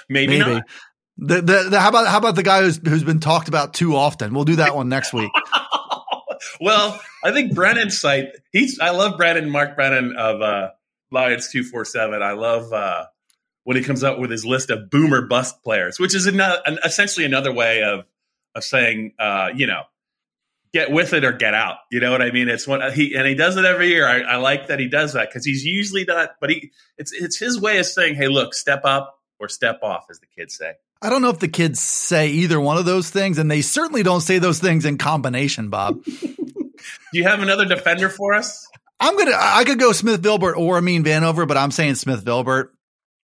maybe, 0.08 0.38
maybe. 0.38 0.38
Not. 0.38 0.64
The, 1.18 1.40
the, 1.40 1.68
the, 1.70 1.80
how 1.80 1.88
about 1.88 2.08
how 2.08 2.18
about 2.18 2.34
the 2.34 2.42
guy 2.42 2.62
who's 2.62 2.78
who's 2.78 3.04
been 3.04 3.20
talked 3.20 3.48
about 3.48 3.74
too 3.74 3.94
often? 3.94 4.34
We'll 4.34 4.44
do 4.44 4.56
that 4.56 4.74
one 4.74 4.88
next 4.88 5.12
week. 5.12 5.30
Well, 6.60 7.00
I 7.24 7.32
think 7.32 7.54
Brennan's 7.54 7.98
site. 7.98 8.28
He's. 8.52 8.78
I 8.80 8.90
love 8.90 9.16
Brennan, 9.16 9.50
Mark 9.50 9.76
Brennan 9.76 10.16
of 10.16 10.40
uh, 10.40 10.70
Lions 11.10 11.48
two 11.48 11.62
four 11.62 11.84
seven. 11.84 12.22
I 12.22 12.32
love 12.32 12.72
uh, 12.72 13.06
when 13.64 13.76
he 13.76 13.82
comes 13.82 14.04
up 14.04 14.18
with 14.18 14.30
his 14.30 14.44
list 14.44 14.70
of 14.70 14.90
boomer 14.90 15.26
bust 15.26 15.62
players, 15.62 15.98
which 15.98 16.14
is 16.14 16.26
another, 16.26 16.60
an, 16.66 16.78
essentially 16.84 17.26
another 17.26 17.52
way 17.52 17.82
of 17.82 18.04
of 18.54 18.64
saying, 18.64 19.12
uh, 19.18 19.50
you 19.54 19.66
know, 19.66 19.82
get 20.72 20.90
with 20.90 21.12
it 21.12 21.24
or 21.24 21.32
get 21.32 21.54
out. 21.54 21.76
You 21.90 22.00
know 22.00 22.10
what 22.10 22.22
I 22.22 22.30
mean? 22.30 22.48
It's 22.48 22.66
what 22.66 22.92
he 22.92 23.14
and 23.14 23.26
he 23.26 23.34
does 23.34 23.56
it 23.56 23.64
every 23.64 23.88
year. 23.88 24.06
I, 24.06 24.20
I 24.20 24.36
like 24.36 24.68
that 24.68 24.78
he 24.78 24.88
does 24.88 25.14
that 25.14 25.28
because 25.28 25.44
he's 25.44 25.64
usually 25.64 26.04
not. 26.04 26.36
But 26.40 26.50
he, 26.50 26.70
it's 26.98 27.12
it's 27.12 27.38
his 27.38 27.60
way 27.60 27.78
of 27.78 27.86
saying, 27.86 28.14
hey, 28.14 28.28
look, 28.28 28.54
step 28.54 28.82
up 28.84 29.18
or 29.38 29.48
step 29.48 29.80
off, 29.82 30.06
as 30.10 30.20
the 30.20 30.26
kids 30.26 30.56
say. 30.56 30.74
I 31.02 31.10
don't 31.10 31.22
know 31.22 31.30
if 31.30 31.38
the 31.38 31.48
kids 31.48 31.80
say 31.80 32.28
either 32.28 32.60
one 32.60 32.78
of 32.78 32.84
those 32.84 33.10
things, 33.10 33.38
and 33.38 33.50
they 33.50 33.62
certainly 33.62 34.02
don't 34.02 34.22
say 34.22 34.38
those 34.38 34.58
things 34.58 34.84
in 34.84 34.98
combination, 34.98 35.68
Bob. 35.68 36.02
Do 36.04 36.34
you 37.12 37.24
have 37.24 37.42
another 37.42 37.66
defender 37.66 38.08
for 38.08 38.34
us? 38.34 38.66
I'm 38.98 39.16
gonna. 39.16 39.36
I 39.38 39.64
could 39.64 39.78
go 39.78 39.92
Smith 39.92 40.22
Vilbert 40.22 40.56
or 40.56 40.78
Amin 40.78 41.04
Vanover, 41.04 41.46
but 41.46 41.56
I'm 41.56 41.70
saying 41.70 41.96
Smith 41.96 42.24
Vilbert. 42.24 42.68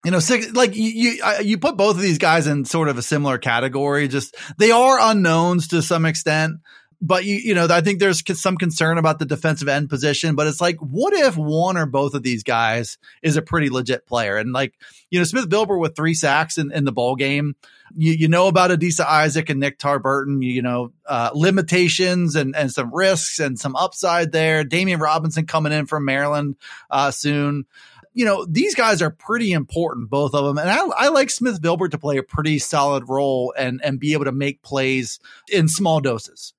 You 0.04 0.12
know, 0.12 0.20
six, 0.20 0.52
like 0.52 0.76
you, 0.76 0.84
you, 0.84 1.22
you 1.42 1.58
put 1.58 1.76
both 1.76 1.96
of 1.96 2.02
these 2.02 2.18
guys 2.18 2.46
in 2.46 2.64
sort 2.64 2.88
of 2.88 2.96
a 2.96 3.02
similar 3.02 3.38
category. 3.38 4.06
Just 4.06 4.36
they 4.58 4.70
are 4.70 5.00
unknowns 5.00 5.68
to 5.68 5.82
some 5.82 6.06
extent, 6.06 6.60
but 7.06 7.24
you, 7.24 7.36
you 7.36 7.54
know, 7.54 7.66
I 7.70 7.80
think 7.80 7.98
there's 7.98 8.22
some 8.40 8.56
concern 8.56 8.98
about 8.98 9.18
the 9.18 9.26
defensive 9.26 9.68
end 9.68 9.88
position. 9.88 10.34
But 10.34 10.46
it's 10.46 10.60
like, 10.60 10.76
what 10.78 11.12
if 11.12 11.36
one 11.36 11.76
or 11.76 11.86
both 11.86 12.14
of 12.14 12.22
these 12.22 12.42
guys 12.42 12.98
is 13.22 13.36
a 13.36 13.42
pretty 13.42 13.70
legit 13.70 14.06
player? 14.06 14.36
And 14.36 14.52
like, 14.52 14.74
you 15.10 15.18
know, 15.18 15.24
Smith 15.24 15.48
Vilbert 15.48 15.80
with 15.80 15.96
three 15.96 16.14
sacks 16.14 16.58
in, 16.58 16.72
in 16.72 16.84
the 16.84 16.92
ball 16.92 17.16
game 17.16 17.54
you, 17.94 18.12
you 18.12 18.28
know 18.28 18.48
about 18.48 18.70
Adisa 18.70 19.04
Isaac 19.04 19.50
and 19.50 19.60
Nick 19.60 19.78
Tarburton, 19.78 20.42
you, 20.42 20.50
you 20.50 20.62
know, 20.62 20.92
uh, 21.06 21.30
limitations 21.34 22.34
and, 22.34 22.56
and 22.56 22.70
some 22.70 22.92
risks 22.92 23.38
and 23.38 23.58
some 23.58 23.76
upside 23.76 24.32
there. 24.32 24.64
Demeioun 24.64 25.00
Robinson 25.00 25.46
coming 25.46 25.72
in 25.72 25.86
from 25.86 26.04
Maryland 26.04 26.56
uh, 26.90 27.10
soon. 27.10 27.66
You 28.14 28.24
know, 28.24 28.46
these 28.46 28.74
guys 28.74 29.02
are 29.02 29.10
pretty 29.10 29.52
important, 29.52 30.08
both 30.08 30.34
of 30.34 30.44
them. 30.44 30.58
And 30.58 30.70
I, 30.70 30.78
I 30.78 31.08
like 31.08 31.30
Smith 31.30 31.60
Vilbert 31.60 31.90
to 31.90 31.98
play 31.98 32.16
a 32.16 32.22
pretty 32.22 32.58
solid 32.58 33.08
role 33.08 33.52
and, 33.56 33.80
and 33.84 34.00
be 34.00 34.14
able 34.14 34.24
to 34.24 34.32
make 34.32 34.62
plays 34.62 35.20
in 35.52 35.68
small 35.68 36.00
doses. 36.00 36.54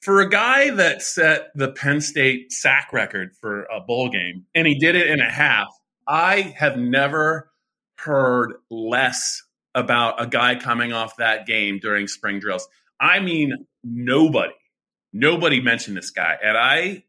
For 0.00 0.20
a 0.20 0.28
guy 0.28 0.70
that 0.70 1.02
set 1.02 1.50
the 1.54 1.72
Penn 1.72 2.00
State 2.00 2.52
sack 2.52 2.92
record 2.92 3.34
for 3.40 3.64
a 3.64 3.80
bowl 3.80 4.08
game, 4.08 4.46
and 4.54 4.66
he 4.66 4.78
did 4.78 4.94
it 4.94 5.08
in 5.08 5.20
a 5.20 5.30
half, 5.30 5.66
I 6.06 6.54
have 6.56 6.76
never 6.76 7.50
heard 7.96 8.54
less 8.70 9.42
about 9.74 10.22
a 10.22 10.26
guy 10.26 10.54
coming 10.54 10.92
off 10.92 11.16
that 11.16 11.46
game 11.46 11.78
during 11.80 12.06
spring 12.06 12.38
drills. 12.38 12.68
I 13.00 13.20
mean, 13.20 13.66
nobody, 13.82 14.54
nobody 15.12 15.60
mentioned 15.60 15.96
this 15.96 16.10
guy, 16.10 16.38
and 16.42 16.56
I, 16.56 17.02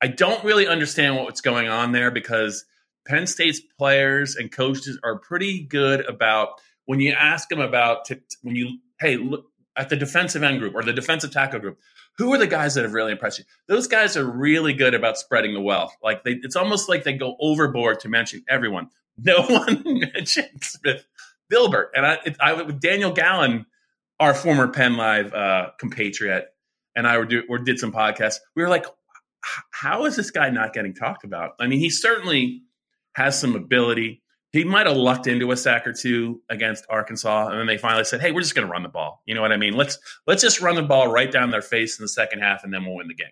I 0.00 0.06
don't 0.06 0.44
really 0.44 0.68
understand 0.68 1.16
what's 1.16 1.40
going 1.40 1.68
on 1.68 1.92
there 1.92 2.10
because 2.10 2.64
Penn 3.06 3.26
State's 3.26 3.60
players 3.60 4.36
and 4.36 4.52
coaches 4.52 4.98
are 5.02 5.18
pretty 5.18 5.64
good 5.64 6.06
about 6.06 6.60
when 6.84 7.00
you 7.00 7.12
ask 7.12 7.48
them 7.48 7.60
about 7.60 8.04
t- 8.04 8.16
when 8.42 8.54
you 8.54 8.78
hey 9.00 9.16
look 9.16 9.46
at 9.78 9.88
the 9.88 9.96
defensive 9.96 10.42
end 10.42 10.58
group 10.58 10.74
or 10.74 10.82
the 10.82 10.92
defensive 10.92 11.30
tackle 11.30 11.60
group. 11.60 11.78
Who 12.18 12.34
are 12.34 12.38
the 12.38 12.48
guys 12.48 12.74
that 12.74 12.82
have 12.82 12.92
really 12.92 13.12
impressed 13.12 13.38
you? 13.38 13.44
Those 13.68 13.86
guys 13.86 14.16
are 14.16 14.24
really 14.24 14.72
good 14.72 14.92
about 14.92 15.16
spreading 15.16 15.54
the 15.54 15.60
wealth. 15.60 15.96
Like 16.02 16.24
they, 16.24 16.32
it's 16.42 16.56
almost 16.56 16.88
like 16.88 17.04
they 17.04 17.12
go 17.12 17.36
overboard 17.40 18.00
to 18.00 18.08
mention 18.08 18.44
everyone. 18.48 18.90
No 19.20 19.42
one 19.42 19.82
mentioned 19.84 20.62
Smith 20.62 21.04
Vilbert. 21.52 21.86
And 21.92 22.06
I, 22.06 22.18
it, 22.24 22.36
I 22.38 22.52
with 22.52 22.80
Daniel 22.80 23.10
Gallen, 23.10 23.66
our 24.20 24.32
former 24.32 24.68
Penn 24.68 24.96
Live 24.96 25.34
uh, 25.34 25.70
compatriot, 25.80 26.46
and 26.94 27.04
I 27.04 27.18
were, 27.18 27.24
do, 27.24 27.42
were 27.48 27.58
did 27.58 27.80
some 27.80 27.90
podcasts. 27.90 28.36
We 28.54 28.62
were 28.62 28.68
like, 28.68 28.86
how 29.72 30.04
is 30.04 30.14
this 30.14 30.30
guy 30.30 30.50
not 30.50 30.72
getting 30.72 30.94
talked 30.94 31.24
about? 31.24 31.54
I 31.58 31.66
mean, 31.66 31.80
he 31.80 31.90
certainly 31.90 32.62
has 33.14 33.36
some 33.36 33.56
ability. 33.56 34.22
He 34.52 34.64
might 34.64 34.86
have 34.86 34.96
lucked 34.96 35.26
into 35.26 35.50
a 35.52 35.56
sack 35.56 35.86
or 35.86 35.92
two 35.92 36.40
against 36.48 36.86
Arkansas, 36.88 37.48
and 37.48 37.58
then 37.58 37.66
they 37.66 37.76
finally 37.76 38.04
said, 38.04 38.20
"Hey, 38.20 38.32
we're 38.32 38.40
just 38.40 38.54
going 38.54 38.66
to 38.66 38.72
run 38.72 38.82
the 38.82 38.88
ball." 38.88 39.22
You 39.26 39.34
know 39.34 39.42
what 39.42 39.52
I 39.52 39.56
mean? 39.56 39.74
Let's 39.74 39.98
let's 40.26 40.42
just 40.42 40.60
run 40.60 40.76
the 40.76 40.82
ball 40.82 41.08
right 41.08 41.30
down 41.30 41.50
their 41.50 41.62
face 41.62 41.98
in 41.98 42.04
the 42.04 42.08
second 42.08 42.40
half, 42.40 42.64
and 42.64 42.72
then 42.72 42.84
we'll 42.84 42.96
win 42.96 43.08
the 43.08 43.14
game. 43.14 43.28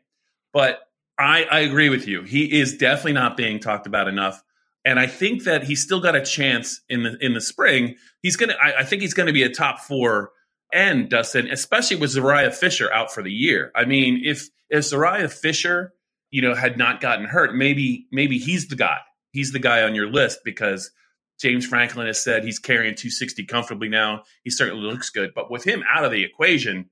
But 0.52 0.80
I, 1.18 1.44
I 1.44 1.60
agree 1.60 1.88
with 1.88 2.06
you. 2.06 2.22
He 2.22 2.60
is 2.60 2.76
definitely 2.76 3.14
not 3.14 3.36
being 3.36 3.60
talked 3.60 3.86
about 3.86 4.08
enough 4.08 4.42
and 4.86 5.00
I 5.00 5.08
think 5.08 5.42
that 5.44 5.64
he's 5.64 5.82
still 5.82 5.98
got 6.00 6.14
a 6.14 6.24
chance 6.24 6.80
in 6.88 7.02
the 7.02 7.18
in 7.20 7.34
the 7.34 7.40
spring. 7.40 7.96
He's 8.22 8.36
gonna. 8.36 8.54
I, 8.62 8.80
I 8.80 8.84
think 8.84 9.02
he's 9.02 9.14
going 9.14 9.26
to 9.26 9.32
be 9.32 9.42
a 9.42 9.50
top 9.50 9.80
four 9.80 10.30
end, 10.72 11.10
Dustin, 11.10 11.48
especially 11.48 11.96
with 11.96 12.14
Zuriah 12.14 12.54
Fisher 12.54 12.90
out 12.92 13.12
for 13.12 13.20
the 13.20 13.32
year. 13.32 13.72
I 13.74 13.84
mean, 13.84 14.22
if 14.24 14.48
if 14.70 14.84
Zuriah 14.84 15.30
Fisher, 15.30 15.92
you 16.30 16.40
know, 16.40 16.54
had 16.54 16.78
not 16.78 17.00
gotten 17.00 17.26
hurt, 17.26 17.52
maybe 17.52 18.06
maybe 18.12 18.38
he's 18.38 18.68
the 18.68 18.76
guy. 18.76 19.00
He's 19.32 19.52
the 19.52 19.58
guy 19.58 19.82
on 19.82 19.96
your 19.96 20.08
list 20.08 20.40
because 20.44 20.92
James 21.40 21.66
Franklin 21.66 22.06
has 22.06 22.22
said 22.22 22.44
he's 22.44 22.58
carrying 22.58 22.94
260 22.94 23.44
comfortably 23.44 23.88
now. 23.88 24.22
He 24.42 24.50
certainly 24.50 24.82
looks 24.82 25.10
good, 25.10 25.32
but 25.34 25.50
with 25.50 25.64
him 25.64 25.84
out 25.88 26.04
of 26.04 26.10
the 26.10 26.24
equation, 26.24 26.88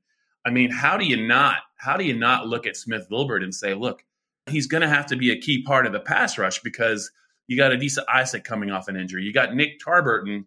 I 0.46 0.50
mean, 0.50 0.70
how 0.70 0.96
do 0.96 1.06
you 1.06 1.26
not 1.26 1.56
how 1.78 1.96
do 1.96 2.04
you 2.04 2.16
not 2.16 2.46
look 2.46 2.66
at 2.66 2.76
Smith 2.76 3.06
Vilbert 3.10 3.42
and 3.42 3.54
say, 3.54 3.74
look, 3.74 4.04
he's 4.46 4.66
going 4.66 4.80
to 4.80 4.88
have 4.88 5.06
to 5.06 5.16
be 5.16 5.30
a 5.30 5.38
key 5.38 5.62
part 5.62 5.86
of 5.86 5.92
the 5.92 6.00
pass 6.00 6.38
rush 6.38 6.60
because 6.60 7.10
you 7.46 7.56
got 7.56 7.72
Adisa 7.72 8.04
Isaac 8.08 8.44
coming 8.44 8.70
off 8.70 8.88
an 8.88 8.96
injury. 8.96 9.24
You 9.24 9.32
got 9.32 9.54
Nick 9.54 9.80
Tarburton, 9.80 10.44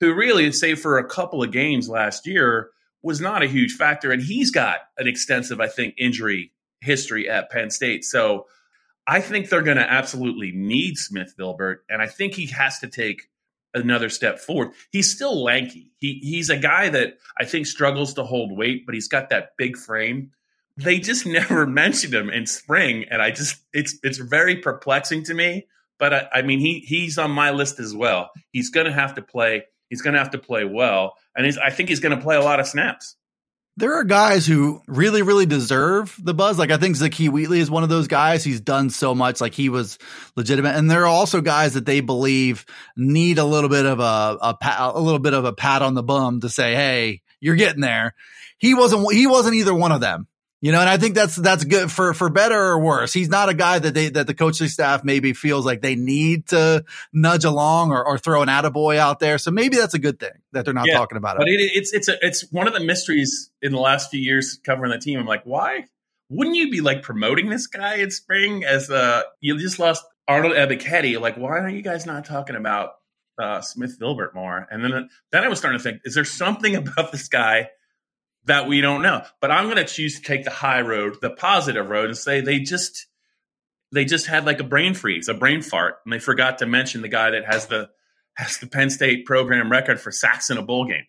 who 0.00 0.14
really, 0.14 0.50
save 0.52 0.80
for 0.80 0.98
a 0.98 1.08
couple 1.08 1.42
of 1.42 1.52
games 1.52 1.88
last 1.88 2.26
year, 2.26 2.70
was 3.02 3.20
not 3.20 3.42
a 3.42 3.48
huge 3.48 3.72
factor. 3.72 4.10
And 4.10 4.22
he's 4.22 4.50
got 4.50 4.78
an 4.98 5.06
extensive, 5.06 5.60
I 5.60 5.68
think, 5.68 5.94
injury 5.96 6.52
history 6.80 7.28
at 7.28 7.50
Penn 7.50 7.70
State. 7.70 8.04
So 8.04 8.46
I 9.06 9.20
think 9.20 9.48
they're 9.48 9.62
going 9.62 9.76
to 9.76 9.90
absolutely 9.90 10.52
need 10.52 10.96
Smith 10.96 11.34
Vilbert. 11.38 11.78
And 11.88 12.02
I 12.02 12.06
think 12.06 12.34
he 12.34 12.46
has 12.46 12.78
to 12.80 12.88
take 12.88 13.28
another 13.74 14.08
step 14.08 14.38
forward. 14.38 14.70
He's 14.90 15.12
still 15.12 15.42
lanky. 15.42 15.90
He, 15.98 16.20
he's 16.22 16.50
a 16.50 16.56
guy 16.56 16.88
that 16.88 17.18
I 17.38 17.44
think 17.44 17.66
struggles 17.66 18.14
to 18.14 18.24
hold 18.24 18.56
weight, 18.56 18.86
but 18.86 18.94
he's 18.94 19.08
got 19.08 19.30
that 19.30 19.56
big 19.56 19.76
frame. 19.76 20.32
They 20.76 20.98
just 20.98 21.26
never 21.26 21.66
mentioned 21.66 22.14
him 22.14 22.30
in 22.30 22.46
spring. 22.46 23.04
And 23.10 23.22
I 23.22 23.30
just, 23.30 23.56
it's, 23.72 23.98
it's 24.02 24.18
very 24.18 24.56
perplexing 24.56 25.24
to 25.24 25.34
me 25.34 25.66
but 26.00 26.14
I, 26.14 26.28
I 26.32 26.42
mean, 26.42 26.58
he 26.58 26.80
he's 26.80 27.18
on 27.18 27.30
my 27.30 27.52
list 27.52 27.78
as 27.78 27.94
well. 27.94 28.30
He's 28.50 28.70
going 28.70 28.86
to 28.86 28.92
have 28.92 29.14
to 29.14 29.22
play. 29.22 29.64
He's 29.90 30.02
going 30.02 30.14
to 30.14 30.18
have 30.18 30.30
to 30.30 30.38
play 30.38 30.64
well, 30.64 31.14
and 31.36 31.46
I 31.62 31.70
think 31.70 31.90
he's 31.90 32.00
going 32.00 32.16
to 32.16 32.22
play 32.22 32.36
a 32.36 32.42
lot 32.42 32.58
of 32.58 32.66
snaps. 32.66 33.14
There 33.76 33.94
are 33.94 34.04
guys 34.04 34.46
who 34.46 34.82
really, 34.86 35.22
really 35.22 35.46
deserve 35.46 36.14
the 36.22 36.34
buzz. 36.34 36.58
Like 36.58 36.70
I 36.70 36.76
think 36.76 36.96
Zakee 36.96 37.30
Wheatley 37.30 37.60
is 37.60 37.70
one 37.70 37.82
of 37.82 37.88
those 37.88 38.08
guys. 38.08 38.44
He's 38.44 38.60
done 38.60 38.90
so 38.90 39.14
much. 39.14 39.40
Like 39.40 39.54
he 39.54 39.68
was 39.68 39.98
legitimate. 40.36 40.76
And 40.76 40.90
there 40.90 41.02
are 41.02 41.06
also 41.06 41.40
guys 41.40 41.74
that 41.74 41.86
they 41.86 42.00
believe 42.00 42.66
need 42.96 43.38
a 43.38 43.44
little 43.44 43.70
bit 43.70 43.86
of 43.86 44.00
a, 44.00 44.38
a, 44.42 44.54
pat, 44.60 44.94
a 44.94 45.00
little 45.00 45.18
bit 45.20 45.34
of 45.34 45.44
a 45.44 45.52
pat 45.52 45.82
on 45.82 45.94
the 45.94 46.02
bum 46.02 46.40
to 46.40 46.48
say, 46.48 46.74
Hey, 46.74 47.22
you're 47.40 47.56
getting 47.56 47.80
there. 47.80 48.14
He 48.58 48.74
wasn't, 48.74 49.10
he 49.12 49.26
wasn't 49.26 49.54
either 49.54 49.74
one 49.74 49.92
of 49.92 50.02
them. 50.02 50.26
You 50.62 50.72
know, 50.72 50.80
and 50.80 50.90
I 50.90 50.98
think 50.98 51.14
that's 51.14 51.36
that's 51.36 51.64
good 51.64 51.90
for 51.90 52.12
for 52.12 52.28
better 52.28 52.58
or 52.58 52.78
worse. 52.78 53.14
He's 53.14 53.30
not 53.30 53.48
a 53.48 53.54
guy 53.54 53.78
that 53.78 53.94
they 53.94 54.10
that 54.10 54.26
the 54.26 54.34
coaching 54.34 54.68
staff 54.68 55.02
maybe 55.02 55.32
feels 55.32 55.64
like 55.64 55.80
they 55.80 55.94
need 55.94 56.48
to 56.48 56.84
nudge 57.14 57.44
along 57.44 57.92
or, 57.92 58.04
or 58.04 58.18
throw 58.18 58.42
an 58.42 58.48
attaboy 58.48 58.98
out 58.98 59.20
there. 59.20 59.38
So 59.38 59.50
maybe 59.50 59.78
that's 59.78 59.94
a 59.94 59.98
good 59.98 60.20
thing 60.20 60.32
that 60.52 60.66
they're 60.66 60.74
not 60.74 60.86
yeah, 60.86 60.98
talking 60.98 61.16
about 61.16 61.36
it. 61.36 61.38
But 61.38 61.48
it, 61.48 61.70
it's 61.74 61.94
it's 61.94 62.08
a, 62.08 62.18
it's 62.20 62.50
one 62.52 62.68
of 62.68 62.74
the 62.74 62.80
mysteries 62.80 63.50
in 63.62 63.72
the 63.72 63.78
last 63.78 64.10
few 64.10 64.20
years 64.20 64.60
covering 64.62 64.90
the 64.90 64.98
team. 64.98 65.18
I'm 65.18 65.26
like, 65.26 65.44
why 65.44 65.84
wouldn't 66.28 66.56
you 66.56 66.70
be 66.70 66.82
like 66.82 67.02
promoting 67.02 67.48
this 67.48 67.66
guy 67.66 67.96
in 67.96 68.10
spring 68.10 68.62
as 68.62 68.90
uh 68.90 69.22
you 69.40 69.56
just 69.58 69.78
lost 69.78 70.04
Arnold 70.28 70.52
Ebiketie? 70.52 71.18
Like, 71.18 71.36
why 71.36 71.60
are 71.60 71.70
you 71.70 71.82
guys 71.82 72.04
not 72.04 72.26
talking 72.26 72.56
about 72.56 72.90
uh, 73.42 73.62
Smith 73.62 73.98
Vilbert 73.98 74.34
more? 74.34 74.68
And 74.70 74.84
then 74.84 75.08
then 75.32 75.42
I 75.42 75.48
was 75.48 75.58
starting 75.58 75.78
to 75.78 75.82
think, 75.82 76.02
is 76.04 76.14
there 76.14 76.26
something 76.26 76.76
about 76.76 77.12
this 77.12 77.28
guy? 77.28 77.70
That 78.44 78.68
we 78.68 78.80
don't 78.80 79.02
know. 79.02 79.22
But 79.40 79.50
I'm 79.50 79.64
going 79.64 79.76
to 79.76 79.84
choose 79.84 80.16
to 80.16 80.22
take 80.22 80.44
the 80.44 80.50
high 80.50 80.80
road, 80.80 81.16
the 81.20 81.30
positive 81.30 81.88
road, 81.88 82.06
and 82.06 82.16
say 82.16 82.40
they 82.40 82.60
just 82.60 83.06
they 83.92 84.04
just 84.04 84.26
had 84.26 84.46
like 84.46 84.60
a 84.60 84.64
brain 84.64 84.94
freeze, 84.94 85.28
a 85.28 85.34
brain 85.34 85.62
fart, 85.62 85.96
and 86.04 86.12
they 86.12 86.18
forgot 86.18 86.58
to 86.58 86.66
mention 86.66 87.02
the 87.02 87.08
guy 87.08 87.30
that 87.30 87.44
has 87.44 87.66
the 87.66 87.90
has 88.36 88.58
the 88.58 88.66
Penn 88.66 88.90
State 88.90 89.26
program 89.26 89.70
record 89.70 90.00
for 90.00 90.10
sacks 90.10 90.50
in 90.50 90.58
a 90.58 90.62
bowl 90.62 90.86
game. 90.86 91.04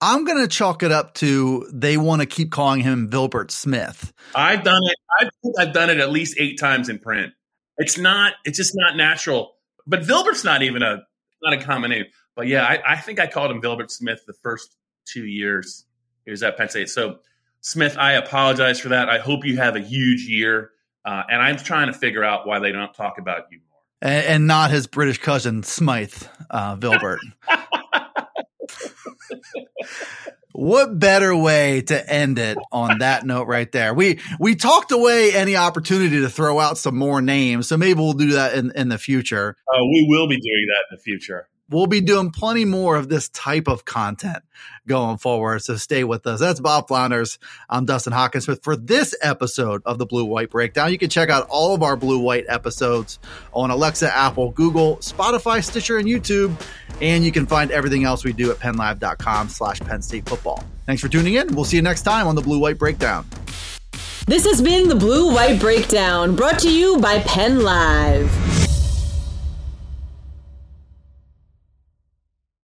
I'm 0.00 0.24
going 0.24 0.42
to 0.42 0.48
chalk 0.48 0.82
it 0.82 0.92
up 0.92 1.14
to 1.14 1.66
they 1.72 1.96
want 1.96 2.20
to 2.20 2.26
keep 2.26 2.50
calling 2.50 2.80
him 2.80 3.08
Vilbert 3.08 3.50
Smith. 3.50 4.12
I've 4.34 4.62
done 4.62 4.82
it. 4.84 4.96
I 5.18 5.30
think 5.42 5.58
I've 5.58 5.72
done 5.72 5.90
it 5.90 5.98
at 5.98 6.10
least 6.10 6.36
eight 6.38 6.58
times 6.58 6.88
in 6.88 6.98
print. 6.98 7.32
It's 7.78 7.98
not. 7.98 8.34
It's 8.44 8.58
just 8.58 8.72
not 8.74 8.96
natural. 8.96 9.54
But 9.86 10.02
Vilbert's 10.02 10.44
not 10.44 10.62
even 10.62 10.82
a 10.82 11.02
not 11.42 11.54
a 11.54 11.62
common 11.62 11.90
name. 11.90 12.04
But 12.36 12.48
yeah, 12.48 12.64
I, 12.64 12.94
I 12.94 12.96
think 12.96 13.20
I 13.20 13.26
called 13.26 13.50
him 13.50 13.62
Vilbert 13.62 13.90
Smith 13.90 14.24
the 14.26 14.32
first 14.32 14.76
two 15.06 15.24
years 15.24 15.84
he 16.24 16.30
was 16.30 16.42
at 16.42 16.56
Penn 16.56 16.68
State. 16.68 16.88
So, 16.88 17.18
Smith, 17.60 17.96
I 17.98 18.12
apologize 18.12 18.80
for 18.80 18.90
that. 18.90 19.08
I 19.08 19.18
hope 19.18 19.44
you 19.44 19.56
have 19.56 19.76
a 19.76 19.80
huge 19.80 20.22
year. 20.22 20.70
Uh, 21.04 21.22
and 21.30 21.42
I'm 21.42 21.56
trying 21.56 21.88
to 21.88 21.92
figure 21.92 22.24
out 22.24 22.46
why 22.46 22.58
they 22.58 22.72
don't 22.72 22.94
talk 22.94 23.18
about 23.18 23.44
you 23.50 23.60
more. 23.68 23.80
And, 24.00 24.26
and 24.26 24.46
not 24.46 24.70
his 24.70 24.86
British 24.86 25.18
cousin, 25.18 25.62
Smythe 25.62 26.14
uh, 26.50 26.76
Vilbert. 26.76 27.18
what 30.52 30.98
better 30.98 31.36
way 31.36 31.82
to 31.82 32.10
end 32.10 32.38
it 32.38 32.56
on 32.72 32.98
that 32.98 33.26
note 33.26 33.46
right 33.48 33.70
there? 33.70 33.92
We 33.92 34.20
we 34.40 34.54
talked 34.54 34.92
away 34.92 35.34
any 35.34 35.56
opportunity 35.56 36.20
to 36.20 36.30
throw 36.30 36.58
out 36.58 36.78
some 36.78 36.96
more 36.96 37.20
names, 37.20 37.68
so 37.68 37.76
maybe 37.76 38.00
we'll 38.00 38.14
do 38.14 38.32
that 38.32 38.54
in, 38.54 38.72
in 38.74 38.88
the 38.88 38.98
future. 38.98 39.56
Uh, 39.68 39.84
we 39.90 40.06
will 40.08 40.26
be 40.26 40.36
doing 40.36 40.66
that 40.68 40.84
in 40.90 40.96
the 40.96 41.02
future 41.02 41.48
we'll 41.74 41.86
be 41.86 42.00
doing 42.00 42.30
plenty 42.30 42.64
more 42.64 42.96
of 42.96 43.08
this 43.08 43.28
type 43.30 43.66
of 43.66 43.84
content 43.84 44.42
going 44.86 45.18
forward. 45.18 45.60
So 45.60 45.76
stay 45.76 46.04
with 46.04 46.26
us. 46.26 46.38
That's 46.38 46.60
Bob 46.60 46.88
Flounders. 46.88 47.38
I'm 47.68 47.84
Dustin 47.84 48.12
Hockensmith 48.12 48.62
for 48.62 48.76
this 48.76 49.14
episode 49.20 49.82
of 49.84 49.98
the 49.98 50.06
Blue 50.06 50.24
White 50.24 50.50
Breakdown. 50.50 50.92
You 50.92 50.98
can 50.98 51.10
check 51.10 51.30
out 51.30 51.46
all 51.48 51.74
of 51.74 51.82
our 51.82 51.96
Blue 51.96 52.20
White 52.20 52.44
episodes 52.48 53.18
on 53.52 53.70
Alexa, 53.70 54.14
Apple, 54.14 54.52
Google, 54.52 54.98
Spotify, 54.98 55.64
Stitcher, 55.64 55.98
and 55.98 56.06
YouTube. 56.06 56.54
And 57.00 57.24
you 57.24 57.32
can 57.32 57.44
find 57.44 57.72
everything 57.72 58.04
else 58.04 58.24
we 58.24 58.32
do 58.32 58.50
at 58.52 58.58
pennlive.com 58.58 59.48
slash 59.48 59.80
Penn 59.80 60.00
State 60.00 60.28
football. 60.28 60.62
Thanks 60.86 61.02
for 61.02 61.08
tuning 61.08 61.34
in. 61.34 61.54
We'll 61.56 61.64
see 61.64 61.76
you 61.76 61.82
next 61.82 62.02
time 62.02 62.26
on 62.26 62.36
the 62.36 62.42
Blue 62.42 62.60
White 62.60 62.78
Breakdown. 62.78 63.26
This 64.26 64.46
has 64.46 64.62
been 64.62 64.88
the 64.88 64.94
Blue 64.94 65.34
White 65.34 65.60
Breakdown 65.60 66.36
brought 66.36 66.58
to 66.60 66.72
you 66.72 66.98
by 66.98 67.18
Penn 67.20 67.62
Live. 67.62 68.63